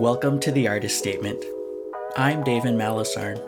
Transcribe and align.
Welcome 0.00 0.40
to 0.40 0.50
the 0.50 0.66
Artist 0.66 0.96
Statement. 0.98 1.44
I'm 2.16 2.42
David 2.42 2.72
Malasarn. 2.72 3.38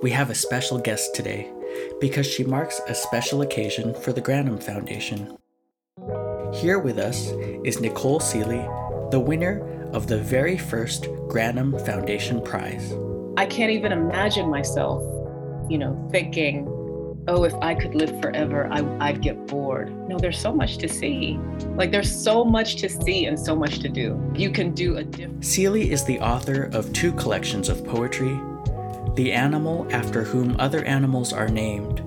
We 0.00 0.10
have 0.12 0.30
a 0.30 0.34
special 0.34 0.78
guest 0.78 1.14
today 1.14 1.52
because 2.00 2.26
she 2.26 2.44
marks 2.44 2.80
a 2.88 2.94
special 2.94 3.42
occasion 3.42 3.92
for 3.92 4.14
the 4.14 4.22
Granum 4.22 4.58
Foundation. 4.62 5.36
Here 6.54 6.78
with 6.78 6.96
us 6.98 7.28
is 7.62 7.78
Nicole 7.78 8.20
Sealey, 8.20 8.64
the 9.10 9.20
winner 9.20 9.90
of 9.92 10.06
the 10.06 10.16
very 10.16 10.56
first 10.56 11.02
Granum 11.28 11.78
Foundation 11.84 12.40
Prize. 12.40 12.94
I 13.36 13.44
can't 13.44 13.72
even 13.72 13.92
imagine 13.92 14.48
myself, 14.48 15.02
you 15.68 15.76
know, 15.76 16.08
thinking, 16.10 16.64
oh, 17.28 17.44
if 17.44 17.54
I 17.54 17.74
could 17.74 17.94
live 17.94 18.20
forever, 18.20 18.68
I, 18.70 18.80
would 19.10 19.22
get 19.22 19.46
bored. 19.46 20.08
No, 20.08 20.18
there's 20.18 20.38
so 20.38 20.52
much 20.52 20.78
to 20.78 20.88
see. 20.88 21.38
Like, 21.74 21.90
there's 21.90 22.14
so 22.14 22.44
much 22.44 22.76
to 22.76 22.88
see 22.88 23.26
and 23.26 23.38
so 23.38 23.56
much 23.56 23.80
to 23.80 23.88
do. 23.88 24.20
You 24.34 24.50
can 24.50 24.72
do 24.72 24.96
a 24.96 25.04
different. 25.04 25.40
Sealey 25.40 25.88
is 25.88 26.04
the 26.04 26.20
author 26.20 26.64
of 26.72 26.92
two 26.92 27.12
collections 27.12 27.68
of 27.68 27.84
poetry 27.84 28.40
The 29.14 29.32
Animal 29.32 29.86
After 29.90 30.22
Whom 30.22 30.56
Other 30.58 30.84
Animals 30.84 31.32
Are 31.32 31.48
Named, 31.48 32.00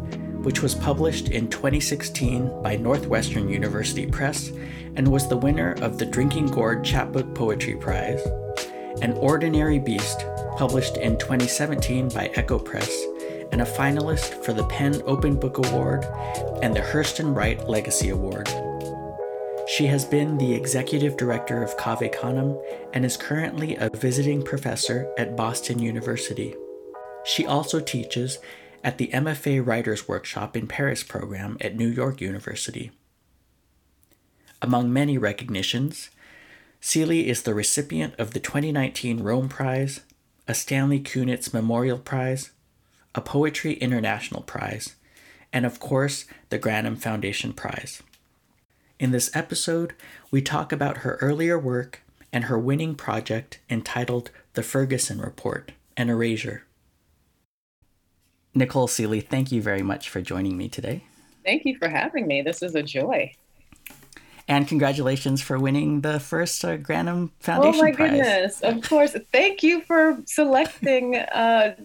which 0.46 0.62
was 0.62 0.74
published 0.74 1.30
in 1.30 1.50
2016 1.50 2.62
by 2.62 2.78
Northwestern 2.78 3.50
University 3.50 4.06
Press 4.06 4.52
and 4.96 5.08
was 5.08 5.28
the 5.28 5.38
winner 5.38 5.74
of 5.82 5.98
the 5.98 6.06
Drinking 6.06 6.48
Gourd 6.48 6.84
Chapbook 6.84 7.36
Poetry 7.36 7.76
Prize, 7.76 8.26
An 9.02 9.14
Ordinary 9.14 9.80
Beast, 9.80 10.26
published 10.58 10.98
in 10.98 11.18
2017 11.18 12.10
by 12.10 12.30
Ecco 12.36 12.64
Press 12.64 13.06
and 13.52 13.62
a 13.62 13.66
finalist 13.66 14.44
for 14.44 14.54
the 14.54 14.66
PEN 14.66 15.02
Open 15.06 15.36
Book 15.36 15.58
Award 15.58 16.06
and 16.62 16.76
the 16.76 16.82
Hurston 16.82 17.36
Wright 17.36 17.68
Legacy 17.68 18.10
Award. 18.10 18.48
She 19.68 19.86
has 19.86 20.04
been 20.04 20.38
the 20.38 20.54
executive 20.54 21.16
director 21.16 21.62
of 21.62 21.78
Cave 21.78 22.12
Canem 22.12 22.60
and 22.94 23.06
is 23.06 23.16
currently 23.16 23.76
a 23.76 23.90
visiting 23.92 24.42
professor 24.42 25.14
at 25.18 25.38
Boston 25.38 25.80
University. 25.80 26.56
She 27.24 27.46
also 27.46 27.80
teaches 27.80 28.40
at 28.84 28.98
the 28.98 29.10
MFA 29.14 29.66
Writers 29.66 30.08
Workshop 30.08 30.58
in 30.58 30.68
Paris 30.68 31.04
program 31.04 31.58
at 31.62 31.76
New 31.76 31.88
York 31.88 32.20
University. 32.20 32.92
Among 34.62 34.92
many 34.92 35.18
recognitions, 35.18 36.10
Sealey 36.82 37.26
is 37.26 37.44
the 37.44 37.54
recipient 37.54 38.14
of 38.18 38.34
the 38.34 38.40
2019 38.40 39.22
Rome 39.22 39.50
Prize, 39.50 40.02
a 40.48 40.54
Stanley 40.54 41.00
Kunitz 41.00 41.54
Memorial 41.54 42.00
Prize, 42.00 42.52
a 43.16 43.22
Poetry 43.22 43.74
International 43.74 44.42
Prize, 44.42 44.96
and 45.52 45.66
of 45.66 45.80
course, 45.80 46.26
the 46.50 46.60
Granum 46.60 46.98
Foundation 46.98 47.54
Prize. 47.54 48.04
In 49.00 49.12
this 49.12 49.36
episode, 49.36 49.94
we 50.30 50.42
talk 50.42 50.72
about 50.72 50.98
her 50.98 51.18
earlier 51.22 51.58
work 51.58 52.02
and 52.32 52.46
her 52.46 52.60
winning 52.60 52.96
project 52.96 53.60
entitled 53.70 54.30
The 54.54 54.64
Ferguson 54.64 55.20
Report 55.20 55.72
An 55.98 56.10
Erasure. 56.10 56.64
Nicole 58.54 58.88
Sealey, 58.88 59.26
thank 59.26 59.52
you 59.52 59.62
very 59.62 59.82
much 59.82 60.10
for 60.10 60.22
joining 60.22 60.58
me 60.58 60.70
today. 60.70 61.04
Thank 61.46 61.66
you 61.66 61.78
for 61.78 61.88
having 61.88 62.28
me. 62.28 62.42
This 62.42 62.62
is 62.62 62.76
a 62.76 62.84
joy. 62.84 63.32
And 64.50 64.68
congratulations 64.68 65.42
for 65.44 65.60
winning 65.60 66.02
the 66.02 66.20
first 66.20 66.66
uh, 66.66 66.76
Granum 66.78 67.30
Foundation 67.40 67.80
Oh 67.80 67.84
my 67.84 67.92
Prize. 67.92 68.10
goodness! 68.10 68.62
Of 68.62 68.82
course. 68.82 69.16
Thank 69.32 69.62
you 69.62 69.82
for 69.82 70.18
selecting 70.26 71.16
uh, 71.18 71.76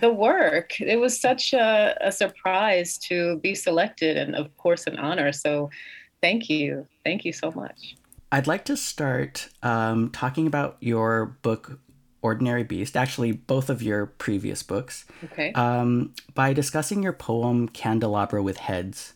the 0.00 0.12
work. 0.12 0.80
It 0.80 1.00
was 1.00 1.20
such 1.20 1.52
a, 1.52 1.96
a 2.00 2.12
surprise 2.12 2.96
to 3.08 3.38
be 3.40 3.56
selected, 3.56 4.16
and 4.16 4.36
of 4.36 4.56
course, 4.56 4.86
an 4.86 4.98
honor. 4.98 5.32
So, 5.32 5.68
thank 6.20 6.48
you. 6.48 6.86
Thank 7.04 7.24
you 7.24 7.32
so 7.32 7.50
much. 7.50 7.96
I'd 8.30 8.46
like 8.46 8.64
to 8.66 8.76
start 8.76 9.48
um, 9.64 10.08
talking 10.10 10.46
about 10.46 10.76
your 10.78 11.36
book, 11.42 11.80
Ordinary 12.22 12.62
Beast, 12.62 12.96
actually, 12.96 13.32
both 13.32 13.68
of 13.68 13.82
your 13.82 14.06
previous 14.06 14.62
books, 14.62 15.04
Okay. 15.24 15.52
um, 15.54 16.14
by 16.34 16.52
discussing 16.52 17.02
your 17.02 17.12
poem 17.12 17.68
Candelabra 17.68 18.40
with 18.44 18.58
Heads, 18.58 19.12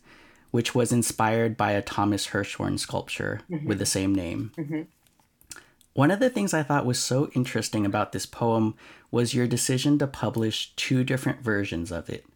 which 0.51 0.75
was 0.75 0.93
inspired 0.93 1.57
by 1.57 1.73
a 1.73 1.83
Thomas 1.83 2.29
Hirschhorn 2.29 2.79
sculpture 2.79 3.41
with 3.65 3.79
the 3.79 3.87
same 3.87 4.15
name. 4.15 4.53
Mhm. 4.57 4.87
One 5.93 6.11
of 6.11 6.21
the 6.21 6.31
things 6.31 6.53
I 6.53 6.63
thought 6.63 6.85
was 6.87 6.99
so 6.99 7.31
interesting 7.35 7.87
about 7.87 8.13
this 8.13 8.27
poem 8.27 8.75
was 9.11 9.35
your 9.35 9.47
decision 9.47 9.99
to 9.99 10.07
publish 10.07 10.73
two 10.77 11.05
different 11.05 11.41
versions 11.43 11.91
of 11.91 12.11
it. 12.11 12.27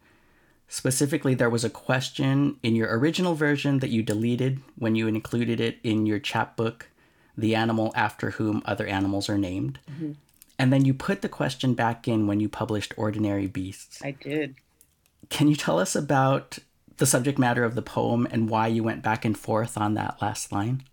Specifically, 0.67 1.35
there 1.35 1.49
was 1.49 1.63
a 1.63 1.69
question 1.69 2.57
in 2.63 2.75
your 2.75 2.97
original 2.97 3.35
version 3.35 3.79
that 3.79 3.89
you 3.89 4.01
deleted 4.01 4.61
when 4.77 4.95
you 4.95 5.07
included 5.07 5.59
it 5.59 5.77
in 5.83 6.05
your 6.05 6.17
chapbook, 6.17 6.87
The 7.37 7.53
Animal 7.55 7.91
After 7.95 8.31
Whom 8.31 8.63
Other 8.65 8.87
Animals 8.87 9.29
Are 9.29 9.37
Named. 9.37 9.79
And 10.57 10.71
then 10.71 10.85
you 10.85 10.93
put 10.93 11.21
the 11.21 11.29
question 11.29 11.73
back 11.73 12.07
in 12.07 12.25
when 12.25 12.39
you 12.39 12.47
published 12.47 12.93
Ordinary 12.97 13.47
Beasts. 13.47 14.01
I 14.03 14.11
did. 14.11 14.55
Can 15.29 15.47
you 15.47 15.55
tell 15.55 15.77
us 15.77 15.95
about 15.95 16.57
the 16.97 17.05
subject 17.05 17.39
matter 17.39 17.63
of 17.63 17.75
the 17.75 17.81
poem 17.81 18.27
and 18.31 18.49
why 18.49 18.67
you 18.67 18.83
went 18.83 19.01
back 19.01 19.25
and 19.25 19.37
forth 19.37 19.77
on 19.77 19.93
that 19.95 20.21
last 20.21 20.51
line? 20.51 20.83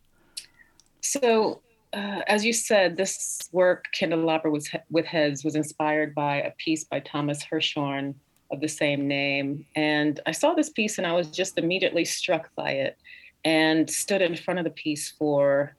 So, 1.00 1.60
uh, 1.92 2.20
as 2.26 2.44
you 2.44 2.52
said, 2.52 2.96
this 2.96 3.48
work, 3.52 3.86
Candelabra 3.92 4.50
with, 4.50 4.68
with 4.90 5.06
Heads, 5.06 5.44
was 5.44 5.54
inspired 5.54 6.14
by 6.14 6.36
a 6.36 6.50
piece 6.52 6.84
by 6.84 7.00
Thomas 7.00 7.42
Hirschhorn 7.42 8.14
of 8.50 8.60
the 8.60 8.68
same 8.68 9.06
name. 9.08 9.64
And 9.74 10.20
I 10.26 10.32
saw 10.32 10.54
this 10.54 10.70
piece 10.70 10.98
and 10.98 11.06
I 11.06 11.12
was 11.12 11.28
just 11.28 11.58
immediately 11.58 12.04
struck 12.04 12.54
by 12.54 12.72
it 12.72 12.98
and 13.44 13.88
stood 13.88 14.22
in 14.22 14.36
front 14.36 14.58
of 14.58 14.64
the 14.64 14.70
piece 14.70 15.10
for 15.10 15.76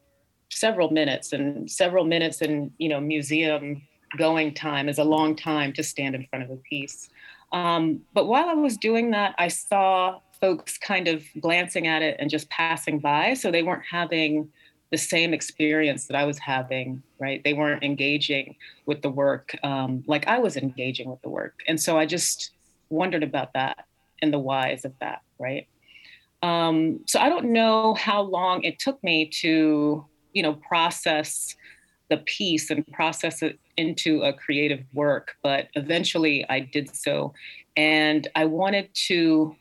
several 0.50 0.92
minutes. 0.92 1.34
And 1.34 1.70
several 1.70 2.06
minutes 2.06 2.42
in, 2.42 2.72
you 2.78 2.90
know, 2.90 3.00
museum 3.00 3.82
going 4.18 4.54
time 4.54 4.90
is 4.90 4.98
a 4.98 5.04
long 5.04 5.36
time 5.36 5.74
to 5.74 5.84
stand 5.84 6.16
in 6.16 6.26
front 6.28 6.46
of 6.46 6.52
a 6.52 6.58
piece. 6.58 7.10
Um, 7.52 8.02
but 8.14 8.28
while 8.28 8.50
I 8.50 8.54
was 8.54 8.78
doing 8.78 9.12
that, 9.12 9.36
I 9.38 9.48
saw 9.48 10.20
folks 10.40 10.78
kind 10.78 11.08
of 11.08 11.24
glancing 11.40 11.88
at 11.88 12.02
it 12.02 12.18
and 12.20 12.30
just 12.30 12.50
passing 12.50 13.00
by. 13.00 13.34
So 13.34 13.52
they 13.52 13.64
weren't 13.64 13.84
having 13.90 14.50
the 14.92 14.98
same 14.98 15.34
experience 15.34 16.08
that 16.08 16.16
I 16.16 16.26
was 16.26 16.40
having, 16.40 17.04
right? 17.20 17.44
They 17.44 17.54
weren't 17.54 17.84
engaging 17.84 18.56
with 18.86 19.02
the 19.02 19.10
work 19.10 19.56
um, 19.64 20.04
like 20.08 20.28
I 20.28 20.40
was 20.40 20.58
engaging 20.58 21.10
with 21.10 21.22
the 21.22 21.30
work. 21.30 21.62
And 21.68 21.80
so 21.80 21.98
I 21.98 22.06
just 22.06 22.52
wondered 22.90 23.24
about 23.24 23.54
that 23.54 23.86
and 24.22 24.34
the 24.34 24.40
whys 24.40 24.86
of 24.86 24.94
that, 25.00 25.22
right? 25.38 25.68
Um, 26.42 27.02
so 27.06 27.20
I 27.20 27.30
don't 27.30 27.52
know 27.52 27.94
how 27.96 28.22
long 28.22 28.64
it 28.64 28.80
took 28.80 29.04
me 29.04 29.26
to, 29.42 30.06
you 30.34 30.44
know, 30.44 30.54
process 30.54 31.56
the 32.10 32.18
piece 32.18 32.70
and 32.70 32.86
process 32.92 33.42
it 33.42 33.60
into 33.78 34.24
a 34.24 34.34
creative 34.34 34.84
work, 34.94 35.36
but 35.44 35.68
eventually 35.76 36.46
I 36.50 36.60
did 36.60 36.96
so. 36.96 37.34
And 37.78 38.28
I 38.36 38.46
wanted 38.46 38.90
to 39.08 39.56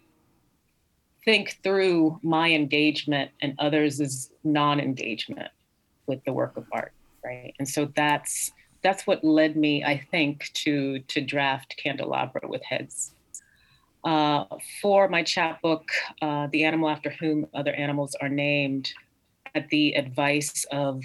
think 1.25 1.59
through 1.63 2.19
my 2.23 2.51
engagement 2.51 3.31
and 3.43 3.55
others' 3.59 4.31
non-engagement 4.45 5.51
with 6.07 6.25
the 6.25 6.33
work 6.33 6.57
of 6.57 6.65
art, 6.73 6.93
right? 7.25 7.55
And 7.59 7.69
so 7.69 7.93
that's 7.95 8.53
that's 8.81 9.07
what 9.07 9.25
led 9.25 9.57
me, 9.57 9.85
I 9.85 9.99
think, 10.11 10.51
to 10.55 11.01
to 11.01 11.21
draft 11.21 11.77
Candelabra 11.77 12.49
with 12.49 12.63
Heads. 12.65 13.13
Uh, 14.05 14.45
for 14.81 15.09
my 15.09 15.23
chapbook, 15.23 15.91
uh, 16.23 16.47
The 16.53 16.65
Animal 16.65 16.89
After 16.89 17.11
Whom 17.11 17.47
Other 17.53 17.75
Animals 17.75 18.17
Are 18.23 18.29
Named, 18.29 18.93
at 19.55 19.69
the 19.69 19.95
advice 19.95 20.65
of 20.71 21.03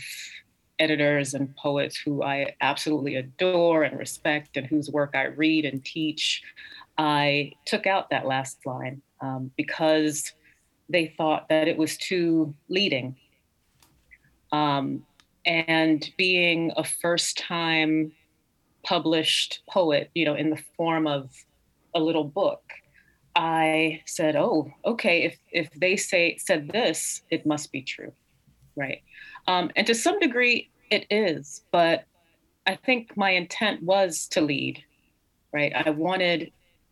editors 0.83 1.33
and 1.33 1.55
poets 1.55 1.97
who 1.97 2.23
I 2.23 2.55
absolutely 2.61 3.15
adore 3.15 3.83
and 3.83 3.97
respect 3.97 4.57
and 4.57 4.67
whose 4.67 4.89
work 4.89 5.11
I 5.15 5.25
read 5.25 5.65
and 5.65 5.83
teach, 5.83 6.43
I 6.97 7.53
took 7.65 7.87
out 7.87 8.09
that 8.09 8.27
last 8.27 8.65
line 8.65 9.01
um, 9.21 9.51
because 9.57 10.33
they 10.89 11.13
thought 11.17 11.47
that 11.49 11.67
it 11.67 11.77
was 11.77 11.97
too 11.97 12.53
leading. 12.69 13.15
Um, 14.51 15.05
and 15.45 16.09
being 16.17 16.71
a 16.77 16.83
first 16.83 17.37
time 17.37 18.11
published 18.83 19.61
poet, 19.69 20.09
you 20.13 20.25
know, 20.25 20.35
in 20.35 20.49
the 20.49 20.61
form 20.77 21.07
of 21.07 21.31
a 21.95 21.99
little 21.99 22.23
book, 22.23 22.61
I 23.35 24.01
said, 24.05 24.35
"Oh, 24.35 24.71
okay. 24.85 25.23
If 25.23 25.37
if 25.51 25.69
they 25.73 25.95
say 25.95 26.37
said 26.37 26.69
this, 26.69 27.23
it 27.31 27.45
must 27.45 27.71
be 27.71 27.81
true, 27.81 28.13
right?" 28.75 29.01
Um, 29.47 29.71
and 29.75 29.87
to 29.87 29.95
some 29.95 30.19
degree, 30.19 30.69
it 30.89 31.07
is. 31.09 31.63
But 31.71 32.05
I 32.65 32.75
think 32.75 33.15
my 33.17 33.31
intent 33.31 33.83
was 33.83 34.27
to 34.29 34.41
lead, 34.41 34.83
right? 35.51 35.73
I 35.75 35.89
wanted 35.89 36.51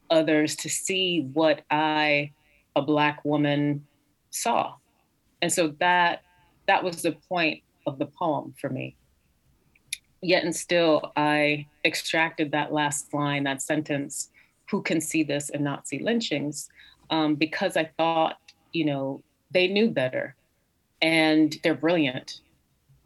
others 0.09 0.55
to 0.57 0.69
see 0.69 1.29
what 1.33 1.61
I, 1.71 2.31
a 2.75 2.81
black 2.81 3.23
woman, 3.23 3.85
saw, 4.29 4.75
and 5.41 5.51
so 5.51 5.69
that 5.79 6.21
that 6.67 6.83
was 6.83 7.01
the 7.01 7.13
point 7.27 7.63
of 7.87 7.97
the 7.99 8.05
poem 8.05 8.53
for 8.59 8.69
me. 8.69 8.95
Yet 10.21 10.43
and 10.43 10.55
still, 10.55 11.11
I 11.15 11.65
extracted 11.83 12.51
that 12.51 12.71
last 12.71 13.13
line, 13.13 13.43
that 13.45 13.61
sentence, 13.61 14.29
who 14.69 14.81
can 14.81 15.01
see 15.01 15.23
this 15.23 15.49
and 15.49 15.63
not 15.63 15.87
see 15.87 15.99
lynchings, 15.99 16.69
um, 17.09 17.35
because 17.35 17.75
I 17.75 17.89
thought, 17.97 18.37
you 18.71 18.85
know, 18.85 19.23
they 19.51 19.67
knew 19.67 19.89
better 19.89 20.35
and 21.01 21.57
they're 21.63 21.73
brilliant. 21.73 22.41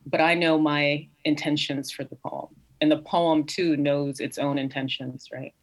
But 0.05 0.21
I 0.21 0.33
know 0.33 0.57
my 0.57 1.07
intentions 1.23 1.91
for 1.91 2.03
the 2.03 2.15
poem. 2.15 2.55
And 2.81 2.91
the 2.91 2.99
poem 2.99 3.45
too 3.45 3.77
knows 3.77 4.19
its 4.19 4.37
own 4.37 4.57
intentions, 4.57 5.29
right? 5.31 5.53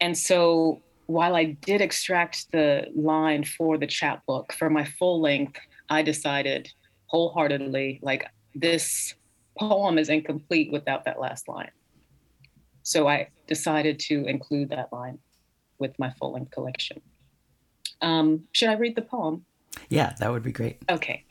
And 0.00 0.16
so 0.16 0.82
while 1.06 1.36
I 1.36 1.44
did 1.44 1.80
extract 1.80 2.50
the 2.52 2.86
line 2.94 3.44
for 3.44 3.76
the 3.76 3.86
chapbook 3.86 4.52
for 4.52 4.70
my 4.70 4.84
full 4.84 5.20
length, 5.20 5.58
I 5.90 6.02
decided 6.02 6.72
wholeheartedly 7.06 8.00
like 8.02 8.26
this 8.54 9.14
poem 9.58 9.98
is 9.98 10.08
incomplete 10.08 10.72
without 10.72 11.04
that 11.04 11.20
last 11.20 11.48
line. 11.48 11.70
So 12.82 13.08
I 13.08 13.28
decided 13.46 13.98
to 14.00 14.24
include 14.26 14.70
that 14.70 14.92
line 14.92 15.18
with 15.78 15.96
my 15.98 16.10
full 16.18 16.32
length 16.32 16.50
collection. 16.52 17.00
Um, 18.00 18.44
should 18.52 18.70
I 18.70 18.74
read 18.74 18.96
the 18.96 19.02
poem? 19.02 19.44
Yeah, 19.88 20.14
that 20.18 20.30
would 20.30 20.42
be 20.42 20.52
great. 20.52 20.78
Okay. 20.90 21.24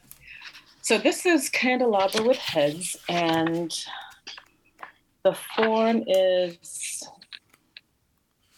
So 0.84 0.98
this 0.98 1.28
is 1.28 1.48
Candelabra 1.48 2.24
with 2.24 2.38
Heads, 2.38 2.98
and 3.08 3.72
the 5.22 5.34
form 5.56 6.04
is 6.08 7.04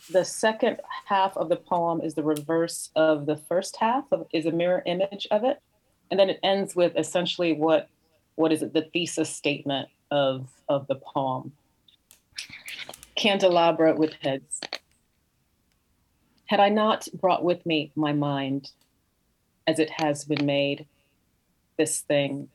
the 0.09 0.23
second 0.23 0.79
half 1.05 1.35
of 1.35 1.49
the 1.49 1.57
poem 1.57 1.99
is 1.99 2.13
the 2.13 2.23
reverse 2.23 2.91
of 2.95 3.25
the 3.25 3.35
first 3.35 3.75
half 3.75 4.05
of, 4.13 4.25
is 4.31 4.45
a 4.45 4.51
mirror 4.51 4.81
image 4.85 5.27
of 5.31 5.43
it. 5.43 5.61
And 6.11 6.17
then 6.17 6.29
it 6.29 6.39
ends 6.43 6.77
with 6.77 6.95
essentially 6.95 7.51
what 7.51 7.89
what 8.35 8.53
is 8.53 8.63
it 8.63 8.73
the 8.73 8.89
thesis 8.93 9.29
statement 9.29 9.89
of 10.09 10.47
of 10.69 10.87
the 10.87 10.95
poem. 10.95 11.51
Candelabra 13.15 13.95
with 13.95 14.13
heads. 14.21 14.61
Had 16.45 16.61
i 16.61 16.69
not 16.69 17.05
brought 17.13 17.43
with 17.43 17.65
me 17.65 17.91
my 17.97 18.13
mind 18.13 18.71
as 19.67 19.77
it 19.77 19.89
has 19.97 20.23
been 20.23 20.45
made 20.45 20.85
this 21.77 22.01
thing 22.01 22.49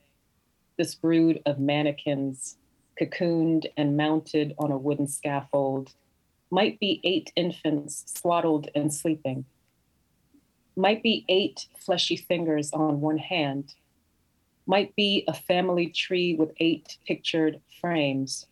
this 0.79 0.95
brood 0.95 1.41
of 1.45 1.59
mannequins 1.59 2.55
cocooned 2.97 3.65
and 3.75 3.97
mounted 3.97 4.55
on 4.57 4.71
a 4.71 4.77
wooden 4.77 5.07
scaffold 5.07 5.93
might 6.49 6.79
be 6.79 7.01
eight 7.03 7.33
infants 7.35 8.05
swaddled 8.07 8.69
and 8.73 8.93
sleeping, 8.93 9.43
might 10.77 11.03
be 11.03 11.25
eight 11.27 11.67
fleshy 11.77 12.15
fingers 12.15 12.71
on 12.71 13.01
one 13.01 13.17
hand, 13.17 13.75
might 14.65 14.95
be 14.95 15.25
a 15.27 15.33
family 15.33 15.87
tree 15.87 16.33
with 16.33 16.53
eight 16.61 16.97
pictured 17.05 17.59
frames. 17.81 18.47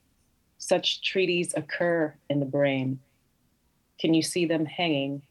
Such 0.57 1.01
treaties 1.01 1.53
occur 1.55 2.13
in 2.29 2.41
the 2.41 2.45
brain. 2.45 2.99
Can 3.99 4.13
you 4.13 4.21
see 4.21 4.45
them 4.45 4.65
hanging? 4.65 5.21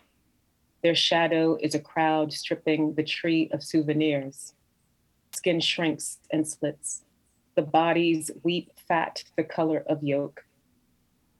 Their 0.83 0.95
shadow 0.95 1.59
is 1.61 1.75
a 1.75 1.81
crowd 1.81 2.33
stripping 2.33 2.95
the 2.95 3.05
tree 3.05 3.51
of 3.53 3.63
souvenirs. 3.63 4.55
Skin 5.37 5.61
shrinks 5.61 6.17
and 6.31 6.49
splits. 6.49 7.03
The 7.57 7.63
bodies 7.63 8.31
weep 8.43 8.71
fat 8.89 9.23
the 9.37 9.45
color 9.45 9.85
of 9.87 10.03
yolk. 10.03 10.47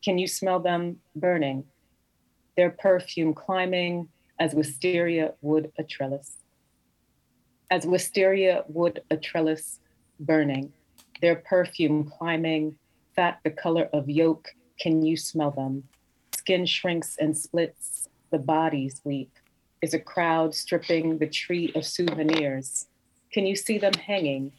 Can 0.05 0.19
you 0.19 0.27
smell 0.27 0.61
them 0.61 0.99
burning? 1.15 1.65
Their 2.59 2.69
perfume 2.69 3.33
climbing 3.33 4.09
as 4.39 4.55
wisteria 4.55 5.33
would 5.41 5.73
a 5.79 5.83
trellis. 5.83 6.37
As 7.71 7.87
wisteria 7.87 8.65
would 8.69 9.01
a 9.11 9.17
trellis 9.17 9.81
burning, 10.21 10.75
their 11.23 11.37
perfume 11.37 12.05
climbing, 12.05 12.77
fat 13.15 13.41
the 13.45 13.51
color 13.51 13.89
of 13.95 14.11
yolk, 14.11 14.51
can 14.79 15.01
you 15.07 15.17
smell 15.17 15.53
them? 15.53 15.85
Skin 16.37 16.67
shrinks 16.67 17.17
and 17.19 17.35
splits, 17.35 18.11
the 18.31 18.39
bodies 18.39 19.01
weep. 19.05 19.33
Is 19.81 19.95
a 19.95 19.99
crowd 19.99 20.55
stripping 20.55 21.17
the 21.17 21.27
tree 21.27 21.73
of 21.75 21.87
souvenirs? 21.87 22.89
Can 23.37 23.47
you 23.47 23.55
see 23.55 23.77
them 23.77 23.93
hanging? 23.93 24.51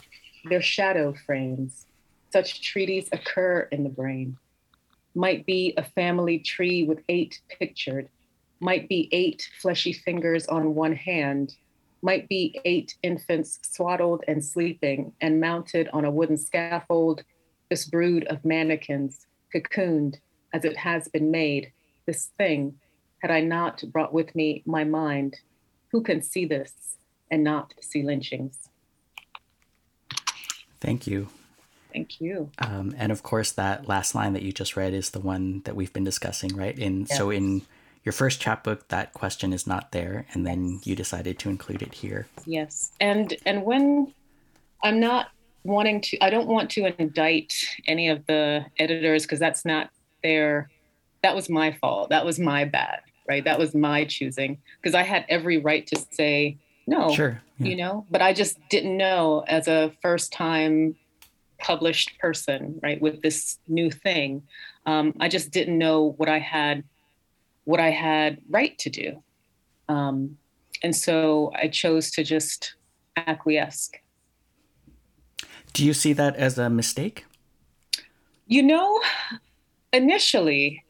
Their 0.45 0.61
shadow 0.61 1.11
frames. 1.25 1.87
Such 2.31 2.61
treaties 2.61 3.09
occur 3.11 3.67
in 3.71 3.81
the 3.81 3.89
brain. 3.89 4.37
Might 5.15 5.47
be 5.47 5.73
a 5.77 5.83
family 5.83 6.37
tree 6.37 6.83
with 6.83 7.01
eight 7.09 7.41
pictured, 7.57 8.07
might 8.59 8.87
be 8.87 9.09
eight 9.11 9.49
fleshy 9.59 9.93
fingers 9.93 10.45
on 10.45 10.75
one 10.75 10.93
hand, 10.93 11.55
might 12.03 12.29
be 12.29 12.61
eight 12.65 12.93
infants 13.01 13.57
swaddled 13.63 14.23
and 14.27 14.45
sleeping 14.45 15.11
and 15.21 15.41
mounted 15.41 15.89
on 15.91 16.05
a 16.05 16.11
wooden 16.11 16.37
scaffold, 16.37 17.23
this 17.71 17.85
brood 17.85 18.25
of 18.25 18.45
mannequins, 18.45 19.25
cocooned 19.51 20.19
as 20.53 20.65
it 20.65 20.77
has 20.77 21.07
been 21.07 21.31
made, 21.31 21.71
this 22.05 22.29
thing, 22.37 22.75
had 23.23 23.31
I 23.31 23.41
not 23.41 23.83
brought 23.91 24.13
with 24.13 24.35
me 24.35 24.61
my 24.67 24.83
mind, 24.83 25.35
who 25.91 26.03
can 26.03 26.21
see 26.21 26.45
this 26.45 26.96
and 27.31 27.43
not 27.43 27.73
see 27.81 28.03
lynchings? 28.03 28.69
Thank 30.79 31.07
you. 31.07 31.29
Thank 31.91 32.21
you. 32.21 32.51
Um, 32.59 32.93
and 32.97 33.11
of 33.11 33.23
course, 33.23 33.51
that 33.53 33.87
last 33.87 34.13
line 34.13 34.33
that 34.33 34.43
you 34.43 34.51
just 34.51 34.75
read 34.75 34.93
is 34.93 35.09
the 35.11 35.19
one 35.19 35.61
that 35.65 35.75
we've 35.75 35.91
been 35.91 36.03
discussing, 36.03 36.55
right? 36.55 36.77
In 36.77 37.01
yes. 37.01 37.17
so 37.17 37.31
in 37.31 37.63
your 38.03 38.13
first 38.13 38.39
chapbook, 38.39 38.87
that 38.89 39.13
question 39.13 39.51
is 39.51 39.65
not 39.65 39.91
there, 39.91 40.27
and 40.33 40.45
then 40.45 40.79
you 40.83 40.95
decided 40.95 41.39
to 41.39 41.49
include 41.49 41.81
it 41.81 41.93
here. 41.95 42.27
Yes, 42.45 42.91
and 42.99 43.33
and 43.45 43.63
when 43.63 44.13
I'm 44.83 44.99
not 44.99 45.29
wanting 45.63 46.01
to, 46.01 46.23
I 46.23 46.29
don't 46.29 46.47
want 46.47 46.69
to 46.71 46.85
indict 47.01 47.53
any 47.87 48.09
of 48.09 48.25
the 48.27 48.65
editors 48.77 49.23
because 49.23 49.39
that's 49.39 49.65
not 49.65 49.89
their. 50.23 50.69
That 51.23 51.35
was 51.35 51.49
my 51.49 51.71
fault. 51.81 52.09
That 52.09 52.25
was 52.25 52.39
my 52.39 52.63
bad, 52.63 52.99
right? 53.27 53.43
That 53.43 53.57
was 53.57 53.73
my 53.73 54.05
choosing 54.05 54.59
because 54.79 54.93
I 54.93 55.01
had 55.01 55.25
every 55.29 55.57
right 55.57 55.85
to 55.87 55.99
say 56.11 56.57
no. 56.87 57.13
Sure. 57.13 57.41
Yeah. 57.59 57.67
You 57.67 57.75
know, 57.75 58.05
but 58.09 58.21
I 58.21 58.33
just 58.33 58.57
didn't 58.69 58.95
know 58.95 59.43
as 59.47 59.67
a 59.67 59.91
first 60.01 60.31
time 60.31 60.95
published 61.59 62.17
person, 62.19 62.79
right, 62.81 63.01
with 63.01 63.21
this 63.21 63.59
new 63.67 63.91
thing. 63.91 64.43
Um, 64.85 65.13
I 65.19 65.27
just 65.27 65.51
didn't 65.51 65.77
know 65.77 66.13
what 66.17 66.29
I 66.29 66.39
had, 66.39 66.83
what 67.65 67.79
I 67.79 67.89
had 67.89 68.39
right 68.49 68.77
to 68.79 68.89
do, 68.89 69.21
um, 69.89 70.37
and 70.81 70.95
so 70.95 71.51
I 71.55 71.67
chose 71.67 72.11
to 72.11 72.23
just 72.23 72.75
acquiesce. 73.17 73.91
Do 75.73 75.85
you 75.85 75.93
see 75.93 76.13
that 76.13 76.35
as 76.35 76.57
a 76.57 76.69
mistake? 76.69 77.25
You 78.45 78.63
know, 78.63 79.01
initially, 79.91 80.85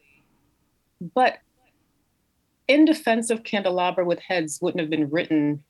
but 1.14 1.38
in 2.68 2.84
defense 2.84 3.30
of 3.30 3.42
Candelabra 3.42 4.04
with 4.04 4.20
Heads 4.20 4.60
wouldn't 4.60 4.80
have 4.80 4.90
been 4.90 5.10
written. 5.10 5.64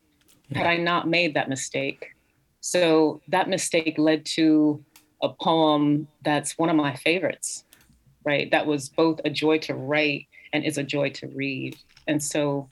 Had 0.55 0.67
I 0.67 0.77
not 0.77 1.09
made 1.09 1.35
that 1.35 1.49
mistake. 1.49 2.15
So 2.61 3.21
that 3.29 3.49
mistake 3.49 3.97
led 3.99 4.25
to 4.27 4.85
a 5.23 5.29
poem 5.29 6.09
that's 6.25 6.59
one 6.59 6.71
of 6.71 6.77
my 6.77 6.95
favorites, 6.97 7.65
right? 8.25 8.51
That 8.51 8.67
was 8.67 8.89
both 8.89 9.21
a 9.25 9.31
joy 9.31 9.59
to 9.59 9.75
write 9.75 10.27
and 10.53 10.65
is 10.65 10.79
a 10.79 10.83
joy 10.83 11.11
to 11.11 11.29
read. 11.29 11.77
And 12.07 12.23
so, 12.23 12.69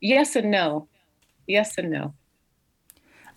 yes 0.00 0.36
and 0.36 0.50
no. 0.50 0.88
Yes 1.46 1.76
and 1.78 1.90
no. 1.90 2.14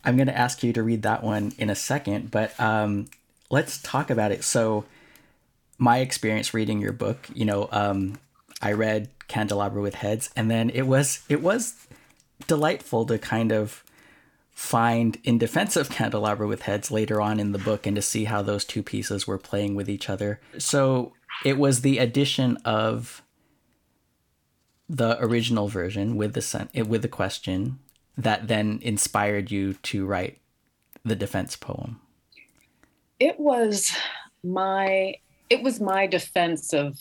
I'm 0.04 0.16
going 0.16 0.28
to 0.28 0.38
ask 0.38 0.64
you 0.64 0.72
to 0.74 0.84
read 0.84 1.02
that 1.02 1.24
one 1.24 1.54
in 1.58 1.70
a 1.70 1.76
second, 1.76 2.30
but 2.30 2.58
um, 2.60 3.08
let's 3.50 3.82
talk 3.82 4.10
about 4.10 4.32
it. 4.32 4.44
So, 4.44 4.86
my 5.78 5.98
experience 5.98 6.54
reading 6.54 6.80
your 6.80 6.94
book, 6.94 7.28
you 7.34 7.44
know, 7.44 7.68
um, 7.72 8.18
I 8.62 8.72
read 8.72 9.10
Candelabra 9.28 9.82
with 9.82 9.96
Heads, 9.96 10.30
and 10.36 10.50
then 10.50 10.70
it 10.70 10.84
was 10.84 11.20
it 11.28 11.42
was 11.42 11.88
delightful 12.48 13.06
to 13.06 13.18
kind 13.18 13.52
of 13.52 13.84
find 14.52 15.18
in 15.24 15.38
defense 15.38 15.76
of 15.76 15.90
candelabra 15.92 16.48
with 16.48 16.64
heads 16.64 16.90
later 16.90 17.22
on 17.22 17.40
in 17.40 17.52
the 17.52 17.60
book 17.60 17.86
and 17.86 17.96
to 17.96 18.02
see 18.02 18.24
how 18.26 18.42
those 18.42 18.66
two 18.66 18.82
pieces 18.82 19.28
were 19.28 19.38
playing 19.38 19.76
with 19.76 19.90
each 19.90 20.10
other. 20.10 20.40
So 20.58 21.14
it 21.44 21.58
was 21.58 21.82
the 21.82 21.98
addition 21.98 22.58
of 22.64 23.22
the 24.88 25.22
original 25.22 25.68
version 25.68 26.16
with 26.16 26.34
the 26.34 26.70
eh, 26.74 26.84
with 26.84 27.02
the 27.02 27.08
question 27.08 27.80
that 28.18 28.48
then 28.48 28.80
inspired 28.82 29.52
you 29.52 29.74
to 29.74 30.06
write 30.06 30.40
the 31.04 31.16
defense 31.16 31.56
poem. 31.56 32.00
It 33.20 33.40
was 33.40 33.96
my 34.44 35.16
it 35.50 35.62
was 35.62 35.82
my 35.82 36.08
defense 36.08 36.74
of 36.74 36.98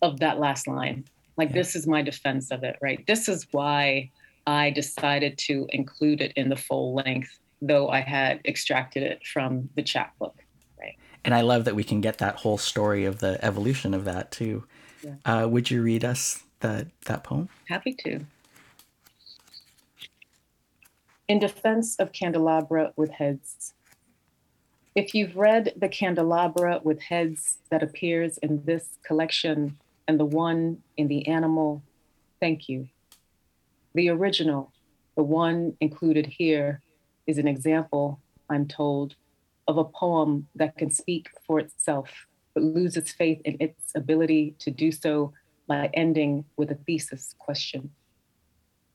of 0.00 0.20
that 0.20 0.38
last 0.38 0.66
line. 0.68 1.04
Like 1.36 1.50
yeah. 1.50 1.56
this 1.56 1.76
is 1.76 1.86
my 1.86 2.02
defense 2.02 2.50
of 2.50 2.62
it 2.62 2.76
right? 2.80 3.04
This 3.06 3.28
is 3.28 3.46
why 3.50 4.10
I 4.48 4.70
decided 4.70 5.36
to 5.38 5.66
include 5.74 6.22
it 6.22 6.32
in 6.34 6.48
the 6.48 6.56
full 6.56 6.94
length, 6.94 7.38
though 7.60 7.90
I 7.90 8.00
had 8.00 8.40
extracted 8.46 9.02
it 9.02 9.20
from 9.26 9.68
the 9.74 9.82
chapbook. 9.82 10.34
Right. 10.80 10.96
And 11.22 11.34
I 11.34 11.42
love 11.42 11.66
that 11.66 11.74
we 11.74 11.84
can 11.84 12.00
get 12.00 12.16
that 12.18 12.36
whole 12.36 12.56
story 12.56 13.04
of 13.04 13.18
the 13.18 13.38
evolution 13.44 13.92
of 13.92 14.06
that 14.06 14.32
too. 14.32 14.64
Yeah. 15.02 15.16
Uh, 15.26 15.46
would 15.48 15.70
you 15.70 15.82
read 15.82 16.02
us 16.02 16.44
that 16.60 16.86
that 17.04 17.24
poem? 17.24 17.50
Happy 17.68 17.92
to. 18.04 18.20
In 21.28 21.38
defense 21.38 21.96
of 21.96 22.12
candelabra 22.12 22.94
with 22.96 23.10
heads. 23.10 23.74
If 24.94 25.14
you've 25.14 25.36
read 25.36 25.74
the 25.76 25.90
candelabra 25.90 26.80
with 26.82 27.02
heads 27.02 27.58
that 27.68 27.82
appears 27.82 28.38
in 28.38 28.64
this 28.64 28.96
collection 29.04 29.76
and 30.08 30.18
the 30.18 30.24
one 30.24 30.82
in 30.96 31.08
the 31.08 31.28
animal, 31.28 31.82
thank 32.40 32.70
you. 32.70 32.88
The 33.94 34.10
original, 34.10 34.72
the 35.16 35.22
one 35.22 35.76
included 35.80 36.26
here, 36.26 36.82
is 37.26 37.38
an 37.38 37.48
example, 37.48 38.20
I'm 38.48 38.66
told, 38.66 39.14
of 39.66 39.78
a 39.78 39.84
poem 39.84 40.48
that 40.54 40.76
can 40.76 40.90
speak 40.90 41.28
for 41.46 41.58
itself, 41.58 42.10
but 42.54 42.62
loses 42.62 43.12
faith 43.12 43.40
in 43.44 43.56
its 43.60 43.92
ability 43.94 44.54
to 44.60 44.70
do 44.70 44.90
so 44.90 45.32
by 45.66 45.90
ending 45.92 46.44
with 46.56 46.70
a 46.70 46.74
thesis 46.74 47.34
question. 47.38 47.90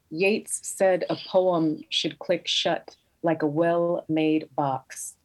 Yeats 0.10 0.60
said 0.68 1.06
a 1.10 1.16
poem 1.16 1.84
should 1.90 2.20
click 2.20 2.48
shut 2.48 2.96
like 3.22 3.42
a 3.42 3.48
well 3.48 4.06
made 4.10 4.48
box. 4.56 5.16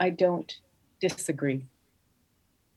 I 0.00 0.10
don't 0.10 0.52
disagree. 1.00 1.66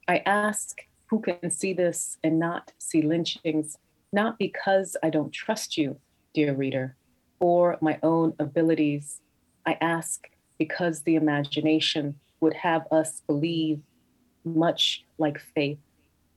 I 0.08 0.22
ask 0.26 0.82
who 1.08 1.20
can 1.22 1.50
see 1.50 1.74
this 1.74 2.18
and 2.24 2.38
not 2.40 2.74
see 2.78 3.02
lynchings, 3.02 3.78
not 4.12 4.38
because 4.38 4.98
I 5.02 5.10
don't 5.10 5.32
trust 5.32 5.78
you, 5.78 6.00
dear 6.38 6.54
reader, 6.54 6.96
or 7.40 7.80
my 7.82 7.98
own 8.04 8.32
abilities. 8.38 9.22
I 9.66 9.76
ask 9.82 10.28
because 10.60 11.02
the 11.02 11.16
imagination 11.16 12.20
would 12.42 12.54
have 12.54 12.84
us 12.92 13.24
believe 13.26 13.80
much 14.46 15.04
like 15.18 15.40
faith. 15.40 15.80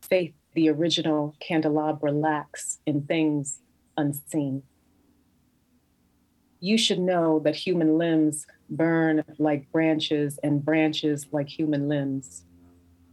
Faith, 0.00 0.32
the 0.54 0.70
original 0.70 1.36
candelabra, 1.38 2.12
lacks 2.12 2.78
in 2.86 3.02
things 3.02 3.60
unseen. 3.98 4.62
You 6.60 6.78
should 6.78 6.98
know 6.98 7.38
that 7.40 7.54
human 7.54 7.98
limbs 7.98 8.46
burn 8.70 9.22
like 9.38 9.70
branches 9.70 10.38
and 10.42 10.64
branches 10.64 11.26
like 11.30 11.50
human 11.50 11.90
limbs. 11.90 12.46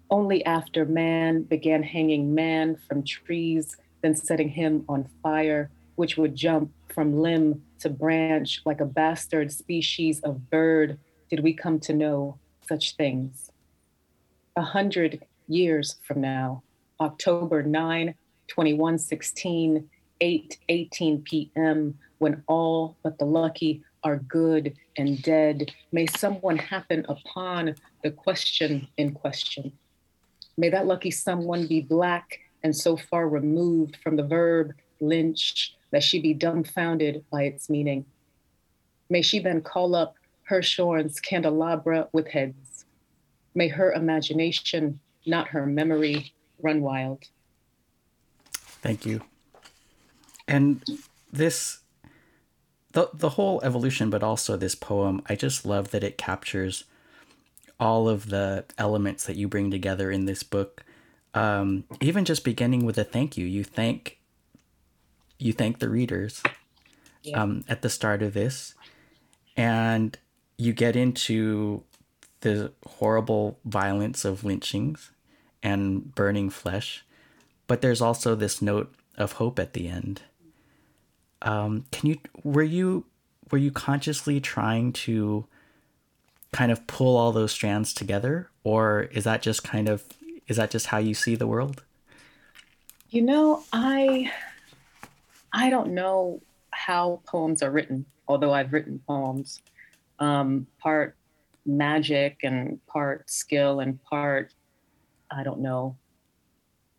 Only 0.10 0.46
after 0.46 0.86
man 0.86 1.44
began 1.44 1.84
hanging 1.84 2.34
man 2.34 2.78
from 2.88 3.04
trees, 3.04 3.76
then 4.02 4.16
setting 4.16 4.48
him 4.48 4.86
on 4.88 5.10
fire, 5.22 5.70
which 5.98 6.16
would 6.16 6.36
jump 6.36 6.72
from 6.88 7.20
limb 7.20 7.62
to 7.80 7.90
branch 7.90 8.62
like 8.66 8.80
a 8.80 8.86
bastard 8.86 9.52
species 9.52 10.20
of 10.22 10.50
bird, 10.50 10.98
did 11.30 11.42
we 11.42 11.54
come 11.54 11.80
to 11.80 11.94
know 11.94 12.40
such 12.68 12.96
things. 12.96 13.52
A 14.56 14.62
hundred 14.62 15.26
years 15.48 15.98
from 16.04 16.22
now, 16.22 16.64
October 17.00 17.64
9, 17.64 18.14
2116, 18.48 19.90
8 20.22 20.58
18 20.70 21.22
p.m., 21.24 21.98
when 22.20 22.44
all 22.48 22.98
but 23.04 23.18
the 23.20 23.26
lucky 23.26 23.84
are 24.04 24.18
good 24.18 24.76
and 24.98 25.22
dead, 25.22 25.72
may 25.92 26.06
someone 26.06 26.58
happen 26.58 27.06
upon 27.10 27.76
the 28.04 28.12
question 28.12 28.88
in 28.98 29.14
question. 29.14 29.72
May 30.58 30.70
that 30.70 30.88
lucky 30.88 31.12
someone 31.12 31.68
be 31.68 31.82
black 31.82 32.40
and 32.64 32.76
so 32.76 32.98
far 32.98 33.30
removed 33.30 33.98
from 34.04 34.16
the 34.16 34.24
verb 34.24 34.74
lynch 35.00 35.77
that 35.92 36.04
she 36.04 36.20
be 36.20 36.34
dumbfounded 36.34 37.24
by 37.32 37.44
its 37.44 37.70
meaning. 37.70 38.06
May 39.10 39.22
she 39.22 39.40
then 39.40 39.62
call 39.62 39.96
up 39.96 40.16
Hirschhorn's 40.50 41.20
candelabra 41.20 42.10
with 42.12 42.28
heads. 42.28 42.86
May 43.56 43.68
her 43.70 43.92
imagination, 43.94 45.00
not 45.26 45.50
her 45.50 45.66
memory, 45.66 46.34
run 46.62 46.82
wild. 46.82 47.24
Thank 48.54 49.06
you. 49.06 49.22
And 50.48 50.84
this 51.32 51.80
the 52.92 53.10
the 53.14 53.30
whole 53.30 53.62
evolution, 53.64 54.10
but 54.10 54.24
also 54.24 54.56
this 54.56 54.76
poem, 54.76 55.22
I 55.28 55.36
just 55.36 55.66
love 55.66 55.92
that 55.92 56.04
it 56.04 56.18
captures 56.18 56.86
all 57.80 58.10
of 58.10 58.30
the 58.30 58.66
elements 58.78 59.26
that 59.26 59.36
you 59.36 59.48
bring 59.48 59.70
together 59.70 60.10
in 60.10 60.26
this 60.26 60.44
book. 60.44 60.84
Um, 61.34 61.84
even 62.02 62.26
just 62.26 62.44
beginning 62.44 62.86
with 62.86 62.98
a 62.98 63.04
thank 63.04 63.38
you, 63.38 63.46
you 63.46 63.64
thank 63.64 64.18
you 65.40 65.54
thank 65.54 65.80
the 65.80 65.90
readers 65.90 66.42
yeah. 67.24 67.42
um, 67.42 67.64
at 67.68 67.82
the 67.82 67.90
start 67.90 68.22
of 68.22 68.34
this, 68.34 68.76
and 69.56 70.18
you 70.58 70.74
get 70.74 70.96
into 70.96 71.84
the 72.42 72.72
horrible 72.86 73.60
violence 73.66 74.26
of 74.26 74.44
lynchings 74.44 75.12
and 75.64 76.14
burning 76.16 76.50
flesh, 76.50 77.06
but 77.68 77.82
there's 77.82 78.02
also 78.02 78.36
this 78.36 78.62
note 78.62 78.94
of 79.18 79.34
hope 79.34 79.60
at 79.60 79.74
the 79.74 79.88
end. 79.88 80.22
Um, 81.42 81.86
can 81.92 82.10
you 82.10 82.18
were 82.44 82.64
you 82.64 83.06
were 83.52 83.58
you 83.58 83.72
consciously 83.72 84.40
trying 84.40 84.92
to 84.94 85.46
kind 86.52 86.72
of 86.72 86.88
pull 86.88 87.18
all 87.18 87.32
those 87.32 87.52
strands 87.52 87.94
together, 87.94 88.50
or 88.64 89.04
is 89.12 89.24
that 89.26 89.42
just 89.42 89.64
kind 89.64 89.90
of 89.90 90.04
is 90.48 90.58
that 90.58 90.72
just 90.72 90.88
how 90.88 90.98
you 90.98 91.14
see 91.14 91.36
the 91.36 91.48
world? 91.48 91.84
You 93.10 93.22
know, 93.22 93.64
I 93.72 94.32
I 95.54 95.70
don't 95.70 95.94
know 95.94 96.42
how 96.72 97.22
poems 97.26 97.64
are 97.64 97.72
written, 97.72 98.06
although 98.28 98.54
I've 98.54 98.74
written 98.74 99.02
poems. 99.08 99.62
Um, 100.20 100.68
part 100.80 101.16
magic 101.66 102.40
and 102.44 102.80
part 102.88 103.30
skill 103.30 103.82
and 103.82 104.02
part 104.04 104.54
I 105.30 105.44
don't 105.44 105.60
know 105.60 105.98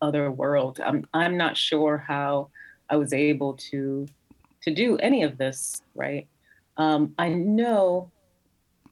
other 0.00 0.30
world. 0.30 0.80
I'm 0.84 1.06
I'm 1.12 1.36
not 1.36 1.56
sure 1.56 1.98
how 1.98 2.50
I 2.88 2.96
was 2.96 3.12
able 3.12 3.54
to 3.70 4.06
to 4.62 4.74
do 4.74 4.96
any 4.98 5.22
of 5.22 5.38
this, 5.38 5.82
right? 5.94 6.28
Um, 6.76 7.14
I 7.18 7.30
know 7.30 8.10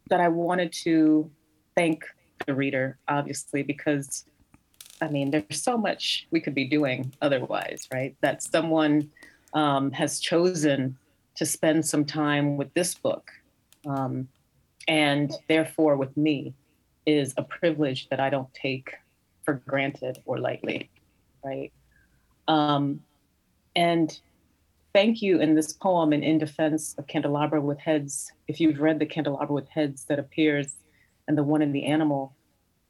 that 0.09 0.21
I 0.21 0.29
wanted 0.29 0.73
to 0.85 1.31
thank 1.77 2.05
the 2.47 2.55
reader, 2.55 2.99
obviously, 3.09 3.63
because 3.63 4.25
I 5.01 5.09
mean, 5.09 5.31
there's 5.31 5.63
so 5.63 5.77
much 5.77 6.27
we 6.31 6.41
could 6.41 6.55
be 6.55 6.67
doing 6.67 7.13
otherwise, 7.21 7.87
right? 7.93 8.17
That 8.23 8.43
someone 8.43 9.11
um, 9.53 9.91
has 9.93 10.21
chosen 10.21 10.97
to 11.37 11.47
spend 11.47 11.85
some 11.85 12.05
time 12.05 12.57
with 12.57 12.73
this 12.75 12.95
book, 12.95 13.31
um, 13.87 14.29
and 14.89 15.33
therefore 15.49 15.97
with 15.97 16.17
me, 16.17 16.55
is 17.05 17.35
a 17.37 17.43
privilege 17.43 18.09
that 18.09 18.21
I 18.21 18.31
don't 18.31 18.53
take 18.55 18.95
for 19.45 19.55
granted 19.55 20.21
or 20.25 20.39
lightly, 20.39 20.91
right? 21.45 21.73
Um, 22.49 23.01
and 23.77 24.19
thank 24.93 25.23
you 25.23 25.41
in 25.41 25.55
this 25.55 25.73
poem 25.73 26.13
and 26.13 26.25
in 26.25 26.39
defense 26.39 26.95
of 26.99 27.07
candelabra 27.07 27.61
with 27.61 27.79
heads. 27.79 28.33
If 28.49 28.61
you've 28.61 28.81
read 28.81 28.99
the 28.99 29.07
candelabra 29.07 29.55
with 29.55 29.69
heads 29.69 30.05
that 30.05 30.19
appears 30.19 30.77
and 31.29 31.37
the 31.37 31.43
one 31.43 31.63
in 31.63 31.73
the 31.73 31.85
animal 31.85 32.35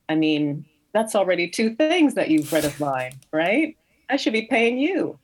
i 0.09 0.15
mean 0.15 0.65
that's 0.93 1.15
already 1.15 1.49
two 1.49 1.75
things 1.75 2.15
that 2.15 2.31
you've 2.31 2.53
read 2.53 2.65
of 2.65 2.79
mine 2.81 3.13
right? 3.33 3.77
I 4.09 4.17
should 4.17 4.33
be 4.33 4.43
paying 4.43 4.79
you 4.79 5.19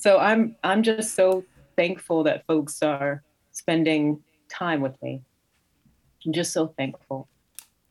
so 0.00 0.18
i'm 0.18 0.56
i'm 0.64 0.82
just 0.82 1.14
so 1.14 1.44
thankful 1.76 2.24
that 2.24 2.44
folks 2.46 2.82
are 2.82 3.22
spending 3.52 4.20
time 4.48 4.80
with 4.80 5.00
me 5.02 5.22
i'm 6.26 6.32
just 6.32 6.52
so 6.52 6.66
thankful 6.78 7.28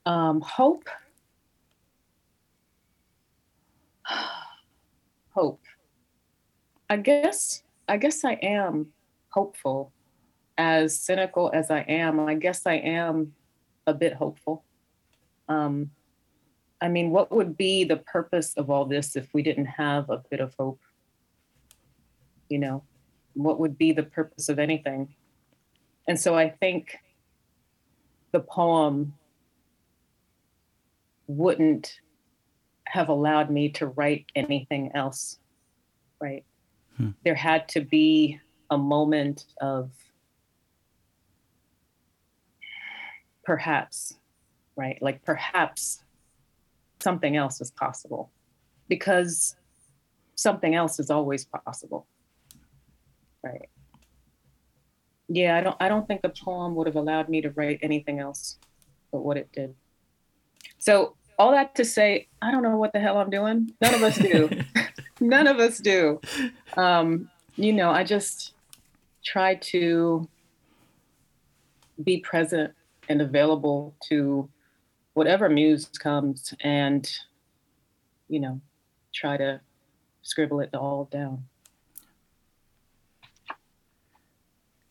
um, 0.05 0.41
hope 0.41 0.89
hope 5.33 5.61
i 6.89 6.97
guess 6.97 7.63
I 7.89 7.97
guess 7.97 8.23
I 8.23 8.33
am 8.33 8.93
hopeful. 9.29 9.91
As 10.59 10.99
cynical 10.99 11.49
as 11.53 11.71
I 11.71 11.79
am, 11.79 12.19
I 12.19 12.35
guess 12.35 12.67
I 12.67 12.75
am 12.75 13.33
a 13.87 13.93
bit 13.93 14.13
hopeful. 14.13 14.63
Um, 15.47 15.89
I 16.81 16.87
mean, 16.87 17.09
what 17.09 17.31
would 17.31 17.57
be 17.57 17.83
the 17.83 17.97
purpose 17.97 18.53
of 18.55 18.69
all 18.69 18.85
this 18.85 19.15
if 19.15 19.33
we 19.33 19.41
didn't 19.41 19.65
have 19.65 20.09
a 20.09 20.21
bit 20.29 20.39
of 20.39 20.53
hope? 20.59 20.79
You 22.49 22.59
know, 22.59 22.83
what 23.33 23.59
would 23.59 23.77
be 23.77 23.91
the 23.91 24.03
purpose 24.03 24.49
of 24.49 24.59
anything? 24.59 25.15
And 26.07 26.19
so 26.19 26.35
I 26.35 26.49
think 26.49 26.97
the 28.31 28.39
poem 28.39 29.13
wouldn't 31.27 31.99
have 32.85 33.09
allowed 33.09 33.51
me 33.51 33.69
to 33.69 33.87
write 33.87 34.25
anything 34.35 34.91
else, 34.95 35.37
right? 36.19 36.43
Hmm. 36.97 37.09
There 37.23 37.35
had 37.35 37.67
to 37.69 37.81
be 37.81 38.39
a 38.71 38.77
moment 38.77 39.45
of 39.61 39.91
perhaps, 43.43 44.15
right? 44.75 44.97
Like 45.01 45.23
perhaps 45.23 46.03
something 46.99 47.35
else 47.35 47.61
is 47.61 47.71
possible 47.71 48.31
because 48.87 49.55
something 50.35 50.75
else 50.75 50.99
is 50.99 51.09
always 51.09 51.45
possible. 51.45 52.07
Right. 53.43 53.69
Yeah, 55.27 55.57
I 55.57 55.61
don't 55.61 55.77
I 55.79 55.89
don't 55.89 56.07
think 56.07 56.21
the 56.21 56.29
poem 56.29 56.75
would 56.75 56.87
have 56.87 56.95
allowed 56.95 57.29
me 57.29 57.41
to 57.41 57.51
write 57.51 57.79
anything 57.81 58.19
else 58.19 58.57
but 59.11 59.21
what 59.21 59.37
it 59.37 59.49
did. 59.51 59.75
So 60.79 61.15
all 61.37 61.51
that 61.51 61.75
to 61.75 61.85
say, 61.85 62.27
I 62.41 62.51
don't 62.51 62.63
know 62.63 62.77
what 62.77 62.93
the 62.93 62.99
hell 62.99 63.17
I'm 63.17 63.29
doing. 63.29 63.73
None 63.81 63.93
of 63.93 64.03
us 64.03 64.17
do. 64.17 64.49
None 65.19 65.47
of 65.47 65.59
us 65.59 65.79
do. 65.79 66.19
Um, 66.75 67.29
you 67.55 67.73
know, 67.73 67.89
I 67.89 68.03
just 68.03 68.53
try 69.23 69.55
to 69.55 70.27
be 72.03 72.19
present 72.19 72.73
and 73.07 73.21
available 73.21 73.95
to 74.09 74.49
whatever 75.13 75.49
muse 75.49 75.87
comes 75.87 76.53
and, 76.61 77.09
you 78.27 78.39
know, 78.39 78.61
try 79.13 79.37
to 79.37 79.59
scribble 80.21 80.59
it 80.59 80.73
all 80.73 81.05
down. 81.11 81.43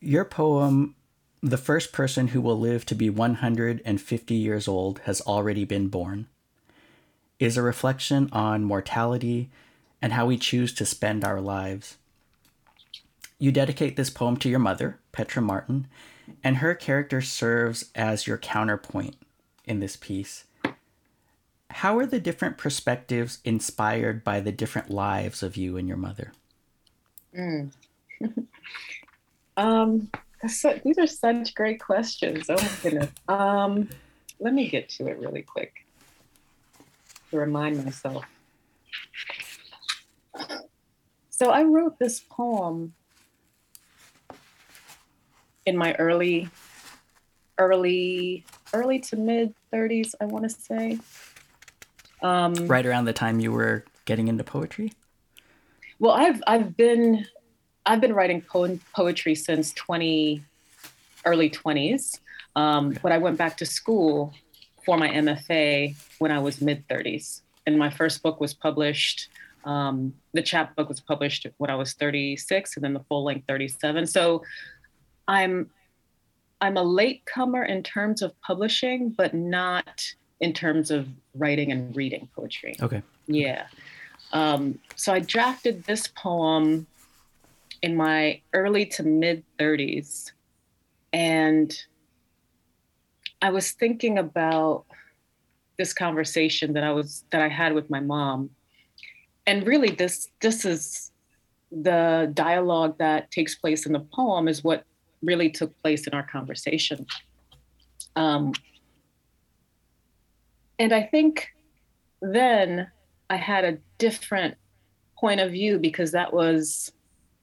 Your 0.01 0.23
poem 0.23 0.95
The 1.41 1.57
first 1.57 1.91
person 1.91 2.29
who 2.29 2.41
will 2.41 2.59
live 2.59 2.85
to 2.85 2.95
be 2.95 3.09
150 3.09 4.33
years 4.33 4.67
old 4.67 4.99
has 4.99 5.21
already 5.21 5.65
been 5.65 5.87
born, 5.87 6.27
is 7.37 7.55
a 7.57 7.61
reflection 7.61 8.29
on 8.31 8.63
mortality 8.63 9.49
and 10.01 10.13
how 10.13 10.25
we 10.25 10.37
choose 10.37 10.73
to 10.73 10.85
spend 10.85 11.23
our 11.23 11.39
lives. 11.41 11.97
You 13.39 13.51
dedicate 13.51 13.95
this 13.95 14.09
poem 14.09 14.37
to 14.37 14.49
your 14.49 14.59
mother, 14.59 14.99
Petra 15.11 15.41
Martin, 15.41 15.87
and 16.43 16.57
her 16.57 16.75
character 16.75 17.21
serves 17.21 17.85
as 17.95 18.27
your 18.27 18.37
counterpoint 18.37 19.15
in 19.65 19.79
this 19.79 19.95
piece. 19.95 20.45
How 21.71 21.97
are 21.97 22.05
the 22.05 22.19
different 22.19 22.57
perspectives 22.57 23.39
inspired 23.45 24.23
by 24.23 24.39
the 24.39 24.51
different 24.51 24.89
lives 24.89 25.43
of 25.43 25.55
you 25.55 25.77
and 25.77 25.87
your 25.87 25.97
mother? 25.97 26.33
Mm. 27.37 27.71
um, 29.57 30.09
so, 30.47 30.79
these 30.83 30.97
are 30.97 31.07
such 31.07 31.53
great 31.53 31.81
questions. 31.81 32.45
Oh 32.49 32.55
my 32.55 32.71
goodness. 32.81 33.09
Um, 33.27 33.89
let 34.39 34.53
me 34.53 34.69
get 34.69 34.89
to 34.89 35.07
it 35.07 35.19
really 35.19 35.41
quick 35.41 35.85
to 37.31 37.37
remind 37.37 37.83
myself. 37.83 38.25
So 41.29 41.51
I 41.51 41.63
wrote 41.63 41.99
this 41.99 42.19
poem 42.19 42.93
in 45.65 45.77
my 45.77 45.93
early, 45.93 46.49
early, 47.57 48.45
early 48.73 48.99
to 48.99 49.15
mid 49.15 49.53
30s, 49.73 50.15
I 50.19 50.25
want 50.25 50.43
to 50.43 50.49
say. 50.49 50.99
Um, 52.21 52.53
right 52.67 52.85
around 52.85 53.05
the 53.05 53.13
time 53.13 53.39
you 53.39 53.51
were 53.51 53.85
getting 54.03 54.27
into 54.27 54.43
poetry. 54.43 54.91
Well, 55.99 56.11
I've 56.11 56.41
I've 56.45 56.75
been 56.75 57.25
I've 57.89 57.99
been 57.99 58.13
writing 58.13 58.41
po- 58.41 58.77
poetry 58.93 59.33
since 59.33 59.73
20 59.73 60.43
early 61.25 61.49
20s, 61.49 62.19
um, 62.55 62.95
but 63.01 63.11
I 63.11 63.17
went 63.17 63.35
back 63.37 63.57
to 63.57 63.65
school 63.65 64.31
for 64.85 64.95
my 64.95 65.09
MFA 65.09 65.95
when 66.19 66.31
I 66.31 66.37
was 66.37 66.61
mid 66.61 66.87
30s, 66.87 67.41
and 67.65 67.79
my 67.79 67.89
first 67.89 68.21
book 68.21 68.39
was 68.39 68.53
published. 68.53 69.29
Um, 69.65 70.13
the 70.33 70.43
chapbook 70.43 70.87
was 70.87 70.99
published 70.99 71.47
when 71.57 71.71
I 71.71 71.75
was 71.75 71.93
36, 71.93 72.75
and 72.75 72.83
then 72.83 72.93
the 72.93 72.99
full 73.09 73.23
length 73.23 73.47
37. 73.47 74.05
So 74.05 74.43
I'm 75.27 75.71
I'm 76.61 76.77
a 76.77 76.83
late 76.83 77.25
comer 77.25 77.63
in 77.63 77.81
terms 77.81 78.21
of 78.21 78.39
publishing, 78.41 79.09
but 79.09 79.33
not 79.33 80.13
in 80.39 80.53
terms 80.53 80.91
of 80.91 81.07
writing 81.33 81.71
and 81.71 81.95
reading 81.95 82.29
poetry. 82.35 82.75
Okay. 82.79 83.01
Yeah. 83.25 83.65
Um, 84.31 84.77
so 84.95 85.11
I 85.11 85.19
drafted 85.21 85.85
this 85.85 86.07
poem 86.07 86.85
in 87.81 87.95
my 87.95 88.41
early 88.53 88.85
to 88.85 89.03
mid 89.03 89.43
30s. 89.57 90.31
And 91.13 91.75
I 93.41 93.49
was 93.51 93.71
thinking 93.71 94.17
about 94.17 94.85
this 95.77 95.93
conversation 95.93 96.73
that 96.73 96.83
I 96.83 96.91
was 96.91 97.23
that 97.31 97.41
I 97.41 97.47
had 97.47 97.73
with 97.73 97.89
my 97.89 97.99
mom. 97.99 98.49
And 99.47 99.65
really 99.65 99.89
this 99.89 100.27
this 100.41 100.65
is 100.65 101.11
the 101.71 102.31
dialogue 102.33 102.97
that 102.97 103.31
takes 103.31 103.55
place 103.55 103.85
in 103.85 103.93
the 103.93 103.99
poem 103.99 104.47
is 104.47 104.63
what 104.63 104.83
really 105.21 105.49
took 105.49 105.77
place 105.81 106.07
in 106.07 106.13
our 106.13 106.23
conversation. 106.23 107.05
Um, 108.15 108.53
and 110.77 110.93
I 110.93 111.03
think 111.03 111.49
then 112.21 112.89
I 113.29 113.35
had 113.35 113.65
a 113.65 113.77
different 113.97 114.55
point 115.17 115.41
of 115.41 115.51
view 115.51 115.77
because 115.77 116.11
that 116.13 116.33
was, 116.33 116.91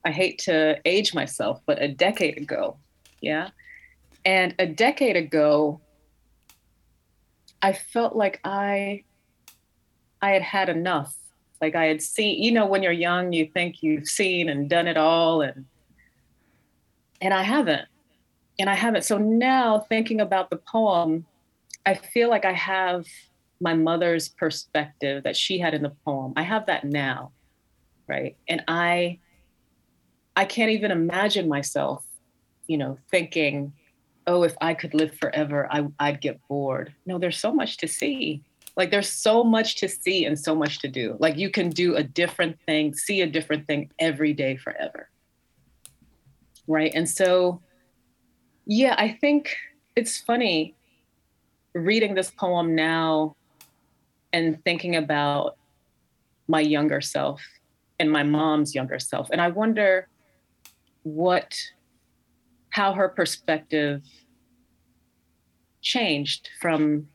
I 0.06 0.12
hate 0.12 0.38
to 0.44 0.80
age 0.84 1.14
myself, 1.14 1.60
but 1.66 1.82
a 1.82 1.88
decade 1.88 2.38
ago. 2.38 2.76
Yeah. 3.20 3.48
And 4.24 4.54
a 4.56 4.64
decade 4.64 5.16
ago, 5.16 5.80
I 7.60 7.72
felt 7.72 8.14
like 8.14 8.38
I 8.44 9.02
I 10.22 10.30
had 10.30 10.42
had 10.42 10.68
enough. 10.68 11.16
Like 11.60 11.74
I 11.74 11.86
had 11.86 12.00
seen, 12.00 12.40
you 12.40 12.52
know, 12.52 12.66
when 12.66 12.84
you're 12.84 12.92
young, 12.92 13.32
you 13.32 13.50
think 13.52 13.82
you've 13.82 14.06
seen 14.06 14.48
and 14.48 14.70
done 14.70 14.86
it 14.86 14.96
all 14.96 15.42
and 15.42 15.64
and 17.20 17.34
I 17.34 17.42
haven't. 17.42 17.88
And 18.60 18.70
I 18.70 18.74
haven't. 18.74 19.02
So 19.02 19.18
now 19.18 19.80
thinking 19.80 20.20
about 20.20 20.50
the 20.50 20.56
poem, 20.56 21.26
I 21.84 21.94
feel 21.94 22.30
like 22.30 22.44
I 22.44 22.52
have 22.52 23.06
my 23.60 23.74
mother's 23.74 24.28
perspective 24.28 25.24
that 25.24 25.36
she 25.36 25.58
had 25.58 25.74
in 25.74 25.82
the 25.82 25.96
poem. 26.04 26.32
I 26.36 26.42
have 26.42 26.66
that 26.66 26.84
now. 26.84 27.32
Right. 28.06 28.36
And 28.48 28.62
I 28.68 29.18
I 30.36 30.44
can't 30.44 30.70
even 30.70 30.90
imagine 30.90 31.48
myself, 31.48 32.04
you 32.66 32.78
know, 32.78 32.98
thinking, 33.10 33.72
oh, 34.26 34.42
if 34.42 34.54
I 34.60 34.74
could 34.74 34.94
live 34.94 35.14
forever, 35.14 35.66
I, 35.70 35.88
I'd 35.98 36.20
get 36.20 36.40
bored. 36.48 36.94
No, 37.06 37.18
there's 37.18 37.38
so 37.38 37.52
much 37.52 37.78
to 37.78 37.88
see. 37.88 38.42
Like 38.76 38.90
there's 38.90 39.10
so 39.10 39.42
much 39.42 39.76
to 39.76 39.88
see 39.88 40.26
and 40.26 40.38
so 40.38 40.54
much 40.54 40.80
to 40.80 40.88
do. 40.88 41.16
Like 41.18 41.38
you 41.38 41.50
can 41.50 41.70
do 41.70 41.96
a 41.96 42.02
different 42.02 42.60
thing, 42.66 42.94
see 42.94 43.22
a 43.22 43.26
different 43.26 43.66
thing 43.66 43.90
every 43.98 44.34
day 44.34 44.56
forever 44.56 45.08
right? 46.66 46.92
And 46.94 47.08
so, 47.08 47.60
yeah, 48.66 48.94
I 48.98 49.16
think 49.20 49.54
it's 49.94 50.18
funny 50.18 50.74
reading 51.74 52.14
this 52.14 52.30
poem 52.30 52.74
now 52.74 53.36
and 54.32 54.62
thinking 54.64 54.96
about 54.96 55.56
my 56.48 56.60
younger 56.60 57.00
self 57.00 57.42
and 57.98 58.10
my 58.10 58.22
mom's 58.22 58.74
younger 58.74 58.98
self. 58.98 59.28
And 59.30 59.40
I 59.40 59.48
wonder 59.48 60.08
what, 61.06 61.56
how 62.70 62.92
her 62.92 63.08
perspective 63.08 64.02
changed 65.82 66.50
from 66.60 67.06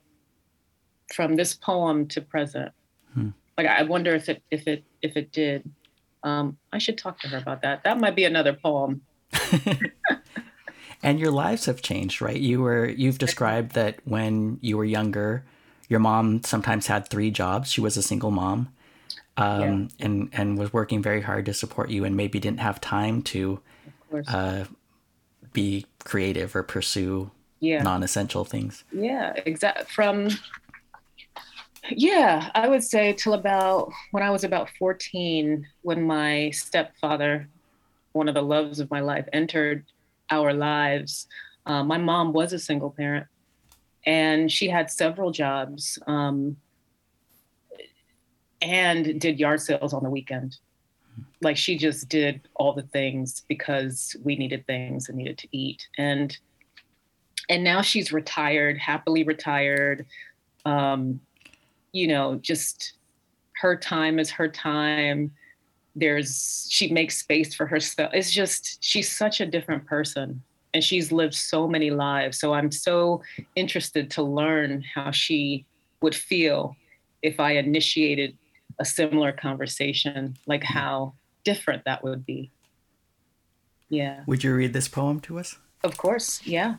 from 1.13 1.36
this 1.36 1.54
poem 1.54 2.08
to 2.08 2.21
present. 2.21 2.71
Hmm. 3.13 3.30
Like 3.58 3.67
I 3.67 3.84
wonder 3.84 4.15
if 4.15 4.30
it 4.30 4.41
if 4.49 4.65
it 4.65 4.86
if 5.01 5.17
it 5.17 5.34
did. 5.34 5.69
Um, 6.23 6.58
I 6.71 6.77
should 6.77 6.97
talk 6.97 7.19
to 7.21 7.27
her 7.30 7.38
about 7.38 7.63
that. 7.63 7.84
That 7.84 7.99
might 7.99 8.15
be 8.15 8.25
another 8.25 8.54
poem 8.54 9.01
and 11.04 11.19
your 11.19 11.32
lives 11.32 11.65
have 11.65 11.82
changed, 11.82 12.21
right? 12.21 12.39
You 12.39 12.62
were 12.62 12.88
you've 12.88 13.17
described 13.17 13.73
that 13.73 13.99
when 14.06 14.60
you 14.62 14.77
were 14.77 14.86
younger, 14.86 15.43
your 15.89 15.99
mom 15.99 16.43
sometimes 16.43 16.88
had 16.88 17.08
three 17.10 17.32
jobs. 17.32 17.71
She 17.71 17.82
was 17.82 17.97
a 17.97 18.04
single 18.04 18.32
mom. 18.32 18.71
Um, 19.38 19.89
yeah. 19.97 20.06
and 20.06 20.30
and 20.34 20.58
was 20.58 20.73
working 20.73 21.01
very 21.01 21.21
hard 21.21 21.45
to 21.45 21.54
support 21.54 21.89
you, 21.89 22.04
and 22.04 22.15
maybe 22.17 22.39
didn't 22.39 22.60
have 22.60 22.82
time 22.82 23.21
to 23.23 23.62
uh, 24.28 24.65
be 25.54 25.86
creative 26.04 26.56
or 26.56 26.63
pursue 26.63 27.32
yeah. 27.60 27.82
non-essential 27.84 28.45
things. 28.45 28.84
Yeah, 28.91 29.34
exactly. 29.45 29.86
From 29.86 30.30
yeah, 31.89 32.52
I 32.54 32.67
would 32.67 32.84
say 32.84 33.13
till 33.13 33.34
about 33.34 33.91
when 34.12 34.24
I 34.24 34.30
was 34.30 34.43
about 34.43 34.69
fourteen, 34.78 35.67
when 35.82 36.04
my 36.04 36.52
stepfather 36.52 37.47
one 38.13 38.28
of 38.28 38.36
the 38.36 38.41
loves 38.41 38.80
of 38.80 38.89
my 38.91 39.00
life 39.00 39.26
entered 39.34 39.86
our 40.30 40.54
lives. 40.54 41.28
Uh, 41.65 41.84
my 41.84 41.97
mom 41.97 42.34
was 42.34 42.54
a 42.54 42.60
single 42.60 42.91
parent 42.91 43.28
and 44.06 44.52
she 44.52 44.67
had 44.67 44.89
several 44.89 45.32
jobs 45.32 46.00
um, 46.08 46.58
and 48.62 49.19
did 49.19 49.39
yard 49.39 49.62
sales 49.62 49.93
on 49.93 50.04
the 50.04 50.10
weekend. 50.10 50.58
Like 51.42 51.58
she 51.58 51.78
just 51.78 52.10
did 52.10 52.48
all 52.56 52.74
the 52.74 52.84
things 52.84 53.44
because 53.48 54.16
we 54.24 54.36
needed 54.36 54.66
things 54.68 55.10
and 55.10 55.18
needed 55.18 55.38
to 55.40 55.48
eat. 55.52 55.88
And 55.98 56.38
and 57.50 57.64
now 57.64 57.82
she's 57.82 58.14
retired, 58.14 58.78
happily 58.78 59.24
retired. 59.24 60.06
Um, 60.66 61.20
you 61.92 62.08
know, 62.08 62.36
just 62.36 62.94
her 63.62 63.76
time 63.76 64.20
is 64.20 64.30
her 64.32 64.48
time 64.48 65.32
there's 65.96 66.68
she 66.70 66.92
makes 66.92 67.18
space 67.18 67.54
for 67.54 67.66
herself 67.66 68.10
it's 68.14 68.32
just 68.32 68.84
she's 68.84 69.12
such 69.12 69.42
a 69.42 69.46
different 69.46 69.86
person 69.86 70.42
and 70.74 70.84
she's 70.84 71.12
lived 71.12 71.34
so 71.34 71.68
many 71.68 71.92
lives 71.92 72.40
so 72.40 72.54
i'm 72.54 72.72
so 72.72 73.22
interested 73.56 74.10
to 74.10 74.24
learn 74.24 74.84
how 74.96 75.12
she 75.12 75.66
would 76.02 76.16
feel 76.16 76.76
if 77.22 77.40
i 77.40 77.52
initiated 77.52 78.38
a 78.80 78.86
similar 78.86 79.32
conversation 79.32 80.38
like 80.46 80.62
mm-hmm. 80.62 80.78
how 80.78 81.14
different 81.44 81.86
that 81.86 82.04
would 82.04 82.26
be. 82.26 82.52
Yeah. 83.90 84.24
Would 84.26 84.44
you 84.44 84.56
read 84.56 84.74
this 84.74 84.88
poem 84.88 85.20
to 85.22 85.40
us? 85.40 85.58
Of 85.84 85.98
course 85.98 86.46
yeah. 86.46 86.76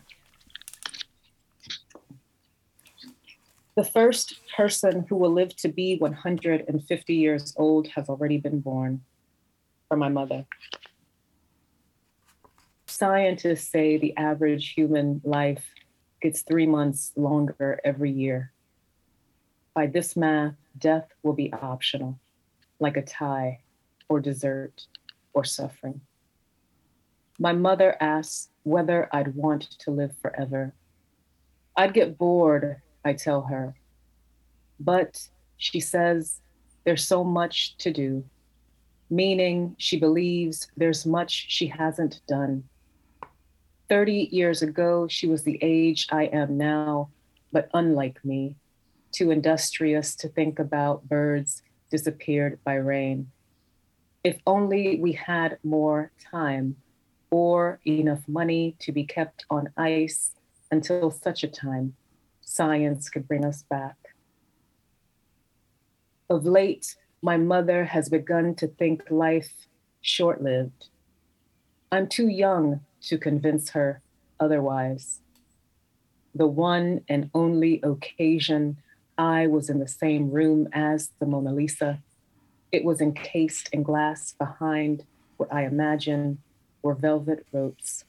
The 3.75 3.85
first 3.85 4.35
person 4.55 5.07
who 5.09 5.17
will 5.17 5.33
live 5.33 5.57
to 5.57 5.69
be 5.69 5.97
150 5.97 7.15
years 7.15 7.55
old 7.57 7.89
has 7.89 8.09
already 8.09 8.37
been 8.37 8.61
born 8.61 9.03
for 9.89 9.97
my 9.97 10.11
mother. 10.11 10.45
Scientists 12.87 13.69
say 13.69 13.97
the 13.97 14.15
average 14.19 14.75
human 14.75 15.23
life 15.25 15.65
gets 16.21 16.43
three 16.43 16.67
months 16.67 17.13
longer 17.17 17.81
every 17.83 18.11
year. 18.11 18.53
By 19.75 19.87
this 19.87 20.17
math, 20.17 20.55
death 20.79 21.09
will 21.23 21.33
be 21.33 21.53
optional, 21.53 22.19
like 22.79 22.97
a 22.97 23.03
tie 23.03 23.61
or 24.09 24.21
dessert 24.21 24.87
or 25.33 25.45
suffering. 25.45 26.03
My 27.39 27.53
mother 27.53 27.97
asks 28.01 28.51
whether 28.65 29.09
I'd 29.13 29.35
want 29.35 29.63
to 29.81 29.91
live 29.91 30.15
forever. 30.21 30.75
I'd 31.77 31.95
get 31.95 32.19
bored, 32.19 32.83
I 33.05 33.15
tell 33.15 33.43
her. 33.43 33.75
But 34.79 35.29
she 35.57 35.81
says 35.81 36.41
there's 36.85 37.07
so 37.07 37.25
much 37.25 37.77
to 37.79 37.93
do, 37.93 38.25
meaning 39.09 39.75
she 39.79 39.99
believes 39.99 40.69
there's 40.77 41.07
much 41.07 41.47
she 41.49 41.67
hasn't 41.67 42.21
done. 42.29 42.65
30 43.89 44.29
years 44.31 44.61
ago, 44.63 45.09
she 45.09 45.27
was 45.27 45.43
the 45.43 45.59
age 45.63 46.09
I 46.11 46.25
am 46.25 46.59
now, 46.59 47.11
but 47.53 47.69
unlike 47.75 48.23
me, 48.25 48.57
too 49.13 49.31
industrious 49.31 50.15
to 50.17 50.29
think 50.29 50.59
about 50.59 51.09
birds 51.09 51.63
disappeared 51.91 52.59
by 52.65 52.75
rain. 52.75 53.31
If 54.25 54.39
only 54.47 54.99
we 54.99 55.13
had 55.13 55.59
more 55.63 56.13
time 56.31 56.77
or 57.31 57.81
enough 57.87 58.27
money 58.29 58.77
to 58.81 58.93
be 58.93 59.05
kept 59.05 59.45
on 59.51 59.71
ice 59.77 60.35
until 60.71 61.11
such 61.11 61.45
a 61.45 61.49
time 61.49 61.95
science 62.41 63.09
could 63.09 63.27
bring 63.27 63.45
us 63.45 63.63
back. 63.63 63.97
Of 66.29 66.45
late, 66.45 66.97
my 67.23 67.37
mother 67.37 67.85
has 67.85 68.09
begun 68.09 68.55
to 68.57 68.67
think 68.67 69.11
life 69.11 69.67
short 70.01 70.43
lived. 70.43 70.89
I'm 71.91 72.09
too 72.09 72.29
young 72.29 72.81
to 73.03 73.19
convince 73.19 73.71
her 73.71 74.03
otherwise. 74.41 75.21
The 76.35 76.47
one 76.47 77.03
and 77.09 77.31
only 77.35 77.81
occasion 77.83 78.79
I 79.19 79.47
was 79.47 79.69
in 79.69 79.79
the 79.79 79.89
same 79.89 80.31
room 80.31 80.69
as 80.73 81.11
the 81.19 81.27
Mona 81.27 81.53
Lisa, 81.53 82.01
it 82.73 82.85
was 82.85 83.03
encased 83.03 83.69
in 83.73 83.83
glass 83.83 84.33
behind 84.33 85.05
what 85.37 85.53
I 85.53 85.67
imagine 85.67 86.39
were 86.83 86.95
velvet 86.95 87.47
ropes. 87.53 88.05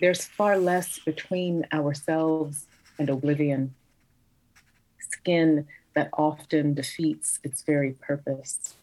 There's 0.00 0.24
far 0.24 0.58
less 0.58 0.98
between 0.98 1.64
ourselves 1.72 2.66
and 2.98 3.08
oblivion. 3.08 3.74
Skin 4.98 5.66
that 5.94 6.10
often 6.12 6.74
defeats 6.74 7.38
its 7.44 7.62
very 7.62 7.92
purpose. 7.92 8.74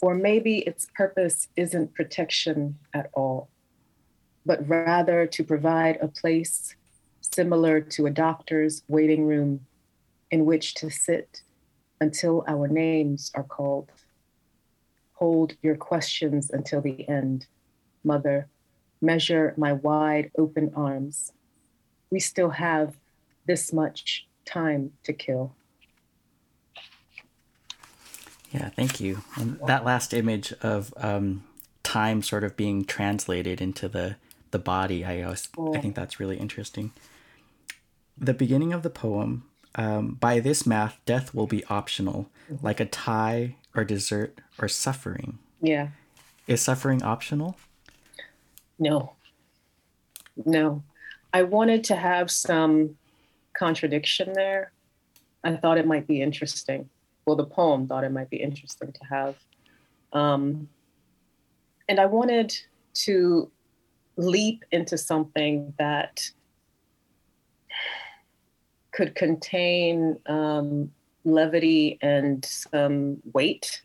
Or 0.00 0.14
maybe 0.14 0.58
its 0.58 0.88
purpose 0.94 1.48
isn't 1.56 1.94
protection 1.94 2.78
at 2.92 3.10
all, 3.12 3.48
but 4.44 4.66
rather 4.68 5.26
to 5.26 5.44
provide 5.44 5.98
a 6.00 6.08
place 6.08 6.74
similar 7.20 7.80
to 7.80 8.06
a 8.06 8.10
doctor's 8.10 8.82
waiting 8.88 9.26
room 9.26 9.66
in 10.30 10.44
which 10.44 10.74
to 10.74 10.90
sit 10.90 11.42
until 12.00 12.44
our 12.46 12.68
names 12.68 13.30
are 13.34 13.42
called. 13.42 13.90
Hold 15.14 15.56
your 15.62 15.76
questions 15.76 16.50
until 16.50 16.80
the 16.80 17.08
end, 17.08 17.46
Mother. 18.04 18.48
Measure 19.00 19.54
my 19.56 19.72
wide 19.72 20.30
open 20.38 20.72
arms. 20.74 21.32
We 22.10 22.20
still 22.20 22.50
have 22.50 22.96
this 23.46 23.72
much 23.72 24.26
time 24.44 24.92
to 25.04 25.12
kill. 25.12 25.54
Yeah, 28.52 28.70
thank 28.70 29.00
you. 29.00 29.22
And 29.36 29.58
that 29.66 29.84
last 29.84 30.14
image 30.14 30.52
of 30.62 30.94
um, 30.96 31.44
time 31.82 32.22
sort 32.22 32.44
of 32.44 32.56
being 32.56 32.84
translated 32.84 33.60
into 33.60 33.88
the 33.88 34.16
the 34.52 34.58
body, 34.58 35.04
I 35.04 35.22
always, 35.22 35.48
I 35.74 35.78
think 35.78 35.94
that's 35.94 36.20
really 36.20 36.38
interesting. 36.38 36.92
The 38.16 38.32
beginning 38.32 38.72
of 38.72 38.82
the 38.82 38.90
poem, 38.90 39.44
um, 39.76 40.16
by 40.18 40.40
this 40.40 40.66
math, 40.66 40.98
death 41.04 41.34
will 41.34 41.46
be 41.46 41.64
optional, 41.66 42.28
like 42.62 42.80
a 42.80 42.86
tie 42.86 43.56
or 43.74 43.84
dessert 43.84 44.40
or 44.58 44.68
suffering. 44.68 45.38
Yeah. 45.60 45.88
Is 46.46 46.62
suffering 46.62 47.02
optional? 47.02 47.56
No. 48.78 49.12
No. 50.44 50.82
I 51.32 51.42
wanted 51.42 51.84
to 51.84 51.96
have 51.96 52.30
some 52.30 52.96
contradiction 53.56 54.32
there. 54.32 54.72
I 55.44 55.56
thought 55.56 55.78
it 55.78 55.86
might 55.86 56.06
be 56.06 56.22
interesting. 56.22 56.88
Well, 57.26 57.36
the 57.36 57.44
poem 57.44 57.86
thought 57.86 58.04
it 58.04 58.12
might 58.12 58.30
be 58.30 58.38
interesting 58.38 58.92
to 58.92 59.04
have. 59.04 59.34
Um, 60.12 60.68
and 61.88 62.00
I 62.00 62.06
wanted 62.06 62.56
to 62.94 63.50
leap 64.16 64.64
into 64.72 64.96
something 64.96 65.74
that 65.78 66.30
could 68.96 69.14
contain 69.14 70.18
um, 70.24 70.90
levity 71.24 71.98
and 72.00 72.42
some 72.46 73.18
weight, 73.34 73.82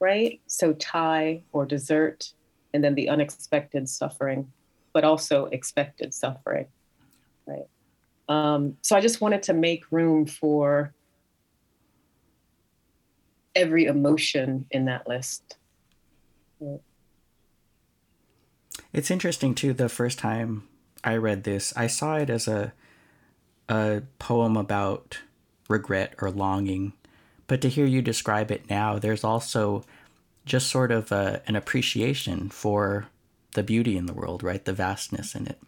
right? 0.00 0.40
So, 0.46 0.72
tie 0.72 1.42
or 1.52 1.66
dessert, 1.66 2.32
and 2.72 2.82
then 2.82 2.94
the 2.94 3.10
unexpected 3.10 3.86
suffering, 3.86 4.50
but 4.94 5.04
also 5.04 5.44
expected 5.46 6.14
suffering, 6.14 6.66
right? 7.46 7.68
Um, 8.28 8.78
so 8.80 8.96
I 8.96 9.00
just 9.00 9.20
wanted 9.20 9.42
to 9.44 9.52
make 9.52 9.84
room 9.92 10.26
for 10.26 10.94
every 13.54 13.84
emotion 13.84 14.66
in 14.70 14.86
that 14.86 15.06
list. 15.06 15.58
It's 18.92 19.10
interesting 19.10 19.54
too. 19.54 19.74
The 19.74 19.90
first 19.90 20.18
time 20.18 20.66
I 21.04 21.16
read 21.16 21.44
this, 21.44 21.74
I 21.76 21.86
saw 21.86 22.16
it 22.16 22.30
as 22.30 22.48
a 22.48 22.72
a 23.68 24.02
poem 24.18 24.56
about 24.56 25.18
regret 25.68 26.14
or 26.20 26.30
longing, 26.30 26.92
but 27.46 27.60
to 27.62 27.68
hear 27.68 27.86
you 27.86 28.02
describe 28.02 28.50
it 28.50 28.68
now, 28.70 28.98
there's 28.98 29.24
also 29.24 29.84
just 30.44 30.68
sort 30.68 30.92
of 30.92 31.10
a, 31.12 31.42
an 31.46 31.56
appreciation 31.56 32.48
for 32.48 33.08
the 33.54 33.62
beauty 33.62 33.96
in 33.96 34.06
the 34.06 34.12
world, 34.12 34.42
right? 34.42 34.64
The 34.64 34.72
vastness 34.72 35.34
in 35.34 35.46
it. 35.46 35.58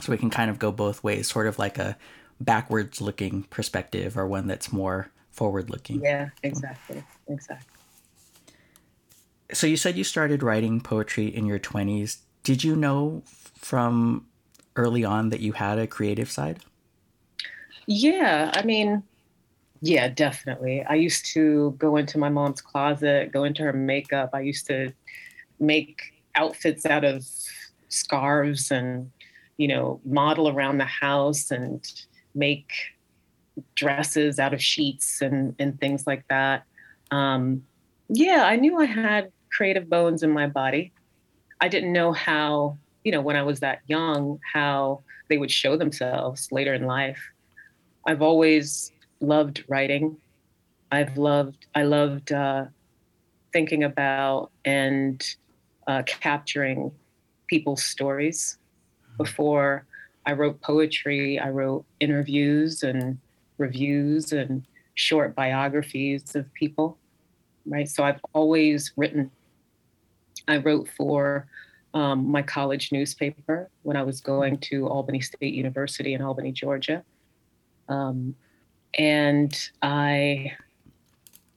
So 0.00 0.12
we 0.12 0.18
can 0.18 0.30
kind 0.30 0.50
of 0.50 0.58
go 0.58 0.70
both 0.70 1.02
ways, 1.02 1.28
sort 1.28 1.46
of 1.46 1.58
like 1.58 1.78
a 1.78 1.96
backwards 2.40 3.00
looking 3.00 3.44
perspective 3.44 4.16
or 4.16 4.26
one 4.26 4.46
that's 4.46 4.72
more 4.72 5.10
forward 5.30 5.70
looking. 5.70 6.02
Yeah, 6.02 6.28
exactly. 6.42 7.02
Exactly. 7.28 7.74
So 9.52 9.66
you 9.66 9.76
said 9.76 9.96
you 9.96 10.04
started 10.04 10.42
writing 10.42 10.80
poetry 10.80 11.26
in 11.26 11.46
your 11.46 11.58
20s. 11.58 12.18
Did 12.42 12.62
you 12.62 12.76
know 12.76 13.22
from 13.54 14.26
early 14.76 15.04
on 15.04 15.30
that 15.30 15.40
you 15.40 15.52
had 15.52 15.78
a 15.78 15.86
creative 15.86 16.30
side? 16.30 16.60
Yeah, 17.88 18.52
I 18.54 18.62
mean, 18.62 19.02
yeah, 19.80 20.08
definitely. 20.08 20.84
I 20.84 20.94
used 20.94 21.24
to 21.32 21.74
go 21.78 21.96
into 21.96 22.18
my 22.18 22.28
mom's 22.28 22.60
closet, 22.60 23.32
go 23.32 23.44
into 23.44 23.62
her 23.62 23.72
makeup. 23.72 24.30
I 24.34 24.40
used 24.40 24.66
to 24.66 24.92
make 25.58 26.00
outfits 26.34 26.86
out 26.86 27.04
of 27.04 27.24
scarves 27.88 28.70
and 28.70 29.10
you 29.58 29.68
know, 29.68 30.00
model 30.04 30.48
around 30.48 30.78
the 30.78 30.84
house 30.84 31.50
and 31.50 31.84
make 32.34 32.70
dresses 33.74 34.38
out 34.38 34.54
of 34.54 34.62
sheets 34.62 35.20
and, 35.20 35.54
and 35.58 35.78
things 35.78 36.06
like 36.06 36.26
that. 36.28 36.62
Um, 37.10 37.64
yeah, 38.08 38.44
I 38.44 38.56
knew 38.56 38.80
I 38.80 38.86
had 38.86 39.32
creative 39.50 39.90
bones 39.90 40.22
in 40.22 40.30
my 40.30 40.46
body. 40.46 40.92
I 41.60 41.68
didn't 41.68 41.92
know 41.92 42.12
how, 42.12 42.78
you 43.02 43.10
know, 43.10 43.20
when 43.20 43.34
I 43.34 43.42
was 43.42 43.60
that 43.60 43.80
young, 43.88 44.38
how 44.52 45.02
they 45.28 45.38
would 45.38 45.50
show 45.50 45.76
themselves 45.76 46.50
later 46.52 46.72
in 46.72 46.86
life. 46.86 47.20
I've 48.06 48.22
always 48.22 48.92
loved 49.20 49.64
writing. 49.68 50.16
I've 50.90 51.18
loved, 51.18 51.66
I 51.74 51.82
loved 51.82 52.32
uh, 52.32 52.66
thinking 53.52 53.84
about 53.84 54.50
and 54.64 55.22
uh, 55.86 56.02
capturing 56.06 56.92
people's 57.48 57.82
stories 57.82 58.58
before 59.18 59.84
I 60.24 60.32
wrote 60.32 60.60
poetry, 60.60 61.38
I 61.38 61.50
wrote 61.50 61.84
interviews 62.00 62.82
and 62.82 63.18
reviews 63.58 64.32
and 64.32 64.62
short 64.94 65.34
biographies 65.34 66.34
of 66.36 66.52
people, 66.54 66.98
right? 67.66 67.88
So 67.88 68.04
I've 68.04 68.20
always 68.34 68.92
written. 68.96 69.30
I 70.46 70.58
wrote 70.58 70.88
for 70.96 71.46
um, 71.94 72.30
my 72.30 72.42
college 72.42 72.92
newspaper 72.92 73.70
when 73.82 73.96
I 73.96 74.02
was 74.02 74.20
going 74.20 74.58
to 74.58 74.86
Albany 74.86 75.20
State 75.20 75.54
University 75.54 76.14
in 76.14 76.22
Albany, 76.22 76.52
Georgia. 76.52 77.02
Um, 77.88 78.34
and 78.98 79.70
I, 79.82 80.52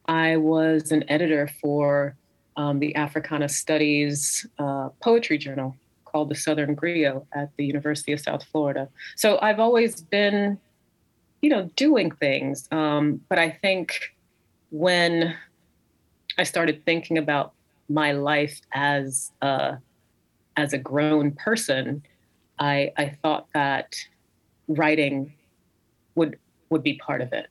I 0.06 0.38
was 0.38 0.92
an 0.92 1.10
editor 1.10 1.50
for 1.62 2.16
um, 2.58 2.80
the 2.80 2.96
Africana 2.96 3.50
Studies 3.50 4.46
uh, 4.60 4.90
Poetry 5.02 5.38
Journal 5.38 5.76
called 6.06 6.30
the 6.30 6.36
Southern 6.36 6.76
Griot 6.76 7.26
at 7.34 7.56
the 7.58 7.66
University 7.66 8.12
of 8.12 8.20
South 8.20 8.44
Florida. 8.44 8.90
So 9.16 9.40
I've 9.42 9.60
always 9.60 10.02
been, 10.02 10.60
you 11.42 11.50
know, 11.50 11.70
doing 11.76 12.12
things. 12.12 12.68
Um, 12.72 13.22
but 13.30 13.40
I 13.40 13.50
think 13.50 14.14
when 14.70 15.36
I 16.38 16.44
started 16.44 16.84
thinking 16.86 17.18
about 17.18 17.54
my 17.90 18.12
life 18.12 18.60
as 18.74 19.32
a, 19.42 19.78
as 20.58 20.74
a 20.74 20.78
grown 20.78 21.32
person, 21.32 22.04
I, 22.60 22.92
I 22.98 23.18
thought 23.22 23.48
that 23.54 23.96
writing 24.68 25.34
would 26.16 26.38
would 26.70 26.84
be 26.84 26.96
part 26.96 27.22
of 27.22 27.34
it. 27.34 27.48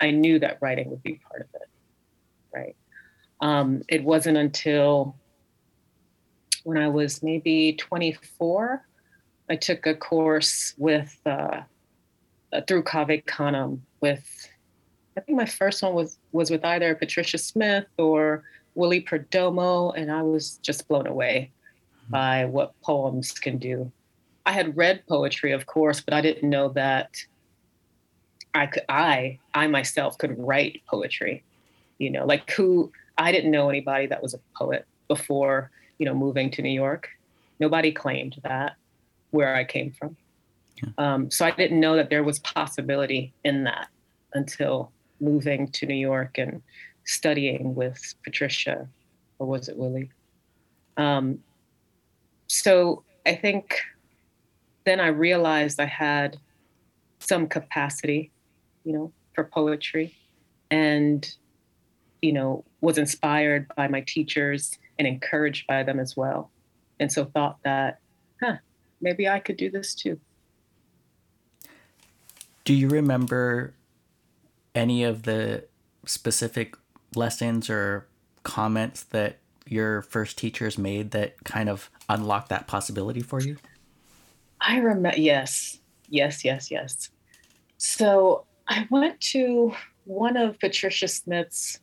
I 0.00 0.10
knew 0.10 0.38
that 0.38 0.58
writing 0.60 0.90
would 0.90 1.02
be 1.02 1.20
part 1.28 1.42
of 1.42 1.48
it, 1.54 1.68
right? 2.54 2.76
Um, 3.40 3.82
it 3.88 4.04
wasn't 4.04 4.36
until 4.36 5.16
when 6.64 6.76
I 6.76 6.88
was 6.88 7.22
maybe 7.22 7.74
24 7.78 8.84
I 9.50 9.56
took 9.56 9.86
a 9.86 9.94
course 9.94 10.74
with 10.76 11.18
uh, 11.24 11.62
uh, 12.52 12.60
through 12.66 12.82
Cave 12.84 13.22
Canem 13.26 13.82
with 14.00 14.48
I 15.16 15.20
think 15.20 15.36
my 15.36 15.46
first 15.46 15.82
one 15.82 15.94
was 15.94 16.18
was 16.32 16.50
with 16.50 16.64
either 16.64 16.94
Patricia 16.94 17.38
Smith 17.38 17.86
or 17.98 18.44
Willie 18.74 19.02
Perdomo, 19.02 19.92
and 19.96 20.12
I 20.12 20.22
was 20.22 20.58
just 20.58 20.86
blown 20.86 21.06
away 21.06 21.50
mm-hmm. 22.02 22.12
by 22.12 22.44
what 22.44 22.80
poems 22.82 23.32
can 23.32 23.58
do. 23.58 23.90
I 24.46 24.52
had 24.52 24.76
read 24.76 25.02
poetry, 25.08 25.52
of 25.52 25.66
course, 25.66 26.00
but 26.00 26.14
I 26.14 26.20
didn't 26.20 26.48
know 26.48 26.68
that 26.70 27.10
I 28.58 28.66
could 28.66 28.84
I 28.88 29.38
I 29.54 29.66
myself 29.68 30.18
could 30.18 30.38
write 30.38 30.82
poetry. 30.86 31.44
You 31.98 32.10
know, 32.10 32.26
like 32.26 32.50
who 32.50 32.92
I 33.16 33.32
didn't 33.32 33.50
know 33.50 33.68
anybody 33.68 34.06
that 34.06 34.22
was 34.22 34.34
a 34.34 34.40
poet 34.56 34.86
before, 35.08 35.70
you 35.98 36.06
know, 36.06 36.14
moving 36.14 36.50
to 36.52 36.62
New 36.62 36.70
York. 36.70 37.08
Nobody 37.60 37.92
claimed 37.92 38.40
that 38.42 38.76
where 39.30 39.54
I 39.54 39.64
came 39.64 39.90
from. 39.92 40.16
Yeah. 40.82 40.90
Um, 40.98 41.30
so 41.30 41.44
I 41.44 41.50
didn't 41.50 41.80
know 41.80 41.96
that 41.96 42.10
there 42.10 42.22
was 42.22 42.38
possibility 42.40 43.32
in 43.44 43.64
that 43.64 43.88
until 44.34 44.92
moving 45.20 45.68
to 45.72 45.86
New 45.86 45.94
York 45.94 46.38
and 46.38 46.62
studying 47.04 47.74
with 47.74 48.14
Patricia, 48.22 48.88
or 49.38 49.46
was 49.46 49.68
it 49.68 49.76
Willie? 49.76 50.10
Um, 50.96 51.40
so 52.46 53.02
I 53.26 53.34
think 53.34 53.80
then 54.84 55.00
I 55.00 55.08
realized 55.08 55.80
I 55.80 55.86
had 55.86 56.38
some 57.18 57.46
capacity, 57.48 58.30
you 58.88 58.94
know, 58.94 59.12
for 59.34 59.44
poetry, 59.44 60.16
and 60.70 61.34
you 62.22 62.32
know 62.32 62.64
was 62.80 62.96
inspired 62.96 63.70
by 63.76 63.86
my 63.86 64.00
teachers 64.00 64.78
and 64.98 65.06
encouraged 65.06 65.66
by 65.66 65.82
them 65.82 66.00
as 66.00 66.16
well, 66.16 66.50
and 66.98 67.12
so 67.12 67.26
thought 67.26 67.58
that, 67.64 68.00
huh, 68.42 68.56
maybe 69.02 69.28
I 69.28 69.40
could 69.40 69.58
do 69.58 69.70
this 69.70 69.94
too. 69.94 70.18
Do 72.64 72.72
you 72.72 72.88
remember 72.88 73.74
any 74.74 75.04
of 75.04 75.24
the 75.24 75.64
specific 76.06 76.74
lessons 77.14 77.68
or 77.68 78.06
comments 78.42 79.02
that 79.02 79.36
your 79.66 80.00
first 80.00 80.38
teachers 80.38 80.78
made 80.78 81.10
that 81.10 81.44
kind 81.44 81.68
of 81.68 81.90
unlocked 82.08 82.48
that 82.48 82.66
possibility 82.66 83.20
for 83.20 83.40
you? 83.40 83.58
I 84.62 84.78
remember, 84.78 85.18
yes, 85.18 85.78
yes, 86.08 86.42
yes, 86.42 86.70
yes. 86.70 87.10
So 87.76 88.46
I 88.68 88.86
went 88.90 89.20
to 89.32 89.74
one 90.04 90.36
of 90.36 90.58
Patricia 90.60 91.08
Smith's 91.08 91.80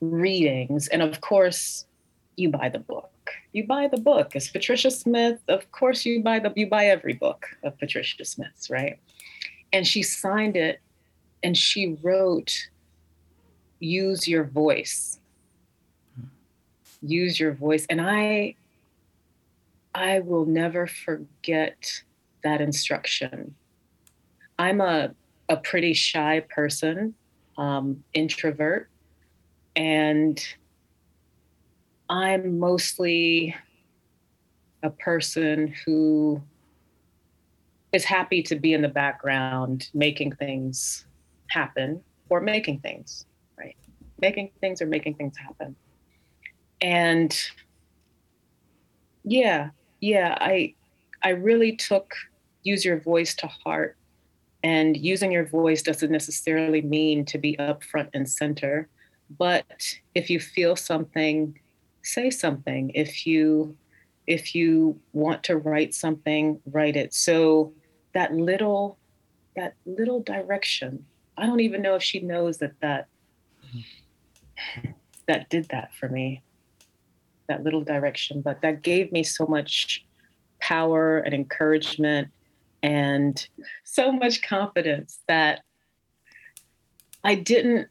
readings, 0.00 0.88
and 0.88 1.02
of 1.02 1.20
course, 1.20 1.86
you 2.36 2.50
buy 2.50 2.68
the 2.68 2.78
book. 2.78 3.10
You 3.52 3.66
buy 3.66 3.88
the 3.88 4.00
book. 4.00 4.34
It's 4.34 4.48
Patricia 4.48 4.90
Smith. 4.90 5.40
Of 5.48 5.70
course, 5.72 6.04
you 6.04 6.22
buy 6.22 6.38
the 6.38 6.52
you 6.56 6.66
buy 6.66 6.86
every 6.86 7.14
book 7.14 7.46
of 7.62 7.78
Patricia 7.78 8.24
Smith's, 8.24 8.68
right? 8.68 8.98
And 9.72 9.86
she 9.86 10.02
signed 10.02 10.56
it, 10.56 10.80
and 11.42 11.56
she 11.56 11.96
wrote, 12.02 12.68
"Use 13.80 14.28
your 14.28 14.44
voice." 14.44 15.18
Use 17.04 17.40
your 17.40 17.52
voice, 17.52 17.84
and 17.90 18.00
I, 18.00 18.54
I 19.92 20.20
will 20.20 20.46
never 20.46 20.86
forget 20.86 22.00
that 22.44 22.60
instruction. 22.60 23.56
I'm 24.56 24.80
a 24.80 25.12
a 25.48 25.56
pretty 25.56 25.92
shy 25.92 26.40
person, 26.54 27.14
um, 27.58 28.02
introvert, 28.14 28.88
and 29.76 30.42
I'm 32.08 32.58
mostly 32.58 33.54
a 34.82 34.90
person 34.90 35.74
who 35.84 36.42
is 37.92 38.04
happy 38.04 38.42
to 38.42 38.56
be 38.56 38.72
in 38.72 38.82
the 38.82 38.88
background 38.88 39.88
making 39.94 40.32
things 40.32 41.06
happen 41.48 42.02
or 42.28 42.40
making 42.40 42.80
things, 42.80 43.26
right? 43.58 43.76
Making 44.20 44.50
things 44.60 44.80
or 44.80 44.86
making 44.86 45.14
things 45.14 45.36
happen. 45.36 45.76
And 46.80 47.38
yeah, 49.24 49.70
yeah, 50.00 50.36
I 50.40 50.74
I 51.22 51.30
really 51.30 51.76
took 51.76 52.14
use 52.62 52.84
your 52.84 53.00
voice 53.00 53.34
to 53.36 53.46
heart. 53.46 53.96
And 54.62 54.96
using 54.96 55.32
your 55.32 55.46
voice 55.46 55.82
doesn't 55.82 56.10
necessarily 56.10 56.82
mean 56.82 57.24
to 57.26 57.38
be 57.38 57.58
up 57.58 57.82
front 57.82 58.10
and 58.14 58.28
center. 58.28 58.88
But 59.38 59.94
if 60.14 60.30
you 60.30 60.38
feel 60.38 60.76
something 60.76 61.58
say 62.02 62.30
something. 62.30 62.90
If 62.94 63.26
you 63.26 63.76
if 64.26 64.54
you 64.54 65.00
want 65.12 65.42
to 65.44 65.56
write 65.56 65.94
something 65.94 66.60
write 66.70 66.96
it. 66.96 67.14
So 67.14 67.72
that 68.14 68.34
little 68.34 68.98
that 69.56 69.74
little 69.84 70.22
direction 70.22 71.04
i 71.36 71.44
don't 71.44 71.60
even 71.60 71.82
know 71.82 71.94
if 71.94 72.02
she 72.02 72.20
knows 72.20 72.58
that 72.58 72.72
that 72.80 73.06
mm-hmm. 73.66 74.90
that 75.26 75.48
did 75.48 75.68
that 75.70 75.94
for 75.94 76.08
me. 76.08 76.42
That 77.48 77.64
little 77.64 77.82
direction 77.82 78.40
but 78.40 78.60
that 78.62 78.82
gave 78.82 79.12
me 79.12 79.22
so 79.22 79.46
much 79.46 80.04
power 80.60 81.18
and 81.18 81.34
encouragement 81.34 82.28
and 82.82 83.48
so 83.84 84.10
much 84.12 84.42
confidence 84.42 85.20
that 85.28 85.60
i 87.24 87.34
didn't 87.34 87.88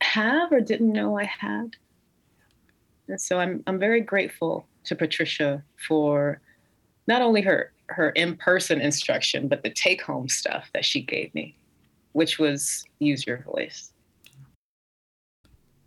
have 0.00 0.52
or 0.52 0.60
didn't 0.60 0.92
know 0.92 1.18
i 1.18 1.24
had 1.24 1.76
and 3.08 3.20
so 3.20 3.38
I'm 3.38 3.62
I'm 3.66 3.78
very 3.78 4.00
grateful 4.00 4.66
to 4.84 4.94
Patricia 4.94 5.62
for 5.88 6.40
not 7.06 7.22
only 7.22 7.40
her 7.42 7.72
her 7.88 8.10
in-person 8.10 8.80
instruction, 8.80 9.46
but 9.46 9.62
the 9.62 9.70
take-home 9.70 10.28
stuff 10.28 10.68
that 10.74 10.84
she 10.84 11.00
gave 11.00 11.32
me, 11.34 11.56
which 12.12 12.38
was 12.38 12.84
use 12.98 13.26
your 13.26 13.38
voice. 13.38 13.92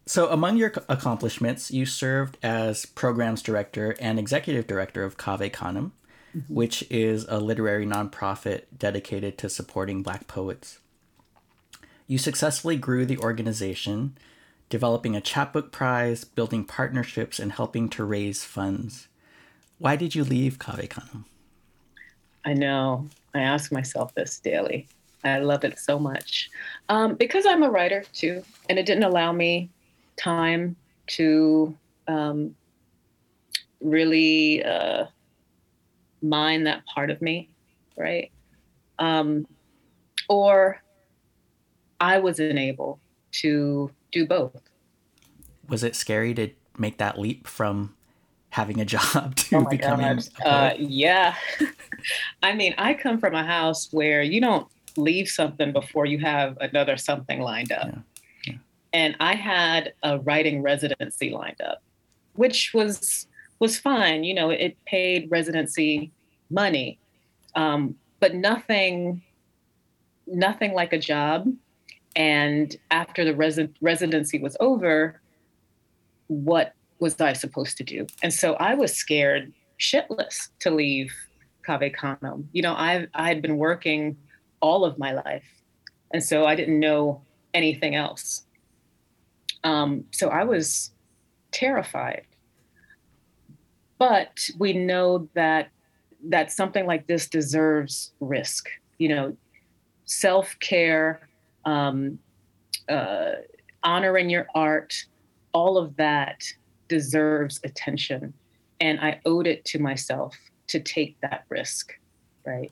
So, 0.06 0.30
among 0.30 0.58
your 0.58 0.74
accomplishments, 0.88 1.72
you 1.72 1.86
served 1.86 2.38
as 2.42 2.86
programs 2.86 3.42
director 3.42 3.96
and 4.00 4.18
executive 4.18 4.66
director 4.66 5.04
of 5.04 5.18
Cave 5.18 5.52
Canem, 5.52 5.92
mm-hmm. 6.36 6.54
which 6.54 6.84
is 6.90 7.26
a 7.28 7.40
literary 7.40 7.86
nonprofit 7.86 8.64
dedicated 8.78 9.38
to 9.38 9.50
supporting 9.50 10.04
Black 10.04 10.28
poets. 10.28 10.80
You 12.08 12.18
successfully 12.18 12.78
grew 12.78 13.06
the 13.06 13.20
organization 13.20 14.18
developing 14.70 15.16
a 15.16 15.22
chapbook 15.22 15.72
prize, 15.72 16.24
building 16.24 16.64
partnerships, 16.64 17.40
and 17.40 17.52
helping 17.52 17.90
to 17.90 18.04
raise 18.04 18.44
funds. 18.44 19.08
Why 19.80 19.96
did 19.96 20.16
you 20.16 20.24
leave 20.24 20.60
Cave 20.60 20.90
Canem? 20.90 21.26
I 22.46 22.54
know. 22.54 23.08
I 23.34 23.42
ask 23.42 23.72
myself 23.72 24.14
this 24.16 24.40
daily. 24.40 24.88
I 25.24 25.40
love 25.40 25.64
it 25.64 25.80
so 25.80 26.00
much. 26.00 26.50
Um, 26.88 27.16
because 27.16 27.46
I'm 27.46 27.64
a 27.64 27.70
writer 27.70 28.04
too, 28.14 28.44
and 28.70 28.80
it 28.80 28.86
didn't 28.86 29.04
allow 29.04 29.32
me 29.32 29.70
time 30.16 30.76
to 31.08 31.76
um, 32.08 32.56
really 33.82 34.64
uh, 34.64 35.06
mine 36.22 36.64
that 36.66 36.86
part 36.86 37.10
of 37.10 37.22
me, 37.22 37.50
right? 37.98 38.32
Um, 38.98 39.48
or 40.28 40.82
I 42.00 42.20
wasn't 42.20 42.60
able 42.60 43.00
to 43.32 43.92
do 44.12 44.26
both. 44.26 44.62
Was 45.68 45.84
it 45.84 45.96
scary 45.96 46.34
to 46.36 46.50
make 46.78 46.98
that 46.98 47.20
leap 47.20 47.48
from 47.48 47.96
having 48.50 48.80
a 48.82 48.86
job 48.96 49.36
to 49.36 49.58
oh 49.58 49.66
becoming 49.66 50.20
uh, 50.44 50.74
yeah 50.78 51.36
i 52.44 52.54
mean 52.54 52.74
i 52.78 52.94
come 52.94 53.20
from 53.20 53.36
a 53.36 53.44
house 53.44 53.90
where 53.92 54.24
you 54.24 54.42
don't 54.42 54.68
leave 54.98 55.28
something 55.28 55.72
before 55.72 56.06
you 56.06 56.18
have 56.18 56.58
another 56.60 56.98
something 56.98 57.42
lined 57.42 57.72
up 57.72 57.88
yeah. 57.88 58.00
Yeah. 58.48 58.54
and 58.92 59.16
i 59.20 59.36
had 59.36 59.94
a 60.02 60.18
writing 60.20 60.62
residency 60.64 61.30
lined 61.30 61.62
up 61.62 61.84
which 62.34 62.72
was 62.74 63.28
was 63.60 63.78
fine 63.78 64.24
you 64.24 64.34
know 64.34 64.50
it 64.50 64.78
paid 64.86 65.30
residency 65.32 66.12
money 66.50 67.00
um, 67.56 67.96
but 68.20 68.36
nothing 68.36 69.22
nothing 70.28 70.74
like 70.74 70.94
a 70.94 71.00
job 71.00 71.48
and 72.16 72.76
after 72.92 73.24
the 73.24 73.34
resi- 73.34 73.74
residency 73.82 74.40
was 74.40 74.58
over, 74.60 75.22
what 76.28 76.74
was 77.00 77.20
I 77.22 77.34
supposed 77.34 77.78
to 77.78 77.84
do? 77.84 78.08
And 78.22 78.34
so 78.34 78.54
I 78.56 78.76
was 78.76 78.94
scared 78.94 79.54
shitless 79.80 80.50
to 80.60 80.72
leave 80.72 81.14
Cave 81.66 81.94
Canem. 81.94 82.50
You 82.52 82.62
know, 82.62 82.74
I 82.74 83.08
I 83.14 83.28
had 83.30 83.42
been 83.42 83.58
working 83.58 84.18
all 84.60 84.84
of 84.84 84.98
my 84.98 85.14
life, 85.14 85.48
and 86.14 86.24
so 86.24 86.46
I 86.46 86.56
didn't 86.56 86.80
know 86.80 87.22
anything 87.54 87.96
else. 87.96 88.44
Um, 89.64 90.06
so 90.12 90.30
I 90.30 90.44
was 90.44 90.92
terrified. 91.52 92.24
But 94.00 94.50
we 94.58 94.74
know 94.74 95.30
that 95.36 95.70
that 96.28 96.52
something 96.52 96.86
like 96.86 97.08
this 97.08 97.30
deserves 97.30 98.12
risk. 98.20 98.68
You 98.98 99.10
know, 99.10 99.38
self 100.06 100.58
care 100.60 101.22
um, 101.66 102.20
uh, 102.90 103.34
honoring 103.84 104.30
your 104.30 104.48
art, 104.56 104.94
all 105.54 105.78
of 105.78 105.96
that 105.98 106.44
deserves 106.88 107.60
attention. 107.64 108.34
And 108.82 109.00
I 109.00 109.20
owed 109.26 109.48
it 109.48 109.66
to 109.66 109.80
myself 109.80 110.36
to 110.68 110.80
take 110.80 111.20
that 111.22 111.46
risk, 111.50 111.94
right? 112.46 112.72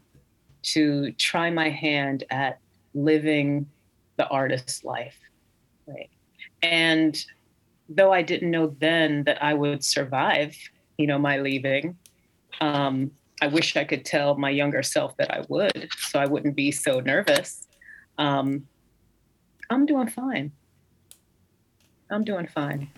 To 0.73 1.11
try 1.13 1.49
my 1.49 1.69
hand 1.69 2.23
at 2.29 2.59
living 2.93 3.67
the 4.15 4.27
artist's 4.27 4.83
life, 4.83 5.17
right? 5.85 6.09
And 6.63 7.23
though 7.89 8.11
I 8.11 8.21
didn't 8.21 8.51
know 8.51 8.75
then 8.79 9.23
that 9.25 9.43
I 9.43 9.53
would 9.53 9.83
survive, 9.83 10.55
you 10.97 11.07
know, 11.07 11.17
my 11.17 11.37
leaving, 11.37 11.97
um, 12.61 13.11
I 13.41 13.47
wish 13.47 13.77
I 13.77 13.83
could 13.83 14.03
tell 14.03 14.35
my 14.35 14.49
younger 14.49 14.81
self 14.81 15.15
that 15.17 15.31
I 15.31 15.43
would, 15.47 15.89
so 15.97 16.19
I 16.19 16.25
wouldn't 16.25 16.55
be 16.55 16.71
so 16.71 16.99
nervous. 16.99 17.67
Um, 18.17 18.67
I'm 19.69 19.85
doing 19.85 20.07
fine. 20.07 20.51
I'm 22.09 22.23
doing 22.23 22.47
fine. 22.47 22.89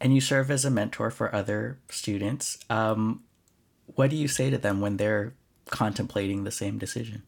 And 0.00 0.14
you 0.14 0.20
serve 0.20 0.50
as 0.50 0.64
a 0.64 0.70
mentor 0.70 1.10
for 1.10 1.34
other 1.34 1.78
students. 1.88 2.58
Um, 2.68 3.22
what 3.86 4.10
do 4.10 4.16
you 4.16 4.28
say 4.28 4.50
to 4.50 4.58
them 4.58 4.80
when 4.80 4.96
they're 4.96 5.34
contemplating 5.66 6.44
the 6.44 6.50
same 6.50 6.78
decision? 6.78 7.22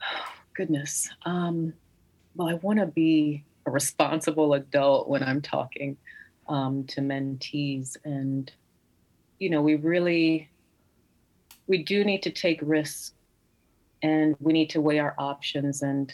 goodness. 0.54 1.08
Um, 1.24 1.74
well, 2.34 2.48
I 2.48 2.54
want 2.54 2.78
to 2.78 2.86
be 2.86 3.44
a 3.66 3.70
responsible 3.70 4.54
adult 4.54 5.08
when 5.08 5.22
I'm 5.22 5.42
talking 5.42 5.96
um, 6.48 6.84
to 6.88 7.00
mentees. 7.00 7.96
And, 8.04 8.50
you 9.38 9.50
know, 9.50 9.62
we 9.62 9.76
really, 9.76 10.48
we 11.66 11.82
do 11.82 12.04
need 12.04 12.22
to 12.22 12.30
take 12.30 12.60
risks 12.62 13.12
and 14.02 14.36
we 14.40 14.52
need 14.52 14.70
to 14.70 14.80
weigh 14.80 14.98
our 14.98 15.14
options 15.18 15.82
and 15.82 16.12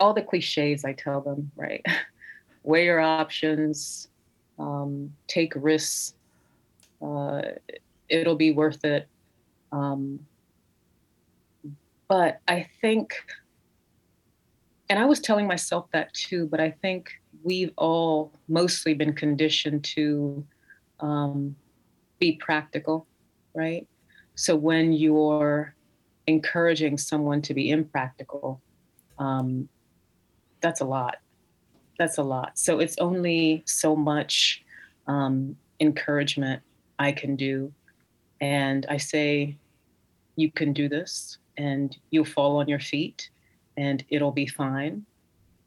all 0.00 0.14
the 0.14 0.22
cliches 0.22 0.84
I 0.84 0.92
tell 0.92 1.20
them, 1.20 1.50
right? 1.56 1.84
weigh 2.62 2.84
your 2.84 3.00
options, 3.00 4.08
um, 4.58 5.12
take 5.26 5.52
risks. 5.56 6.14
Uh, 7.00 7.42
it'll 8.08 8.36
be 8.36 8.52
worth 8.52 8.84
it. 8.84 9.08
Um, 9.72 10.20
but 12.08 12.40
I 12.48 12.68
think, 12.80 13.14
and 14.88 14.98
I 14.98 15.04
was 15.04 15.20
telling 15.20 15.46
myself 15.46 15.86
that 15.92 16.12
too, 16.14 16.46
but 16.46 16.60
I 16.60 16.70
think 16.70 17.10
we've 17.42 17.72
all 17.76 18.32
mostly 18.48 18.94
been 18.94 19.12
conditioned 19.12 19.84
to 19.84 20.44
um, 21.00 21.56
be 22.18 22.32
practical, 22.32 23.06
right? 23.54 23.86
So 24.34 24.56
when 24.56 24.92
you're 24.92 25.74
encouraging 26.26 26.98
someone 26.98 27.42
to 27.42 27.54
be 27.54 27.70
impractical, 27.70 28.60
um, 29.18 29.68
that's 30.60 30.80
a 30.80 30.84
lot. 30.84 31.16
That's 31.98 32.18
a 32.18 32.22
lot. 32.22 32.58
So 32.58 32.78
it's 32.78 32.96
only 32.98 33.62
so 33.66 33.96
much 33.96 34.64
um, 35.06 35.56
encouragement 35.80 36.62
I 36.98 37.12
can 37.12 37.36
do. 37.36 37.72
And 38.40 38.86
I 38.88 38.96
say, 38.98 39.56
you 40.36 40.52
can 40.52 40.72
do 40.72 40.88
this 40.88 41.38
and 41.56 41.96
you'll 42.10 42.24
fall 42.24 42.58
on 42.58 42.68
your 42.68 42.78
feet 42.78 43.28
and 43.76 44.04
it'll 44.08 44.30
be 44.30 44.46
fine 44.46 45.04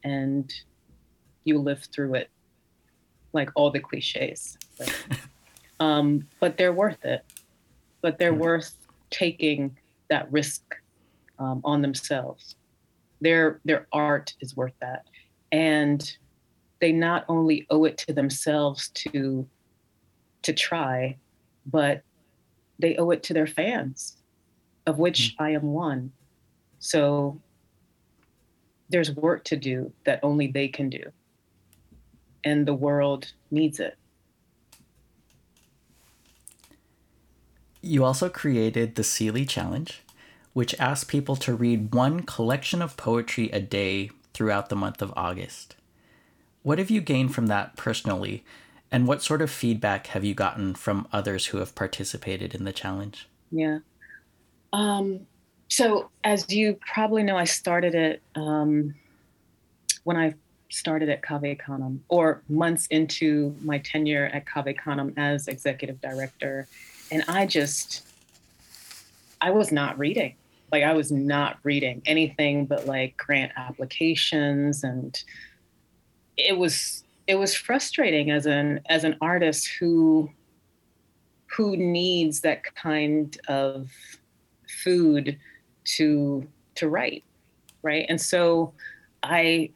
and 0.02 0.52
you 1.44 1.58
live 1.58 1.86
through 1.92 2.14
it 2.14 2.30
like 3.32 3.50
all 3.54 3.70
the 3.70 3.80
cliches 3.80 4.58
right? 4.78 4.94
um, 5.80 6.26
but 6.40 6.56
they're 6.56 6.72
worth 6.72 7.04
it 7.04 7.24
but 8.00 8.18
they're 8.18 8.34
worth 8.34 8.76
taking 9.10 9.76
that 10.08 10.30
risk 10.32 10.62
um, 11.38 11.60
on 11.64 11.82
themselves 11.82 12.56
their 13.20 13.60
their 13.64 13.86
art 13.92 14.34
is 14.40 14.56
worth 14.56 14.74
that 14.80 15.06
and 15.50 16.16
they 16.80 16.92
not 16.92 17.24
only 17.28 17.66
owe 17.70 17.84
it 17.84 17.96
to 17.96 18.12
themselves 18.12 18.88
to 18.90 19.46
to 20.42 20.52
try 20.52 21.16
but 21.66 22.02
they 22.78 22.96
owe 22.96 23.10
it 23.10 23.22
to 23.22 23.32
their 23.32 23.46
fans 23.46 24.16
of 24.86 24.98
which 24.98 25.34
mm. 25.38 25.44
I 25.44 25.50
am 25.50 25.72
one. 25.72 26.12
So 26.78 27.40
there's 28.88 29.12
work 29.12 29.44
to 29.44 29.56
do 29.56 29.92
that 30.04 30.20
only 30.22 30.48
they 30.48 30.68
can 30.68 30.90
do. 30.90 31.02
And 32.44 32.66
the 32.66 32.74
world 32.74 33.32
needs 33.50 33.78
it. 33.80 33.96
You 37.80 38.04
also 38.04 38.28
created 38.28 38.94
the 38.94 39.02
Sealey 39.02 39.48
Challenge, 39.48 40.02
which 40.52 40.78
asks 40.78 41.04
people 41.04 41.36
to 41.36 41.54
read 41.54 41.94
one 41.94 42.22
collection 42.22 42.80
of 42.80 42.96
poetry 42.96 43.50
a 43.50 43.60
day 43.60 44.10
throughout 44.32 44.68
the 44.68 44.76
month 44.76 45.02
of 45.02 45.12
August. 45.16 45.76
What 46.62 46.78
have 46.78 46.90
you 46.90 47.00
gained 47.00 47.34
from 47.34 47.46
that 47.46 47.76
personally, 47.76 48.44
and 48.92 49.08
what 49.08 49.22
sort 49.22 49.42
of 49.42 49.50
feedback 49.50 50.08
have 50.08 50.24
you 50.24 50.34
gotten 50.34 50.74
from 50.74 51.08
others 51.12 51.46
who 51.46 51.58
have 51.58 51.74
participated 51.74 52.54
in 52.54 52.64
the 52.64 52.72
challenge? 52.72 53.28
Yeah. 53.50 53.78
Um, 54.72 55.26
so, 55.68 56.10
as 56.22 56.50
you 56.52 56.78
probably 56.92 57.22
know, 57.22 57.36
I 57.36 57.44
started 57.44 57.94
it 57.94 58.22
um, 58.36 58.94
when 60.04 60.16
I 60.16 60.34
started 60.72 61.08
at 61.08 61.22
Cave 61.22 61.58
Canem, 61.64 62.02
or 62.08 62.42
months 62.48 62.86
into 62.88 63.54
my 63.62 63.78
tenure 63.78 64.30
at 64.32 64.46
Cave 64.46 64.76
Canem 64.82 65.14
as 65.16 65.48
executive 65.48 66.00
director. 66.00 66.66
And 67.10 67.22
I 67.28 67.46
just, 67.46 68.06
I 69.40 69.50
was 69.50 69.70
not 69.70 69.98
reading. 69.98 70.34
Like, 70.70 70.84
I 70.84 70.94
was 70.94 71.12
not 71.12 71.58
reading 71.62 72.00
anything 72.06 72.64
but 72.64 72.86
like 72.86 73.16
grant 73.16 73.52
applications. 73.56 74.82
And 74.82 75.22
it 76.36 76.56
was, 76.56 77.04
it 77.26 77.36
was 77.36 77.54
frustrating 77.54 78.30
as 78.30 78.46
an 78.46 78.80
as 78.88 79.04
an 79.04 79.16
artist 79.20 79.68
who 79.78 80.30
who 81.46 81.76
needs 81.76 82.40
that 82.40 82.62
kind 82.74 83.38
of 83.48 83.90
food 84.82 85.38
to 85.84 86.46
to 86.74 86.88
write 86.88 87.24
right 87.82 88.06
and 88.08 88.20
so 88.20 88.72
i 89.22 89.70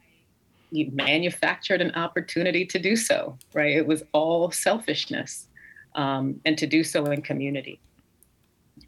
manufactured 0.71 1.81
an 1.81 1.93
opportunity 1.95 2.65
to 2.65 2.79
do 2.79 2.95
so 2.95 3.37
right? 3.53 3.75
It 3.75 3.87
was 3.87 4.03
all 4.11 4.51
selfishness 4.51 5.47
um, 5.95 6.39
and 6.45 6.57
to 6.57 6.67
do 6.67 6.83
so 6.83 7.05
in 7.05 7.21
community. 7.21 7.79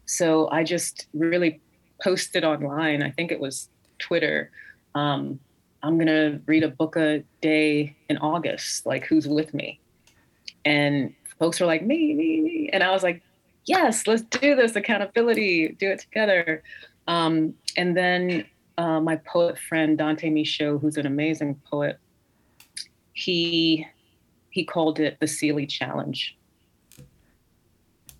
So 0.06 0.48
i 0.50 0.64
just 0.64 1.06
really 1.14 1.60
posted 2.02 2.44
online 2.44 3.02
i 3.02 3.10
think 3.10 3.30
it 3.30 3.38
was 3.38 3.68
twitter 3.98 4.50
um, 4.94 5.38
i'm 5.82 5.96
going 5.96 6.06
to 6.06 6.40
read 6.46 6.64
a 6.64 6.68
book 6.68 6.96
a 6.96 7.22
day 7.42 7.94
in 8.08 8.16
august 8.18 8.86
like 8.86 9.04
who's 9.04 9.28
with 9.28 9.54
me? 9.54 9.78
And 10.64 11.14
folks 11.38 11.60
were 11.60 11.66
like 11.66 11.84
me 11.84 12.14
me 12.14 12.40
me. 12.40 12.70
And 12.72 12.82
i 12.82 12.90
was 12.90 13.02
like 13.02 13.22
yes, 13.70 14.06
let's 14.06 14.22
do 14.22 14.54
this 14.54 14.76
accountability, 14.76 15.76
do 15.78 15.90
it 15.90 16.00
together. 16.00 16.62
Um, 17.06 17.54
and 17.76 17.96
then 17.96 18.44
uh, 18.80 18.98
my 18.98 19.16
poet 19.16 19.58
friend 19.58 19.98
Dante 19.98 20.30
Micheaux, 20.30 20.80
who's 20.80 20.96
an 20.96 21.04
amazing 21.04 21.60
poet, 21.70 21.98
he 23.12 23.86
he 24.48 24.64
called 24.64 24.98
it 24.98 25.18
the 25.20 25.26
Sealey 25.26 25.68
Challenge. 25.68 26.34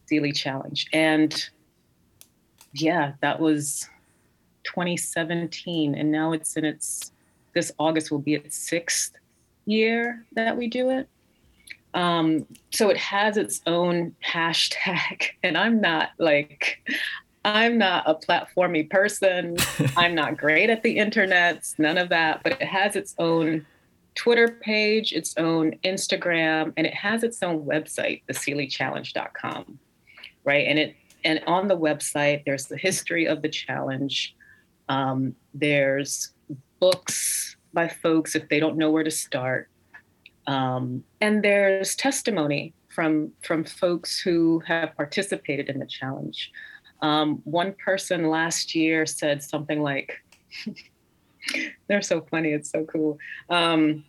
Sealey 0.06 0.36
Challenge, 0.36 0.86
and 0.92 1.48
yeah, 2.74 3.12
that 3.22 3.40
was 3.40 3.88
2017, 4.64 5.94
and 5.94 6.12
now 6.12 6.32
it's 6.32 6.58
in 6.58 6.66
its 6.66 7.12
this 7.54 7.72
August 7.78 8.10
will 8.10 8.18
be 8.18 8.34
its 8.34 8.54
sixth 8.54 9.12
year 9.64 10.26
that 10.32 10.58
we 10.58 10.68
do 10.68 10.90
it. 10.90 11.08
Um, 11.94 12.46
so 12.70 12.90
it 12.90 12.98
has 12.98 13.38
its 13.38 13.62
own 13.66 14.14
hashtag, 14.24 15.22
and 15.42 15.56
I'm 15.56 15.80
not 15.80 16.10
like, 16.18 16.86
I'm 17.44 17.78
not 17.78 18.04
a 18.06 18.14
platformy 18.14 18.88
person. 18.88 19.56
I'm 19.96 20.14
not 20.14 20.36
great 20.36 20.70
at 20.70 20.82
the 20.82 20.98
internet, 20.98 21.74
none 21.78 21.98
of 21.98 22.10
that, 22.10 22.42
but 22.42 22.52
it 22.52 22.62
has 22.62 22.96
its 22.96 23.14
own 23.18 23.66
Twitter 24.14 24.48
page, 24.48 25.12
its 25.12 25.34
own 25.38 25.72
Instagram, 25.84 26.72
and 26.76 26.86
it 26.86 26.94
has 26.94 27.22
its 27.22 27.42
own 27.42 27.64
website, 27.64 28.22
thesealeychallenge.com. 28.28 29.78
Right. 30.44 30.66
And 30.66 30.78
it 30.78 30.96
and 31.24 31.42
on 31.46 31.68
the 31.68 31.76
website, 31.76 32.44
there's 32.44 32.66
the 32.66 32.76
history 32.76 33.26
of 33.26 33.42
the 33.42 33.48
challenge. 33.48 34.34
Um, 34.88 35.34
there's 35.52 36.32
books 36.80 37.56
by 37.72 37.88
folks 37.88 38.34
if 38.34 38.48
they 38.48 38.58
don't 38.58 38.76
know 38.76 38.90
where 38.90 39.04
to 39.04 39.10
start. 39.10 39.68
Um, 40.46 41.04
and 41.20 41.44
there's 41.44 41.94
testimony 41.94 42.74
from 42.88 43.32
from 43.42 43.64
folks 43.64 44.18
who 44.18 44.60
have 44.66 44.96
participated 44.96 45.68
in 45.68 45.78
the 45.78 45.86
challenge. 45.86 46.50
Um, 47.02 47.40
one 47.44 47.74
person 47.84 48.28
last 48.28 48.74
year 48.74 49.06
said 49.06 49.42
something 49.42 49.82
like, 49.82 50.22
"They're 51.88 52.02
so 52.02 52.22
funny. 52.22 52.50
It's 52.52 52.70
so 52.70 52.84
cool." 52.84 53.18
Um, 53.48 54.04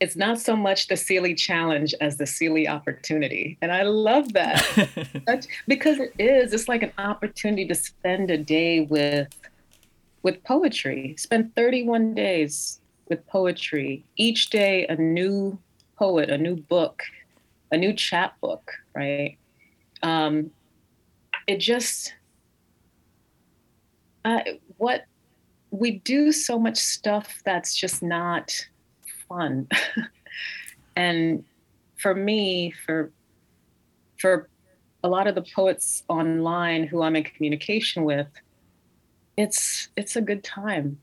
it's 0.00 0.16
not 0.16 0.38
so 0.38 0.54
much 0.54 0.86
the 0.86 0.94
Sealey 0.94 1.36
challenge 1.36 1.92
as 2.00 2.16
the 2.16 2.24
Sealey 2.24 2.68
opportunity. 2.68 3.58
And 3.60 3.72
I 3.72 3.82
love 3.82 4.32
that 4.34 4.64
because 5.66 5.98
it 5.98 6.14
is, 6.20 6.52
it's 6.52 6.68
like 6.68 6.84
an 6.84 6.92
opportunity 6.98 7.66
to 7.66 7.74
spend 7.74 8.30
a 8.30 8.38
day 8.38 8.80
with 8.80 9.28
with 10.22 10.42
poetry. 10.44 11.14
Spend 11.18 11.54
31 11.54 12.14
days 12.14 12.80
with 13.08 13.26
poetry. 13.26 14.04
Each 14.16 14.50
day, 14.50 14.86
a 14.86 14.96
new 14.96 15.58
poet, 15.96 16.30
a 16.30 16.38
new 16.38 16.56
book, 16.56 17.02
a 17.72 17.76
new 17.76 17.92
chapbook, 17.92 18.72
right? 18.94 19.36
um, 20.02 20.50
it 21.48 21.58
just 21.58 22.14
uh, 24.24 24.40
what 24.76 25.06
we 25.70 25.98
do 25.98 26.30
so 26.30 26.58
much 26.58 26.76
stuff 26.76 27.40
that's 27.44 27.74
just 27.74 28.02
not 28.02 28.54
fun. 29.28 29.68
And 30.96 31.44
for 31.96 32.12
me 32.12 32.72
for 32.84 33.12
for 34.18 34.48
a 35.04 35.08
lot 35.08 35.28
of 35.28 35.36
the 35.36 35.44
poets 35.54 36.02
online 36.08 36.88
who 36.88 37.02
i'm 37.02 37.14
in 37.14 37.22
communication 37.22 38.02
with 38.02 38.26
it's 39.38 39.88
it's 39.96 40.16
a 40.16 40.20
good 40.20 40.42
time. 40.42 40.98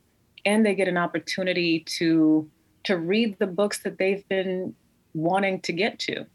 And 0.46 0.64
they 0.66 0.76
get 0.76 0.90
an 0.90 0.98
opportunity 0.98 1.80
to 1.98 2.48
to 2.84 2.98
read 2.98 3.40
the 3.40 3.48
books 3.48 3.80
that 3.84 3.98
they've 3.98 4.28
been 4.28 4.76
wanting 5.14 5.62
to 5.62 5.72
get 5.72 5.98
to 6.00 6.26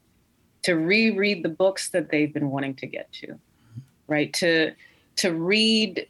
to 0.62 0.72
reread 0.74 1.42
the 1.42 1.50
books 1.50 1.90
that 1.90 2.10
they've 2.10 2.32
been 2.32 2.50
wanting 2.50 2.74
to 2.76 2.86
get 2.86 3.12
to 3.12 3.38
right? 4.10 4.32
To 4.34 4.72
to 5.16 5.32
read 5.32 6.06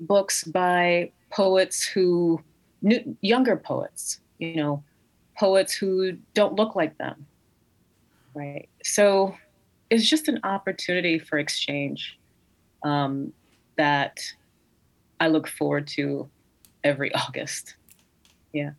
books 0.00 0.42
by 0.42 1.12
poets 1.30 1.84
who 1.84 2.42
new, 2.82 3.16
younger 3.20 3.56
poets 3.56 4.20
you 4.38 4.56
know 4.56 4.82
poets 5.36 5.72
who 5.72 6.12
don't 6.34 6.54
look 6.54 6.74
like 6.74 6.98
them 6.98 7.26
right? 8.34 8.68
So 8.82 9.34
it's 9.90 10.08
just 10.08 10.28
an 10.28 10.40
opportunity 10.44 11.18
for 11.18 11.38
exchange 11.38 12.18
um, 12.82 13.32
that 13.76 14.20
i 15.20 15.28
look 15.28 15.48
forward 15.48 15.86
to 15.86 16.28
every 16.82 17.14
august. 17.14 17.76
Yeah. 18.52 18.72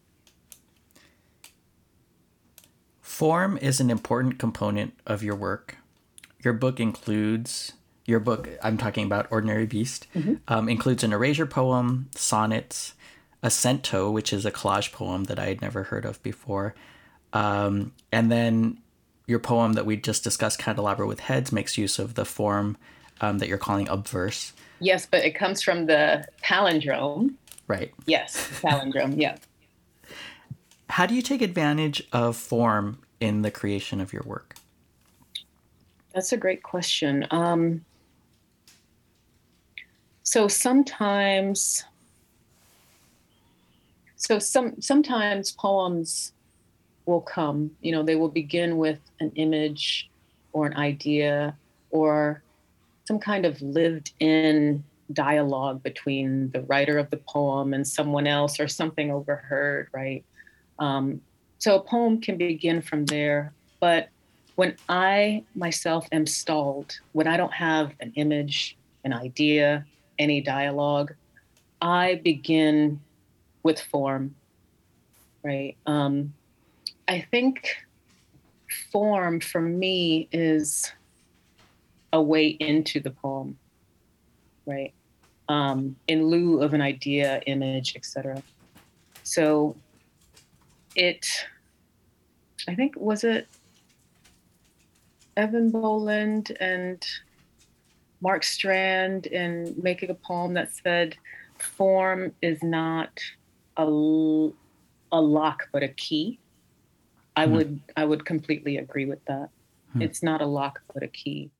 Form 3.02 3.58
is 3.58 3.80
an 3.80 3.90
important 3.90 4.38
component 4.40 4.94
of 5.08 5.24
your 5.24 5.36
work. 5.36 5.78
Your 6.44 6.54
book 6.54 6.80
includes 6.80 7.74
your 8.06 8.20
book 8.20 8.50
i'm 8.64 8.78
talking 8.78 9.06
about 9.06 9.28
ordinary 9.32 9.66
beast 9.66 10.08
mm-hmm. 10.16 10.36
um, 10.48 10.70
includes 10.70 11.04
an 11.04 11.14
erasure 11.14 11.46
poem 11.46 12.10
sonnets 12.16 12.94
a 13.46 13.50
cento 13.50 14.10
which 14.10 14.34
is 14.34 14.46
a 14.46 14.52
collage 14.52 14.92
poem 14.92 15.26
that 15.26 15.38
i 15.38 15.46
had 15.46 15.62
never 15.62 15.84
heard 15.84 16.04
of 16.04 16.22
before. 16.24 16.74
Um, 17.32 17.94
and 18.12 18.32
then 18.32 18.80
your 19.28 19.40
poem 19.40 19.74
that 19.74 19.86
we 19.86 19.98
just 19.98 20.24
discussed 20.24 20.58
candelabra 20.58 21.06
with 21.06 21.20
heads 21.20 21.52
makes 21.52 21.78
use 21.78 22.00
of 22.00 22.16
the 22.16 22.26
form 22.26 22.78
um, 23.22 23.38
that 23.38 23.48
you're 23.48 23.58
calling 23.58 23.88
obverse. 23.88 24.54
Yes 24.80 25.06
but 25.06 25.24
it 25.24 25.36
comes 25.36 25.62
from 25.62 25.86
the 25.86 26.26
palindrome. 26.44 27.36
Right. 27.68 27.94
Yes 28.08 28.36
palindrome 28.62 29.22
yeah. 29.22 29.38
How 30.90 31.06
do 31.06 31.14
you 31.14 31.22
take 31.22 31.42
advantage 31.42 32.08
of 32.14 32.36
form 32.36 33.00
in 33.20 33.42
the 33.42 33.52
creation 33.52 34.02
of 34.02 34.14
your 34.14 34.24
work? 34.24 34.56
That's 36.14 36.32
a 36.32 36.38
great 36.38 36.64
question. 36.64 37.28
Um, 37.32 37.84
so 40.26 40.48
sometimes 40.48 41.86
so 44.18 44.40
some 44.40 44.82
sometimes 44.82 45.52
poems 45.52 46.34
will 47.06 47.22
come 47.22 47.72
you 47.82 47.92
know 47.92 48.02
they 48.02 48.16
will 48.16 48.30
begin 48.30 48.78
with 48.78 49.00
an 49.20 49.32
image 49.36 50.10
or 50.52 50.66
an 50.66 50.76
idea 50.76 51.56
or 51.92 52.42
some 53.06 53.20
kind 53.20 53.46
of 53.46 53.62
lived 53.62 54.14
in 54.20 54.84
dialogue 55.14 55.84
between 55.84 56.50
the 56.50 56.62
writer 56.62 56.98
of 56.98 57.08
the 57.12 57.22
poem 57.30 57.76
and 57.76 57.88
someone 57.88 58.26
else 58.26 58.60
or 58.60 58.68
something 58.68 59.12
overheard 59.12 59.88
right? 59.94 60.26
Um, 60.80 61.22
so 61.60 61.76
a 61.76 61.80
poem 61.80 62.20
can 62.20 62.36
begin 62.38 62.82
from 62.82 63.06
there 63.06 63.54
but 63.80 64.10
when 64.56 64.76
i 64.90 65.44
myself 65.54 66.08
am 66.12 66.26
stalled 66.26 67.00
when 67.14 67.28
i 67.28 67.38
don't 67.38 67.54
have 67.54 67.94
an 68.00 68.12
image 68.16 68.76
an 69.04 69.14
idea 69.14 69.86
any 70.18 70.42
dialogue, 70.42 71.14
I 71.82 72.16
begin 72.24 73.02
with 73.64 73.80
form, 73.80 74.36
right? 75.44 75.76
Um, 75.86 76.34
I 77.08 77.26
think 77.32 77.76
form 78.92 79.40
for 79.40 79.62
me 79.62 80.28
is 80.32 80.92
a 82.14 82.22
way 82.22 82.48
into 82.48 83.00
the 83.00 83.12
poem, 83.12 83.58
right? 84.66 84.94
Um, 85.48 85.96
in 86.08 86.26
lieu 86.28 86.62
of 86.62 86.74
an 86.74 86.82
idea, 86.82 87.42
image, 87.46 87.96
etc. 87.96 88.42
So 89.24 89.76
it, 90.96 91.28
I 92.68 92.76
think, 92.76 92.96
was 92.98 93.24
it 93.24 93.48
Eavan 95.38 95.72
Boland 95.72 96.56
and 96.60 97.06
Mark 98.22 98.44
Strand 98.44 99.28
in 99.28 99.76
making 99.82 100.10
a 100.10 100.16
poem 100.16 100.54
that 100.54 100.74
said, 100.74 101.16
form 101.58 102.34
is 102.42 102.62
not 102.64 103.20
a, 103.78 103.84
a 103.84 105.22
lock 105.22 105.70
but 105.72 105.84
a 105.84 105.90
key. 105.90 106.40
I 107.36 107.46
hmm. 107.46 107.54
would 107.54 107.82
I 107.98 108.06
would 108.06 108.26
completely 108.26 108.78
agree 108.78 109.06
with 109.06 109.24
that. 109.26 109.50
Hmm. 109.94 110.02
It's 110.02 110.24
not 110.24 110.42
a 110.42 110.46
lock 110.46 110.82
but 110.94 111.04
a 111.04 111.08
key. 111.08 111.52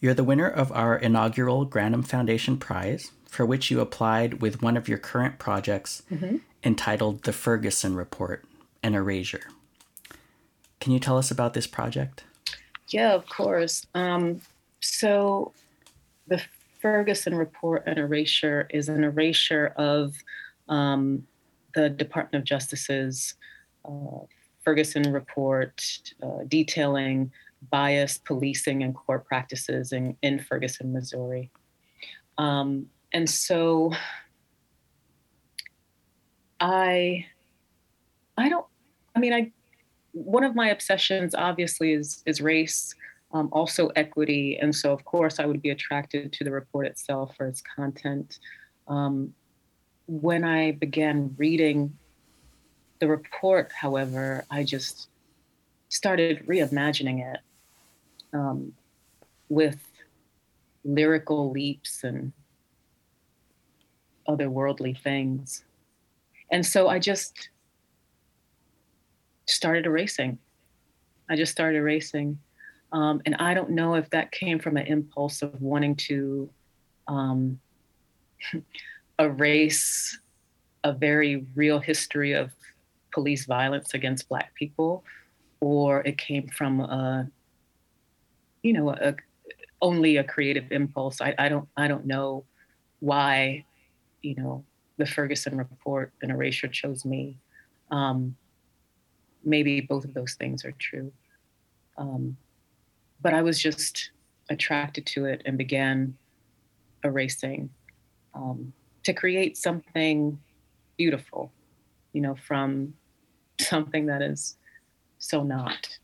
You're 0.00 0.14
the 0.14 0.24
winner 0.24 0.48
of 0.48 0.70
our 0.72 0.96
inaugural 0.96 1.66
Granum 1.66 2.06
Foundation 2.06 2.56
Prize, 2.56 3.10
for 3.26 3.44
which 3.44 3.70
you 3.70 3.80
applied 3.80 4.40
with 4.40 4.62
one 4.62 4.76
of 4.76 4.88
your 4.88 4.98
current 4.98 5.40
projects 5.40 6.02
mm-hmm. 6.10 6.36
entitled 6.62 7.24
The 7.24 7.32
Ferguson 7.32 7.96
Report 7.96 8.44
An 8.82 8.94
Erasure. 8.94 9.48
Can 10.80 10.92
you 10.92 11.00
tell 11.00 11.18
us 11.18 11.32
about 11.32 11.54
this 11.54 11.66
project? 11.66 12.22
Yeah, 12.88 13.12
of 13.14 13.28
course. 13.28 13.86
Um, 13.94 14.40
so 14.80 15.52
the 16.26 16.42
Ferguson 16.80 17.34
report, 17.34 17.82
and 17.86 17.98
erasure, 17.98 18.68
is 18.70 18.88
an 18.88 19.04
erasure 19.04 19.74
of 19.76 20.14
um, 20.68 21.26
the 21.74 21.90
Department 21.90 22.42
of 22.42 22.46
Justice's 22.46 23.34
uh, 23.84 24.20
Ferguson 24.64 25.12
report 25.12 25.82
uh, 26.22 26.44
detailing 26.46 27.32
bias 27.70 28.18
policing 28.18 28.82
and 28.82 28.94
court 28.94 29.24
practices 29.26 29.92
in, 29.92 30.16
in 30.22 30.38
Ferguson, 30.38 30.92
Missouri. 30.92 31.50
Um, 32.36 32.86
and 33.12 33.28
so 33.28 33.92
I, 36.60 37.26
I 38.36 38.48
don't, 38.48 38.66
I 39.16 39.18
mean, 39.18 39.32
I, 39.32 39.50
one 40.24 40.44
of 40.44 40.54
my 40.54 40.68
obsessions 40.70 41.34
obviously 41.34 41.92
is, 41.92 42.22
is 42.26 42.40
race 42.40 42.94
um, 43.32 43.48
also 43.52 43.88
equity. 43.88 44.58
And 44.60 44.74
so, 44.74 44.92
of 44.92 45.04
course, 45.04 45.38
I 45.38 45.46
would 45.46 45.62
be 45.62 45.70
attracted 45.70 46.32
to 46.32 46.44
the 46.44 46.50
report 46.50 46.86
itself 46.86 47.36
or 47.38 47.46
its 47.46 47.62
content. 47.62 48.38
Um, 48.86 49.34
when 50.06 50.44
I 50.44 50.72
began 50.72 51.34
reading 51.36 51.96
the 52.98 53.08
report, 53.08 53.70
however, 53.72 54.44
I 54.50 54.64
just 54.64 55.08
started 55.88 56.46
reimagining 56.46 57.34
it 57.34 57.40
um, 58.32 58.72
with 59.48 59.78
lyrical 60.84 61.50
leaps 61.50 62.02
and 62.02 62.32
otherworldly 64.26 64.98
things. 64.98 65.64
And 66.50 66.64
so 66.64 66.88
I 66.88 66.98
just 66.98 67.50
started 69.50 69.86
erasing. 69.86 70.38
I 71.28 71.36
just 71.36 71.52
started 71.52 71.78
erasing. 71.78 72.38
Um, 72.92 73.20
and 73.26 73.34
I 73.36 73.54
don't 73.54 73.70
know 73.70 73.94
if 73.94 74.08
that 74.10 74.32
came 74.32 74.58
from 74.58 74.76
an 74.76 74.86
impulse 74.86 75.42
of 75.42 75.60
wanting 75.60 75.96
to 75.96 76.48
um, 77.06 77.60
erase 79.18 80.18
a 80.84 80.92
very 80.92 81.46
real 81.54 81.80
history 81.80 82.32
of 82.32 82.50
police 83.12 83.44
violence 83.46 83.94
against 83.94 84.28
Black 84.28 84.54
people, 84.54 85.04
or 85.60 86.00
it 86.00 86.16
came 86.16 86.48
from 86.48 86.80
a, 86.80 87.28
you 88.62 88.72
know, 88.72 88.90
a, 88.90 89.14
only 89.82 90.16
a 90.16 90.24
creative 90.24 90.70
impulse. 90.70 91.20
I, 91.20 91.34
I 91.38 91.48
don't 91.48 91.68
I 91.76 91.88
don't 91.88 92.06
know 92.06 92.44
why, 93.00 93.64
you 94.22 94.34
know, 94.34 94.64
the 94.96 95.06
Ferguson 95.06 95.56
report 95.56 96.12
and 96.22 96.30
erasure 96.30 96.68
chose 96.68 97.04
me. 97.04 97.38
Um, 97.90 98.36
maybe 99.48 99.80
both 99.80 100.04
of 100.04 100.14
those 100.14 100.34
things 100.34 100.64
are 100.64 100.72
true. 100.72 101.12
Um, 101.96 102.36
but 103.20 103.34
I 103.34 103.42
was 103.42 103.58
just 103.60 104.10
attracted 104.50 105.06
to 105.06 105.24
it 105.24 105.42
and 105.44 105.58
began 105.58 106.16
erasing 107.04 107.70
um, 108.34 108.72
to 109.02 109.12
create 109.12 109.56
something 109.56 110.38
beautiful, 110.96 111.52
you 112.12 112.20
know, 112.20 112.34
from 112.34 112.94
something 113.60 114.06
that 114.06 114.22
is 114.22 114.56
so 115.18 115.42
not. 115.42 115.98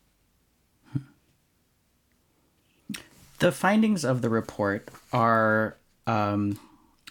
The 3.39 3.51
findings 3.51 4.05
of 4.05 4.21
the 4.21 4.29
report 4.29 4.89
are 5.11 5.77
um, 6.07 6.57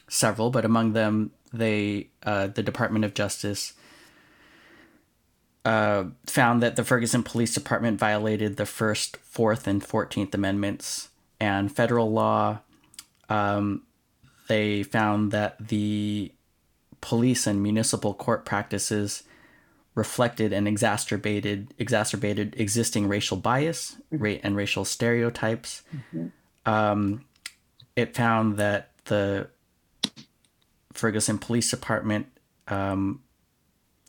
several, 0.09 0.51
but 0.51 0.65
among 0.65 0.93
them, 0.93 1.33
they 1.53 2.09
uh, 2.25 2.49
the 2.49 2.63
Department 2.63 3.05
of 3.05 3.15
Justice 3.15 3.75
uh, 5.65 6.05
found 6.27 6.63
that 6.63 6.77
the 6.77 6.85
Ferguson 6.85 7.23
Police 7.23 7.55
Department 7.55 7.99
violated 7.99 8.57
the 8.57 8.67
First, 8.67 9.17
Fourth, 9.19 9.67
and 9.67 9.83
Fourteenth 9.83 10.35
Amendments 10.35 11.09
and 11.41 11.75
federal 11.75 12.11
law. 12.13 12.61
Um, 13.29 13.83
they 14.49 14.83
found 14.83 15.33
that 15.33 15.69
the 15.69 16.33
police 17.01 17.47
and 17.47 17.63
municipal 17.63 18.15
court 18.15 18.45
practices 18.45 19.25
reflected 19.95 20.53
and 20.53 20.67
exacerbated 20.67 21.73
exacerbated 21.79 22.55
existing 22.59 23.09
racial 23.09 23.37
bias 23.37 23.97
mm-hmm. 24.13 24.41
and 24.45 24.57
racial 24.57 24.85
stereotypes. 24.85 25.83
Mm-hmm. 25.95 26.27
Um, 26.71 27.25
it 27.97 28.15
found 28.15 28.57
that 28.57 28.91
the 29.05 29.49
Ferguson 30.93 31.39
Police 31.39 31.71
Department 31.71 32.27
um, 32.69 33.21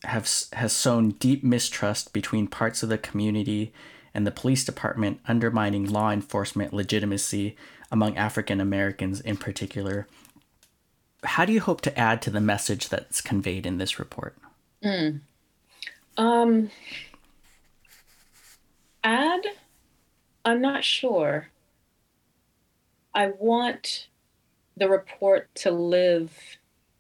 have 0.03 0.29
has 0.53 0.73
sown 0.73 1.11
deep 1.11 1.43
mistrust 1.43 2.13
between 2.13 2.47
parts 2.47 2.83
of 2.83 2.89
the 2.89 2.97
community 2.97 3.73
and 4.13 4.25
the 4.25 4.31
police 4.31 4.63
department, 4.63 5.19
undermining 5.27 5.85
law 5.85 6.11
enforcement 6.11 6.73
legitimacy 6.73 7.55
among 7.91 8.17
African 8.17 8.61
Americans 8.61 9.21
in 9.21 9.37
particular. 9.37 10.07
How 11.23 11.45
do 11.45 11.53
you 11.53 11.61
hope 11.61 11.81
to 11.81 11.99
add 11.99 12.21
to 12.23 12.29
the 12.29 12.41
message 12.41 12.89
that's 12.89 13.21
conveyed 13.21 13.65
in 13.65 13.77
this 13.77 13.99
report? 13.99 14.37
Mm. 14.83 15.21
Um, 16.17 16.69
add? 19.03 19.41
I'm 20.45 20.61
not 20.61 20.83
sure. 20.83 21.49
I 23.13 23.31
want 23.39 24.07
the 24.77 24.89
report 24.89 25.53
to 25.55 25.71
live 25.71 26.31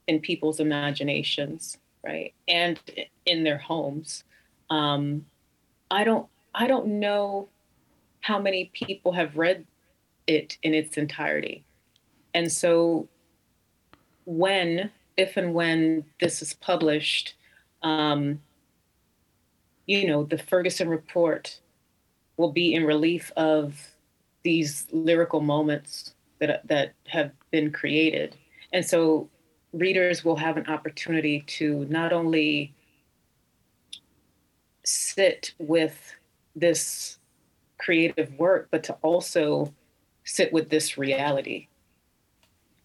in 0.07 0.19
people's 0.19 0.59
imaginations, 0.59 1.77
right, 2.05 2.33
and 2.47 2.79
in 3.25 3.43
their 3.43 3.57
homes. 3.57 4.23
Um, 4.69 5.25
I 5.89 6.03
don't. 6.03 6.27
I 6.53 6.67
don't 6.67 6.99
know 6.99 7.49
how 8.21 8.39
many 8.39 8.71
people 8.73 9.11
have 9.13 9.37
read 9.37 9.65
it 10.27 10.57
in 10.63 10.73
its 10.73 10.97
entirety, 10.97 11.63
and 12.33 12.51
so 12.51 13.07
when, 14.25 14.91
if 15.17 15.37
and 15.37 15.53
when 15.53 16.05
this 16.19 16.41
is 16.41 16.53
published, 16.53 17.35
um, 17.83 18.41
you 19.85 20.07
know, 20.07 20.23
the 20.23 20.37
Ferguson 20.37 20.89
report 20.89 21.59
will 22.37 22.51
be 22.51 22.73
in 22.73 22.83
relief 22.83 23.31
of 23.37 23.91
these 24.43 24.87
lyrical 24.91 25.41
moments 25.41 26.15
that 26.39 26.67
that 26.67 26.93
have 27.07 27.31
been 27.51 27.71
created. 27.71 28.35
And 28.73 28.85
so 28.85 29.29
readers 29.75 30.23
will 30.23 30.37
have 30.37 30.57
an 30.57 30.67
opportunity 30.67 31.41
to 31.47 31.85
not 31.89 32.13
only 32.13 32.73
sit 34.83 35.53
with 35.59 36.15
this 36.55 37.17
creative 37.77 38.31
work, 38.39 38.69
but 38.71 38.83
to 38.83 38.93
also 39.01 39.73
sit 40.23 40.53
with 40.53 40.69
this 40.69 40.97
reality. 40.97 41.67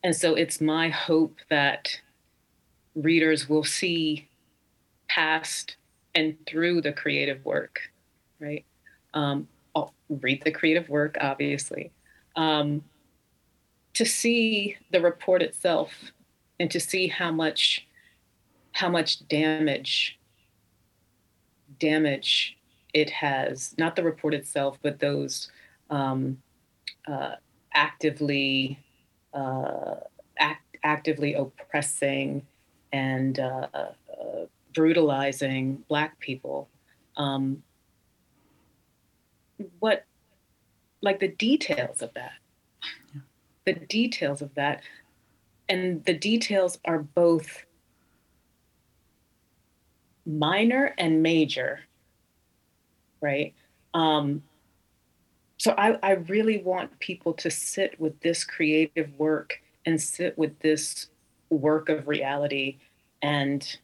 And 0.03 0.17
so 0.17 0.35
it's 0.35 0.61
my 0.61 0.89
hope 0.89 1.37
that 1.49 2.01
readers 2.95 3.49
will 3.49 3.65
see 3.65 4.29
past 5.09 5.77
and 6.15 6.37
through 6.47 6.81
the 6.81 6.93
creative 6.93 7.45
work, 7.45 7.81
right? 8.41 8.65
Um, 9.15 9.47
I'll 9.75 9.95
read 10.09 10.43
the 10.43 10.51
creative 10.51 10.89
work, 10.89 11.17
obviously, 11.21 11.93
um, 12.35 12.83
to 13.95 14.05
see 14.05 14.77
the 14.91 15.01
report 15.01 15.43
itself 15.43 16.13
and 16.61 16.71
to 16.71 16.79
see 16.79 17.09
how 17.09 17.33
much 17.33 17.87
how 18.73 18.89
much 18.89 19.27
damage 19.27 20.17
damage 21.81 22.57
it 22.95 23.11
has 23.11 23.75
not 23.79 23.97
the 23.97 24.05
report 24.05 24.35
itself 24.35 24.79
but 24.83 25.01
those 25.01 25.51
um, 25.91 26.41
uh, 27.09 27.35
actively 27.75 28.79
uh, 29.35 29.97
act, 30.39 30.77
actively 30.85 31.35
oppressing 31.35 32.47
and 32.93 33.41
uh, 33.41 33.67
uh 33.75 33.93
brutalizing 34.73 35.85
Black 35.89 36.19
people. 36.21 36.69
Um, 37.17 37.63
what, 39.79 40.05
like 41.03 41.21
the 41.21 41.29
details 41.29 42.03
of 42.03 42.15
that, 42.15 42.33
yeah. 43.15 43.21
the 43.65 43.75
details 43.75 44.43
of 44.43 44.55
that, 44.55 44.83
and 45.71 46.05
the 46.05 46.15
details 46.15 46.79
are 46.85 46.99
both 46.99 47.65
minor 50.27 50.93
and 50.99 51.23
major, 51.23 51.81
right? 53.21 53.55
Um, 53.95 54.43
so 55.59 55.73
I, 55.79 55.97
I 56.03 56.13
really 56.13 56.59
want 56.59 56.99
people 56.99 57.33
to 57.35 57.51
sit 57.51 57.99
with 58.01 58.19
this 58.21 58.43
creative 58.43 59.17
work 59.17 59.63
and 59.87 60.03
sit 60.03 60.37
with 60.37 60.59
this 60.59 61.07
work 61.51 61.89
of 61.89 62.09
reality 62.09 62.79
and 63.23 63.79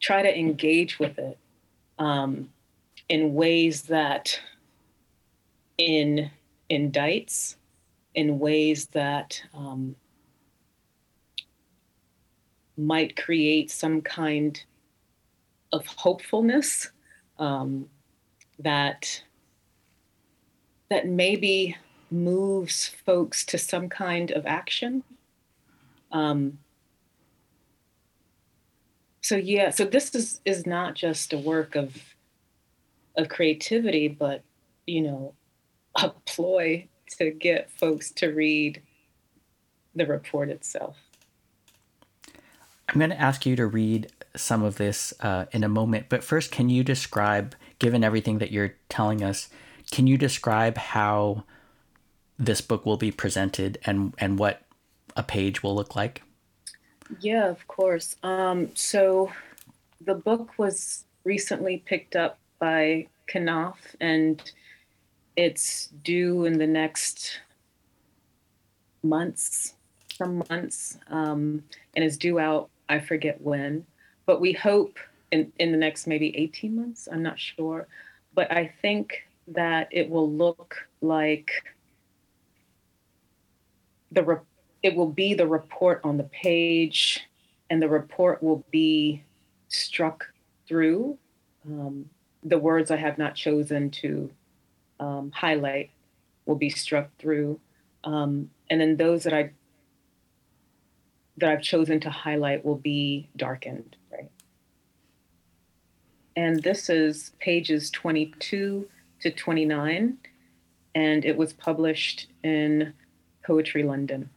try 0.00 0.22
to 0.22 0.36
engage 0.36 0.98
with 0.98 1.16
it 1.18 1.38
um, 2.00 2.48
in 3.08 3.34
ways 3.34 3.82
that 3.82 4.40
in 5.78 6.28
indicts, 6.68 7.54
in 8.14 8.40
ways 8.40 8.86
that 8.86 9.40
um, 9.54 9.94
might 12.80 13.16
create 13.16 13.70
some 13.70 14.00
kind 14.00 14.62
of 15.72 15.86
hopefulness 15.86 16.90
um, 17.38 17.88
that 18.58 19.22
that 20.88 21.06
maybe 21.06 21.76
moves 22.10 22.88
folks 23.06 23.44
to 23.44 23.56
some 23.56 23.88
kind 23.88 24.32
of 24.32 24.44
action. 24.44 25.04
Um, 26.10 26.58
so 29.20 29.36
yeah 29.36 29.70
so 29.70 29.84
this 29.84 30.14
is 30.14 30.40
is 30.44 30.66
not 30.66 30.94
just 30.94 31.32
a 31.32 31.38
work 31.38 31.76
of 31.76 31.96
of 33.16 33.28
creativity 33.28 34.08
but 34.08 34.42
you 34.86 35.00
know 35.00 35.34
a 35.96 36.10
ploy 36.26 36.86
to 37.18 37.30
get 37.30 37.70
folks 37.70 38.10
to 38.10 38.28
read 38.28 38.82
the 39.94 40.06
report 40.06 40.48
itself 40.48 40.96
i'm 42.92 42.98
going 42.98 43.10
to 43.10 43.20
ask 43.20 43.46
you 43.46 43.56
to 43.56 43.66
read 43.66 44.10
some 44.36 44.62
of 44.62 44.76
this 44.76 45.12
uh, 45.20 45.46
in 45.52 45.64
a 45.64 45.68
moment 45.68 46.06
but 46.08 46.22
first 46.22 46.50
can 46.50 46.68
you 46.68 46.84
describe 46.84 47.54
given 47.78 48.04
everything 48.04 48.38
that 48.38 48.52
you're 48.52 48.74
telling 48.88 49.22
us 49.22 49.48
can 49.90 50.06
you 50.06 50.16
describe 50.16 50.76
how 50.76 51.44
this 52.38 52.60
book 52.60 52.86
will 52.86 52.96
be 52.96 53.10
presented 53.10 53.78
and 53.84 54.14
and 54.18 54.38
what 54.38 54.62
a 55.16 55.22
page 55.22 55.62
will 55.62 55.74
look 55.74 55.96
like 55.96 56.22
yeah, 57.18 57.48
of 57.48 57.66
course. 57.66 58.16
Um, 58.22 58.70
so 58.74 59.32
the 60.00 60.14
book 60.14 60.58
was 60.58 61.04
recently 61.24 61.82
picked 61.84 62.14
up 62.14 62.38
by 62.58 63.08
Knopf, 63.34 63.96
and 64.00 64.40
it's 65.36 65.88
due 66.04 66.44
in 66.44 66.58
the 66.58 66.66
next 66.66 67.40
months, 69.02 69.74
some 70.14 70.42
months, 70.50 70.98
um, 71.08 71.64
and 71.94 72.04
is 72.04 72.16
due 72.16 72.38
out, 72.38 72.70
I 72.90 72.98
forget 72.98 73.40
when, 73.40 73.86
but 74.26 74.40
we 74.40 74.52
hope 74.52 74.98
in, 75.30 75.52
in 75.58 75.72
the 75.72 75.78
next 75.78 76.06
maybe 76.06 76.36
18 76.36 76.74
months, 76.74 77.08
I'm 77.10 77.22
not 77.22 77.38
sure. 77.38 77.86
But 78.34 78.50
I 78.52 78.72
think 78.82 79.26
that 79.48 79.88
it 79.90 80.10
will 80.10 80.30
look 80.30 80.76
like 81.00 81.50
the 84.12 84.40
it 84.82 84.96
will 84.96 85.10
be 85.10 85.34
the 85.34 85.46
report 85.46 86.00
on 86.04 86.16
the 86.16 86.24
page, 86.24 87.20
and 87.68 87.80
the 87.80 87.88
report 87.88 88.42
will 88.42 88.64
be 88.70 89.22
struck 89.68 90.26
through. 90.66 91.18
Um, 91.66 92.08
the 92.42 92.58
words 92.58 92.90
I 92.90 92.96
have 92.96 93.18
not 93.18 93.34
chosen 93.34 93.90
to 93.90 94.30
um, 94.98 95.30
highlight 95.32 95.90
will 96.46 96.56
be 96.56 96.70
struck 96.70 97.10
through, 97.18 97.60
um, 98.04 98.50
and 98.70 98.80
then 98.80 98.96
those 98.96 99.24
that 99.24 99.34
I 99.34 99.50
that 101.40 101.50
I've 101.50 101.62
chosen 101.62 102.00
to 102.00 102.10
highlight 102.10 102.64
will 102.64 102.76
be 102.76 103.28
darkened. 103.36 103.96
Right. 104.12 104.30
And 106.36 106.62
this 106.62 106.88
is 106.88 107.32
pages 107.38 107.90
22 107.90 108.88
to 109.20 109.30
29, 109.30 110.18
and 110.94 111.24
it 111.24 111.36
was 111.36 111.52
published 111.52 112.28
in 112.42 112.94
Poetry 113.44 113.82
London 113.82 114.30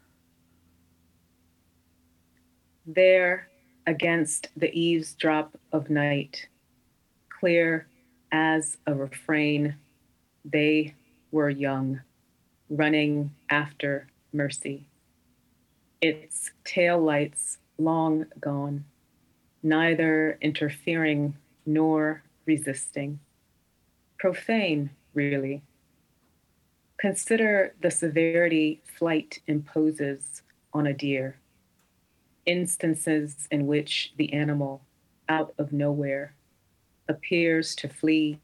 there 2.85 3.47
against 3.87 4.47
the 4.55 4.73
eavesdrop 4.73 5.57
of 5.71 5.89
night, 5.89 6.47
clear 7.29 7.87
as 8.31 8.77
a 8.87 8.93
refrain, 8.93 9.75
they 10.45 10.93
were 11.31 11.49
young, 11.49 12.01
running 12.69 13.31
after 13.49 14.07
mercy. 14.31 14.85
Its 16.03 16.51
tail 16.65 16.99
lights 16.99 17.59
long 17.77 18.25
gone, 18.37 18.83
neither 19.63 20.37
interfering 20.41 21.33
nor 21.65 22.23
resisting. 22.45 23.21
Profane, 24.19 24.89
really. 25.13 25.61
Consider 26.97 27.73
the 27.79 27.89
severity 27.89 28.81
flight 28.83 29.39
imposes 29.47 30.41
on 30.73 30.87
a 30.87 30.93
deer. 30.93 31.37
Instances 32.45 33.47
in 33.49 33.65
which 33.65 34.11
the 34.17 34.33
animal, 34.33 34.81
out 35.29 35.53
of 35.57 35.71
nowhere, 35.71 36.35
appears 37.07 37.75
to 37.75 37.87
flee 37.87 38.39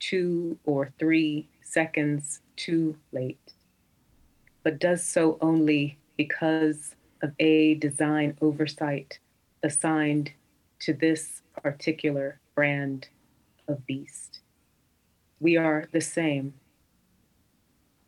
two 0.00 0.58
or 0.64 0.92
three 0.98 1.46
seconds 1.62 2.40
too 2.56 2.96
late, 3.12 3.52
but 4.64 4.80
does 4.80 5.06
so 5.06 5.38
only 5.40 5.96
because 6.16 6.96
of 7.24 7.32
a 7.38 7.74
design 7.76 8.36
oversight 8.42 9.18
assigned 9.62 10.30
to 10.78 10.92
this 10.92 11.40
particular 11.62 12.38
brand 12.54 13.08
of 13.66 13.86
beast. 13.86 14.40
We 15.40 15.56
are 15.56 15.88
the 15.90 16.02
same, 16.02 16.52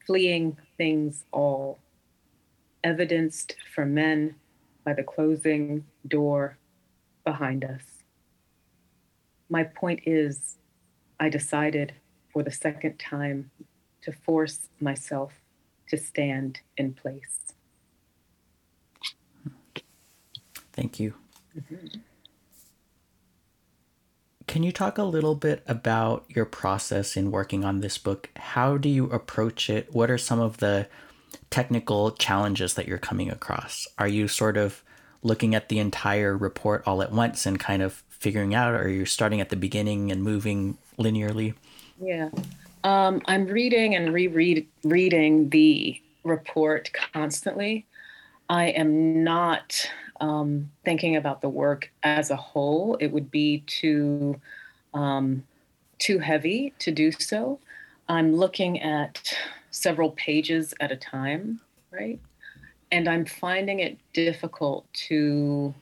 fleeing 0.07 0.59
things 0.77 1.25
all, 1.33 1.79
evidenced 2.85 3.57
for 3.75 3.87
men 3.87 4.35
by 4.85 4.93
the 4.93 5.03
closing 5.03 5.87
door 6.07 6.59
behind 7.25 7.65
us. 7.65 8.05
My 9.49 9.65
point 9.65 10.01
is, 10.05 10.59
I 11.19 11.31
decided 11.31 11.95
for 12.31 12.43
the 12.43 12.51
second 12.51 12.99
time 12.99 13.51
to 14.03 14.13
force 14.13 14.69
myself 14.79 15.33
to 15.89 15.97
stand 15.97 16.61
in 16.77 16.93
place. 16.93 17.46
Thank 20.77 21.01
you. 21.01 21.15
Mm-hmm. 21.59 21.99
Can 24.47 24.63
you 24.63 24.71
talk 24.71 24.97
a 24.97 25.03
little 25.03 25.35
bit 25.35 25.63
about 25.67 26.25
your 26.29 26.45
process 26.45 27.17
in 27.17 27.31
working 27.33 27.65
on 27.65 27.81
this 27.81 27.99
book? 27.99 28.31
How 28.37 28.77
do 28.77 28.89
you 28.89 29.07
approach 29.07 29.69
it? 29.69 29.93
What 29.93 30.11
are 30.11 30.19
some 30.19 30.39
of 30.39 30.59
the 30.59 30.87
technical 31.51 32.13
challenges 32.13 32.75
that 32.75 32.87
you're 32.87 32.99
coming 32.99 33.29
across? 33.29 33.89
Are 33.99 34.07
you 34.07 34.29
sort 34.29 34.57
of 34.57 34.85
looking 35.23 35.55
at 35.55 35.69
the 35.69 35.79
entire 35.79 36.37
report 36.37 36.85
all 36.87 37.03
at 37.03 37.11
once 37.11 37.45
and 37.45 37.59
kind 37.59 37.83
of 37.83 38.05
figuring 38.09 38.55
out, 38.55 38.75
or 38.75 38.83
are 38.83 38.89
you 38.89 39.05
starting 39.05 39.41
at 39.41 39.49
the 39.49 39.57
beginning 39.57 40.13
and 40.13 40.23
moving 40.23 40.79
linearly? 40.99 41.55
Yeah. 42.01 42.31
Um, 42.85 43.23
I'm 43.27 43.47
reading 43.47 43.97
and 43.97 44.15
reread 44.15 44.67
reading 44.85 45.51
the 45.51 46.01
report 46.23 46.93
constantly. 47.13 47.87
I 48.49 48.67
am 48.69 49.25
not 49.25 49.91
um, 50.21 50.71
thinking 50.85 51.17
about 51.17 51.41
the 51.41 51.49
work 51.49 51.91
as 52.03 52.31
a 52.31 52.37
whole. 52.37 52.97
It 53.01 53.09
would 53.09 53.31
be 53.31 53.65
too 53.67 54.41
um, 54.95 55.45
too 55.99 56.19
heavy 56.19 56.73
to 56.79 56.91
do 56.91 57.13
so. 57.13 57.59
I'm 58.09 58.35
looking 58.35 58.81
at 58.81 59.37
several 59.71 60.11
pages 60.13 60.75
at 60.81 60.93
a 60.93 60.97
time, 60.97 61.61
right? 61.91 62.21
And 62.93 63.09
I'm 63.09 63.27
finding 63.27 63.81
it 63.81 63.99
difficult 64.13 64.87
to 65.09 65.75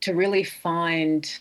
to 0.00 0.14
really 0.14 0.44
find 0.44 1.38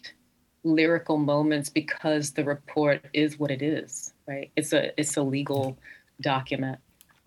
lyrical 0.63 1.17
moments 1.17 1.69
because 1.69 2.31
the 2.31 2.43
report 2.43 3.05
is 3.13 3.38
what 3.38 3.51
it 3.51 3.61
is, 3.61 4.13
right? 4.27 4.51
It's 4.55 4.73
a 4.73 4.97
it's 4.99 5.17
a 5.17 5.21
legal 5.21 5.77
document. 6.21 6.79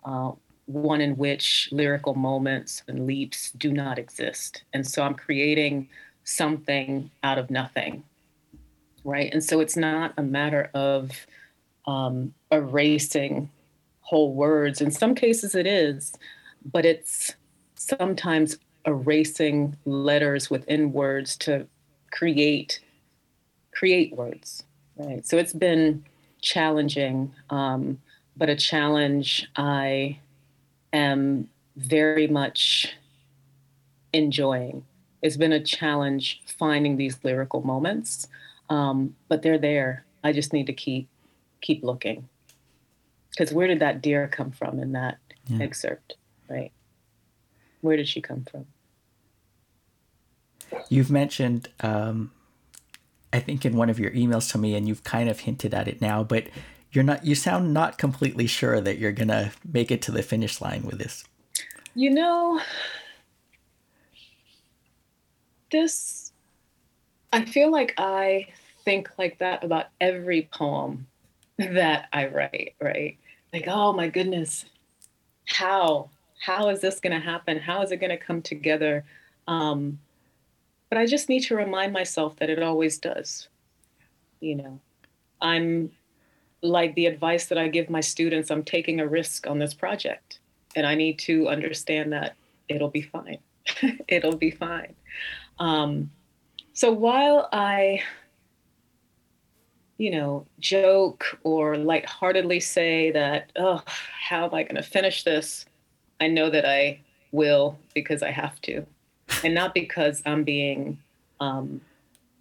Uh, 0.03 0.31
one 0.67 0.99
in 1.01 1.15
which 1.15 1.69
lyrical 1.71 2.13
moments 2.13 2.83
and 2.87 3.07
leaps 3.07 3.51
do 3.51 3.71
not 3.71 3.97
exist. 3.97 4.63
And 4.73 4.85
so 4.85 5.01
I'm 5.01 5.15
creating 5.15 5.89
something 6.25 7.09
out 7.23 7.37
of 7.37 7.49
nothing, 7.49 8.03
right? 9.03 9.31
And 9.33 9.43
so 9.43 9.61
it's 9.61 9.77
not 9.77 10.13
a 10.17 10.21
matter 10.21 10.69
of 10.73 11.25
um, 11.87 12.33
erasing 12.51 13.49
whole 14.01 14.33
words. 14.33 14.81
In 14.81 14.91
some 14.91 15.15
cases, 15.15 15.55
it 15.55 15.65
is, 15.65 16.13
but 16.69 16.85
it's 16.85 17.33
sometimes 17.75 18.57
erasing 18.85 19.77
letters 19.85 20.49
within 20.49 20.91
words 20.91 21.37
to 21.37 21.65
create 22.11 22.79
create 23.73 24.13
words, 24.15 24.63
right? 24.97 25.25
So 25.25 25.37
it's 25.37 25.53
been 25.53 26.03
challenging, 26.41 27.31
um, 27.51 27.99
but 28.35 28.49
a 28.49 28.55
challenge 28.55 29.47
I 29.55 30.19
am 30.97 31.49
very 31.75 32.27
much 32.27 32.95
enjoying. 34.13 34.83
It's 35.21 35.37
been 35.37 35.51
a 35.51 35.63
challenge 35.63 36.41
finding 36.45 36.97
these 36.97 37.17
lyrical 37.23 37.61
moments, 37.61 38.27
um, 38.69 39.15
but 39.27 39.41
they're 39.41 39.57
there. 39.57 40.05
I 40.23 40.31
just 40.33 40.53
need 40.53 40.67
to 40.67 40.73
keep 40.73 41.07
keep 41.61 41.83
looking. 41.83 42.27
Because 43.29 43.53
where 43.53 43.67
did 43.67 43.79
that 43.79 44.01
deer 44.01 44.27
come 44.27 44.51
from 44.51 44.79
in 44.79 44.93
that 44.93 45.17
yeah. 45.47 45.63
excerpt, 45.63 46.15
right? 46.49 46.71
Where 47.81 47.97
did 47.97 48.07
she 48.07 48.21
come 48.21 48.45
from? 48.49 48.65
You've 50.89 51.11
mentioned, 51.11 51.69
um, 51.81 52.31
I 53.31 53.39
think, 53.39 53.63
in 53.63 53.75
one 53.75 53.89
of 53.89 53.99
your 53.99 54.11
emails 54.11 54.51
to 54.51 54.57
me, 54.57 54.75
and 54.75 54.87
you've 54.87 55.03
kind 55.03 55.29
of 55.29 55.41
hinted 55.41 55.73
at 55.73 55.87
it 55.87 56.01
now, 56.01 56.23
but 56.23 56.45
you're 56.91 57.03
not 57.03 57.25
you 57.25 57.35
sound 57.35 57.73
not 57.73 57.97
completely 57.97 58.47
sure 58.47 58.79
that 58.81 58.97
you're 58.97 59.11
going 59.11 59.27
to 59.27 59.51
make 59.71 59.91
it 59.91 60.01
to 60.03 60.11
the 60.11 60.23
finish 60.23 60.61
line 60.61 60.83
with 60.83 60.99
this. 60.99 61.23
You 61.95 62.11
know, 62.11 62.61
this 65.71 66.31
I 67.33 67.45
feel 67.45 67.71
like 67.71 67.93
I 67.97 68.47
think 68.85 69.09
like 69.17 69.39
that 69.39 69.63
about 69.63 69.87
every 69.99 70.49
poem 70.53 71.07
that 71.57 72.07
I 72.13 72.27
write, 72.27 72.75
right? 72.79 73.17
Like, 73.51 73.65
oh 73.67 73.93
my 73.93 74.07
goodness, 74.07 74.65
how 75.45 76.09
how 76.39 76.69
is 76.69 76.81
this 76.81 76.99
going 76.99 77.19
to 77.19 77.25
happen? 77.25 77.57
How 77.57 77.81
is 77.81 77.91
it 77.91 77.97
going 77.97 78.11
to 78.11 78.17
come 78.17 78.41
together? 78.41 79.03
Um, 79.47 79.99
but 80.89 80.97
I 80.97 81.05
just 81.05 81.29
need 81.29 81.41
to 81.43 81.55
remind 81.55 81.93
myself 81.93 82.37
that 82.37 82.49
it 82.49 82.61
always 82.61 82.97
does. 82.97 83.49
You 84.39 84.55
know, 84.55 84.79
I'm 85.41 85.91
like 86.61 86.95
the 86.95 87.05
advice 87.05 87.47
that 87.47 87.57
I 87.57 87.67
give 87.67 87.89
my 87.89 88.01
students, 88.01 88.49
I'm 88.49 88.63
taking 88.63 88.99
a 88.99 89.07
risk 89.07 89.47
on 89.47 89.59
this 89.59 89.73
project. 89.73 90.39
And 90.75 90.85
I 90.85 90.95
need 90.95 91.19
to 91.19 91.47
understand 91.47 92.13
that 92.13 92.35
it'll 92.67 92.89
be 92.89 93.01
fine. 93.01 93.39
it'll 94.07 94.35
be 94.35 94.51
fine. 94.51 94.93
Um, 95.59 96.11
so 96.73 96.91
while 96.91 97.49
I, 97.51 98.03
you 99.97 100.11
know, 100.11 100.45
joke 100.59 101.39
or 101.43 101.77
lightheartedly 101.77 102.59
say 102.59 103.11
that, 103.11 103.51
oh, 103.55 103.81
how 103.85 104.45
am 104.45 104.53
I 104.53 104.63
going 104.63 104.75
to 104.75 104.83
finish 104.83 105.23
this? 105.23 105.65
I 106.19 106.27
know 106.27 106.49
that 106.49 106.65
I 106.65 106.99
will 107.31 107.77
because 107.93 108.21
I 108.21 108.31
have 108.31 108.61
to, 108.61 108.85
and 109.43 109.53
not 109.53 109.73
because 109.73 110.21
I'm 110.25 110.43
being, 110.43 110.99
um, 111.39 111.81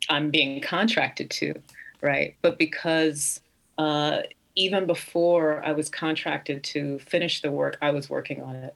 I'm 0.08 0.30
being 0.30 0.60
contracted 0.60 1.30
to, 1.30 1.54
right? 2.00 2.36
But 2.42 2.58
because 2.58 3.40
uh, 3.78 4.22
even 4.54 4.86
before 4.86 5.64
I 5.64 5.72
was 5.72 5.88
contracted 5.88 6.64
to 6.64 6.98
finish 6.98 7.42
the 7.42 7.52
work, 7.52 7.76
I 7.82 7.90
was 7.90 8.08
working 8.08 8.42
on 8.42 8.56
it. 8.56 8.74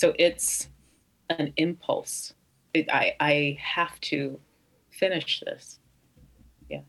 So 0.00 0.12
it's 0.18 0.68
an 1.28 1.52
impulse. 1.56 2.34
It, 2.74 2.90
I, 2.90 3.14
I 3.20 3.58
have 3.60 4.00
to 4.02 4.40
finish 4.90 5.42
this. 5.46 5.78
Yeah. 6.68 6.80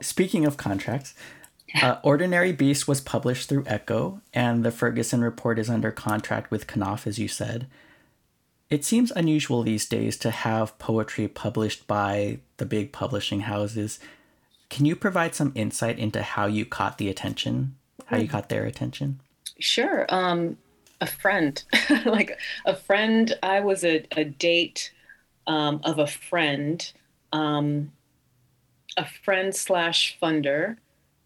Speaking 0.00 0.44
of 0.44 0.56
contracts, 0.56 1.14
uh, 1.82 1.96
Ordinary 2.02 2.52
Beast 2.52 2.86
was 2.86 3.00
published 3.00 3.48
through 3.48 3.64
Ecco, 3.64 4.20
and 4.34 4.64
the 4.64 4.70
Ferguson 4.70 5.22
Report 5.22 5.58
is 5.58 5.70
under 5.70 5.90
contract 5.90 6.50
with 6.50 6.66
Knopf, 6.66 7.06
as 7.06 7.18
you 7.18 7.28
said. 7.28 7.68
It 8.68 8.84
seems 8.84 9.10
unusual 9.12 9.62
these 9.62 9.88
days 9.88 10.16
to 10.18 10.30
have 10.30 10.78
poetry 10.78 11.26
published 11.26 11.86
by 11.86 12.38
the 12.58 12.66
big 12.66 12.92
publishing 12.92 13.40
houses 13.40 13.98
can 14.70 14.86
you 14.86 14.96
provide 14.96 15.34
some 15.34 15.52
insight 15.54 15.98
into 15.98 16.22
how 16.22 16.46
you 16.46 16.64
caught 16.64 16.96
the 16.96 17.08
attention, 17.08 17.76
how 18.06 18.16
you 18.16 18.28
caught 18.28 18.48
their 18.48 18.64
attention? 18.64 19.20
Sure. 19.58 20.06
Um, 20.08 20.56
a 21.00 21.06
friend, 21.06 21.62
like 22.06 22.38
a 22.64 22.74
friend, 22.74 23.36
I 23.42 23.60
was 23.60 23.84
a, 23.84 24.06
a 24.16 24.24
date 24.24 24.92
um, 25.46 25.80
of 25.84 25.98
a 25.98 26.06
friend, 26.06 26.90
um, 27.32 27.92
a 28.96 29.06
friend 29.06 29.54
slash 29.54 30.16
funder 30.22 30.76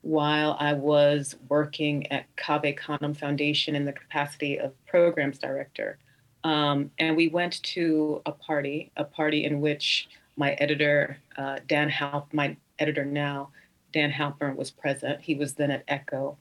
while 0.00 0.56
I 0.58 0.72
was 0.74 1.36
working 1.48 2.10
at 2.12 2.26
Cave 2.36 2.76
Canem 2.76 3.14
Foundation 3.14 3.74
in 3.74 3.84
the 3.84 3.92
capacity 3.92 4.58
of 4.58 4.72
programs 4.86 5.38
director. 5.38 5.98
Um, 6.44 6.90
and 6.98 7.16
we 7.16 7.28
went 7.28 7.62
to 7.62 8.20
a 8.26 8.32
party, 8.32 8.92
a 8.96 9.04
party 9.04 9.44
in 9.44 9.60
which 9.60 10.08
my 10.36 10.52
editor, 10.54 11.18
uh, 11.38 11.58
Dan 11.66 11.88
Halp, 11.88 12.32
my 12.32 12.56
editor 12.78 13.04
now, 13.04 13.50
Dan 13.92 14.10
Halpern, 14.10 14.56
was 14.56 14.70
present. 14.70 15.20
He 15.20 15.34
was 15.34 15.54
then 15.54 15.70
at 15.70 15.86
Ecco. 15.86 16.36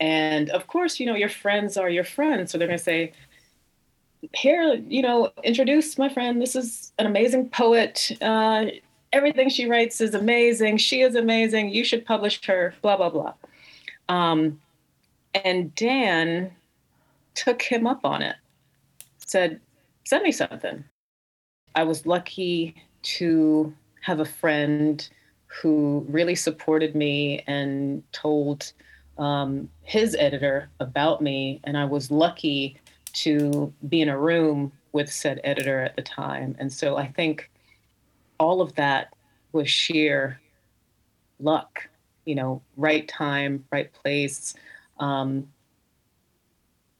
And 0.00 0.50
of 0.50 0.66
course, 0.66 1.00
you 1.00 1.06
know, 1.06 1.14
your 1.14 1.28
friends 1.28 1.76
are 1.76 1.88
your 1.88 2.04
friends. 2.04 2.52
So 2.52 2.58
they're 2.58 2.68
going 2.68 2.78
to 2.78 2.84
say, 2.84 3.12
here, 4.34 4.74
you 4.88 5.02
know, 5.02 5.32
introduce 5.44 5.98
my 5.98 6.08
friend. 6.08 6.40
This 6.40 6.56
is 6.56 6.92
an 6.98 7.06
amazing 7.06 7.48
poet. 7.50 8.12
Uh, 8.20 8.66
everything 9.12 9.48
she 9.48 9.66
writes 9.66 10.00
is 10.00 10.14
amazing. 10.14 10.78
She 10.78 11.02
is 11.02 11.14
amazing. 11.14 11.70
You 11.70 11.84
should 11.84 12.04
publish 12.04 12.44
her, 12.46 12.74
blah, 12.82 12.96
blah, 12.96 13.10
blah. 13.10 13.34
Um, 14.08 14.60
and 15.44 15.74
Dan 15.74 16.52
took 17.34 17.62
him 17.62 17.86
up 17.86 18.04
on 18.04 18.22
it, 18.22 18.36
said, 19.18 19.60
send 20.04 20.22
me 20.22 20.32
something. 20.32 20.84
I 21.74 21.84
was 21.84 22.06
lucky 22.06 22.74
to 23.02 23.74
have 24.00 24.20
a 24.20 24.24
friend 24.24 25.06
who 25.46 26.04
really 26.08 26.34
supported 26.34 26.94
me 26.94 27.42
and 27.46 28.02
told 28.12 28.72
um, 29.18 29.68
his 29.82 30.14
editor 30.18 30.68
about 30.80 31.22
me. 31.22 31.60
And 31.64 31.76
I 31.76 31.84
was 31.84 32.10
lucky 32.10 32.78
to 33.14 33.72
be 33.88 34.02
in 34.02 34.08
a 34.08 34.18
room 34.18 34.72
with 34.92 35.10
said 35.12 35.40
editor 35.44 35.80
at 35.80 35.96
the 35.96 36.02
time. 36.02 36.56
And 36.58 36.72
so 36.72 36.96
I 36.96 37.06
think 37.06 37.50
all 38.38 38.60
of 38.60 38.74
that 38.74 39.14
was 39.52 39.70
sheer 39.70 40.40
luck, 41.40 41.88
you 42.24 42.34
know, 42.34 42.62
right 42.76 43.06
time, 43.08 43.64
right 43.70 43.92
place, 43.92 44.54
um, 44.98 45.48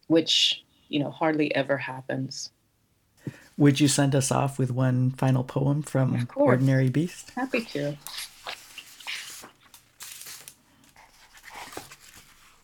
which, 0.06 0.64
you 0.88 1.00
know, 1.00 1.10
hardly 1.10 1.54
ever 1.54 1.76
happens. 1.76 2.50
Would 3.58 3.80
you 3.80 3.88
send 3.88 4.14
us 4.14 4.30
off 4.30 4.58
with 4.58 4.70
one 4.70 5.10
final 5.12 5.42
poem 5.42 5.82
from 5.82 6.28
Ordinary 6.36 6.90
Beast? 6.90 7.30
Happy 7.34 7.62
to. 7.62 7.96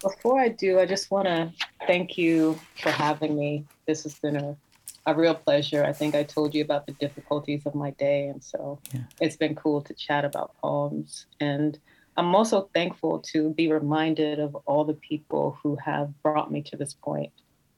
Before 0.03 0.41
I 0.41 0.49
do, 0.49 0.81
I 0.81 0.87
just 0.87 1.11
want 1.11 1.27
to 1.27 1.53
thank 1.87 2.19
you 2.19 2.59
for 2.81 2.91
having 2.91 3.37
me. 3.37 3.65
This 3.87 4.03
has 4.03 4.19
been 4.19 4.37
a, 4.37 4.57
a 5.07 5.15
real 5.15 5.35
pleasure. 5.35 5.85
I 5.85 5.93
think 5.93 6.15
I 6.15 6.25
told 6.25 6.55
you 6.55 6.63
about 6.63 6.87
the 6.87 6.93
difficulties 6.95 7.67
of 7.67 7.75
my 7.75 7.91
day, 7.93 8.27
and 8.27 8.43
so 8.43 8.81
yeah. 8.93 9.03
it's 9.21 9.37
been 9.37 9.55
cool 9.55 9.81
to 9.83 9.95
chat 9.95 10.25
about 10.25 10.57
poems. 10.59 11.27
And 11.41 11.79
I'm 12.17 12.35
also 12.35 12.69
thankful 12.75 13.21
to 13.33 13.51
be 13.51 13.71
reminded 13.71 14.41
of 14.41 14.55
all 14.67 14.85
the 14.85 14.95
people 14.95 15.57
who 15.63 15.77
have 15.77 16.11
brought 16.23 16.51
me 16.51 16.63
to 16.63 16.77
this 16.77 16.95
point, 16.95 17.33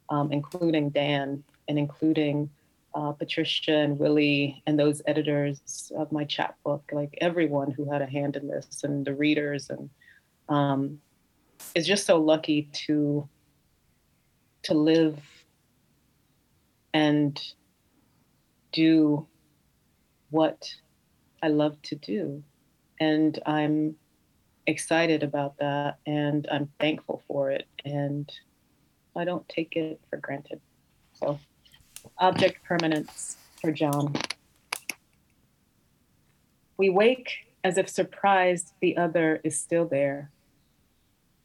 um, 0.08 0.32
including 0.32 0.90
Dan 0.90 1.44
and 1.68 1.78
including 1.78 2.50
uh, 2.94 3.12
Patricia 3.12 3.76
and 3.76 3.98
Willie 3.98 4.62
and 4.66 4.78
those 4.78 5.02
editors 5.06 5.92
of 5.96 6.10
my 6.10 6.24
chapbook, 6.24 6.82
like 6.92 7.18
everyone 7.20 7.70
who 7.70 7.90
had 7.90 8.02
a 8.02 8.06
hand 8.06 8.36
in 8.36 8.48
this, 8.48 8.82
and 8.82 9.04
the 9.04 9.14
readers 9.14 9.68
and 9.70 9.90
um, 10.48 11.00
is 11.74 11.86
just 11.86 12.06
so 12.06 12.20
lucky 12.20 12.68
to 12.86 13.28
to 14.62 14.74
live 14.74 15.18
and 16.94 17.40
do 18.72 19.26
what 20.30 20.68
I 21.42 21.48
love 21.48 21.80
to 21.82 21.96
do. 21.96 22.42
And 22.98 23.38
I'm 23.44 23.96
excited 24.66 25.22
about 25.22 25.58
that 25.58 25.98
and 26.06 26.46
I'm 26.50 26.70
thankful 26.80 27.22
for 27.28 27.50
it 27.50 27.66
and 27.84 28.30
I 29.14 29.24
don't 29.24 29.46
take 29.48 29.76
it 29.76 30.00
for 30.08 30.16
granted. 30.16 30.60
So, 31.12 31.38
object 32.18 32.64
permanence 32.64 33.36
for 33.60 33.70
John. 33.70 34.14
We 36.76 36.90
wake 36.90 37.30
as 37.62 37.78
if 37.78 37.88
surprised 37.88 38.72
the 38.80 38.96
other 38.96 39.40
is 39.44 39.58
still 39.60 39.86
there 39.86 40.30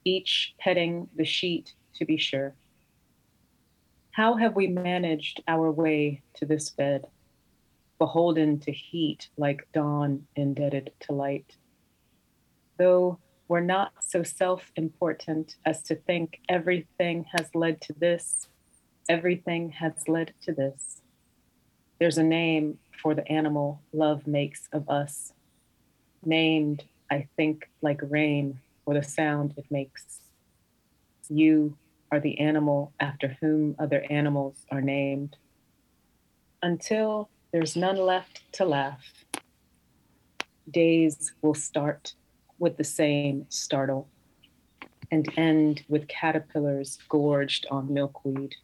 each 0.09 0.55
petting 0.59 1.07
the 1.15 1.25
sheet 1.25 1.73
to 1.95 2.05
be 2.05 2.17
sure. 2.17 2.55
How 4.11 4.35
have 4.35 4.55
we 4.55 4.67
managed 4.67 5.41
our 5.47 5.71
way 5.71 6.21
to 6.35 6.45
this 6.45 6.69
bed, 6.69 7.05
beholden 7.99 8.59
to 8.61 8.71
heat 8.71 9.29
like 9.37 9.67
dawn 9.73 10.27
indebted 10.35 10.91
to 11.01 11.13
light? 11.13 11.55
Though 12.77 13.19
we're 13.47 13.61
not 13.61 13.91
so 14.01 14.23
self 14.23 14.71
important 14.75 15.55
as 15.65 15.81
to 15.83 15.95
think 15.95 16.39
everything 16.49 17.25
has 17.35 17.47
led 17.53 17.81
to 17.81 17.93
this, 17.93 18.47
everything 19.07 19.71
has 19.71 20.07
led 20.07 20.33
to 20.43 20.53
this. 20.53 21.01
There's 21.99 22.17
a 22.17 22.23
name 22.23 22.79
for 23.01 23.13
the 23.13 23.27
animal 23.31 23.81
love 23.93 24.27
makes 24.27 24.67
of 24.71 24.89
us, 24.89 25.33
named, 26.23 26.83
I 27.11 27.27
think, 27.37 27.69
like 27.81 28.01
rain 28.03 28.59
or 28.85 28.93
the 28.93 29.03
sound 29.03 29.53
it 29.57 29.65
makes. 29.69 30.21
You 31.29 31.77
are 32.11 32.19
the 32.19 32.39
animal 32.39 32.93
after 32.99 33.37
whom 33.39 33.75
other 33.79 34.03
animals 34.09 34.65
are 34.71 34.81
named. 34.81 35.37
Until 36.61 37.29
there's 37.51 37.75
none 37.75 37.97
left 37.97 38.41
to 38.53 38.65
laugh, 38.65 39.25
days 40.69 41.33
will 41.41 41.53
start 41.53 42.13
with 42.57 42.77
the 42.77 42.83
same 42.83 43.45
startle 43.49 44.09
and 45.11 45.31
end 45.37 45.83
with 45.87 46.07
caterpillars 46.07 46.99
gorged 47.09 47.65
on 47.71 47.93
milkweed. 47.93 48.55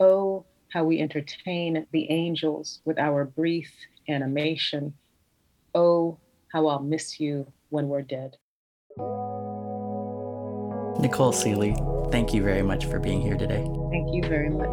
Oh, 0.00 0.46
how 0.72 0.84
we 0.84 1.00
entertain 1.00 1.86
the 1.92 2.10
angels 2.10 2.80
with 2.84 2.98
our 2.98 3.24
brief 3.24 3.72
animation. 4.08 4.94
Oh, 5.74 6.18
how 6.52 6.66
I'll 6.66 6.82
miss 6.82 7.20
you 7.20 7.52
when 7.68 7.88
we're 7.88 8.02
dead. 8.02 8.36
Nicole 11.02 11.32
Sealey, 11.32 11.74
thank 12.12 12.32
you 12.32 12.44
very 12.44 12.62
much 12.62 12.84
for 12.86 13.00
being 13.00 13.20
here 13.20 13.36
today. 13.36 13.64
Thank 13.90 14.14
you 14.14 14.22
very 14.22 14.50
much. 14.50 14.68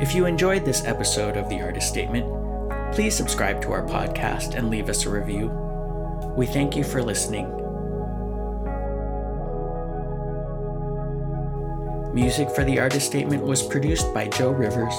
If 0.00 0.14
you 0.14 0.26
enjoyed 0.26 0.64
this 0.64 0.84
episode 0.84 1.36
of 1.36 1.48
The 1.48 1.60
Artist 1.60 1.88
Statement, 1.88 2.26
please 2.94 3.16
subscribe 3.16 3.60
to 3.62 3.72
our 3.72 3.84
podcast 3.84 4.54
and 4.54 4.70
leave 4.70 4.88
us 4.88 5.04
a 5.04 5.10
review. 5.10 5.48
We 6.36 6.46
thank 6.46 6.76
you 6.76 6.84
for 6.84 7.02
listening. 7.02 7.46
Music 12.14 12.50
for 12.50 12.62
The 12.62 12.78
Artist 12.78 13.06
Statement 13.06 13.42
was 13.42 13.64
produced 13.64 14.14
by 14.14 14.28
Joe 14.28 14.52
Rivers. 14.52 14.94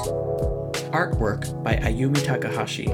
Artwork 0.92 1.64
by 1.64 1.78
Ayumi 1.78 2.22
Takahashi. 2.22 2.90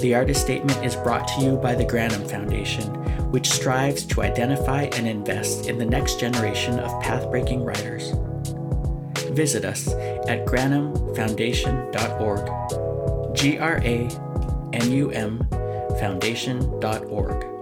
The 0.00 0.14
Artist 0.14 0.42
Statement 0.42 0.84
is 0.84 0.94
brought 0.94 1.26
to 1.28 1.40
you 1.40 1.56
by 1.56 1.74
the 1.74 1.84
Granum 1.84 2.30
Foundation, 2.30 2.84
which 3.30 3.48
strives 3.48 4.04
to 4.06 4.22
identify 4.22 4.82
and 4.82 5.08
invest 5.08 5.68
in 5.68 5.78
the 5.78 5.86
next 5.86 6.20
generation 6.20 6.78
of 6.78 7.02
path-breaking 7.02 7.64
writers. 7.64 8.12
Visit 9.30 9.64
us 9.64 9.88
at 9.88 10.46
granumfoundation.org. 10.46 13.36
G 13.36 13.58
R 13.58 13.78
A 13.78 14.08
N 14.74 14.92
U 14.92 15.10
M 15.10 15.48
foundation.org. 15.98 17.55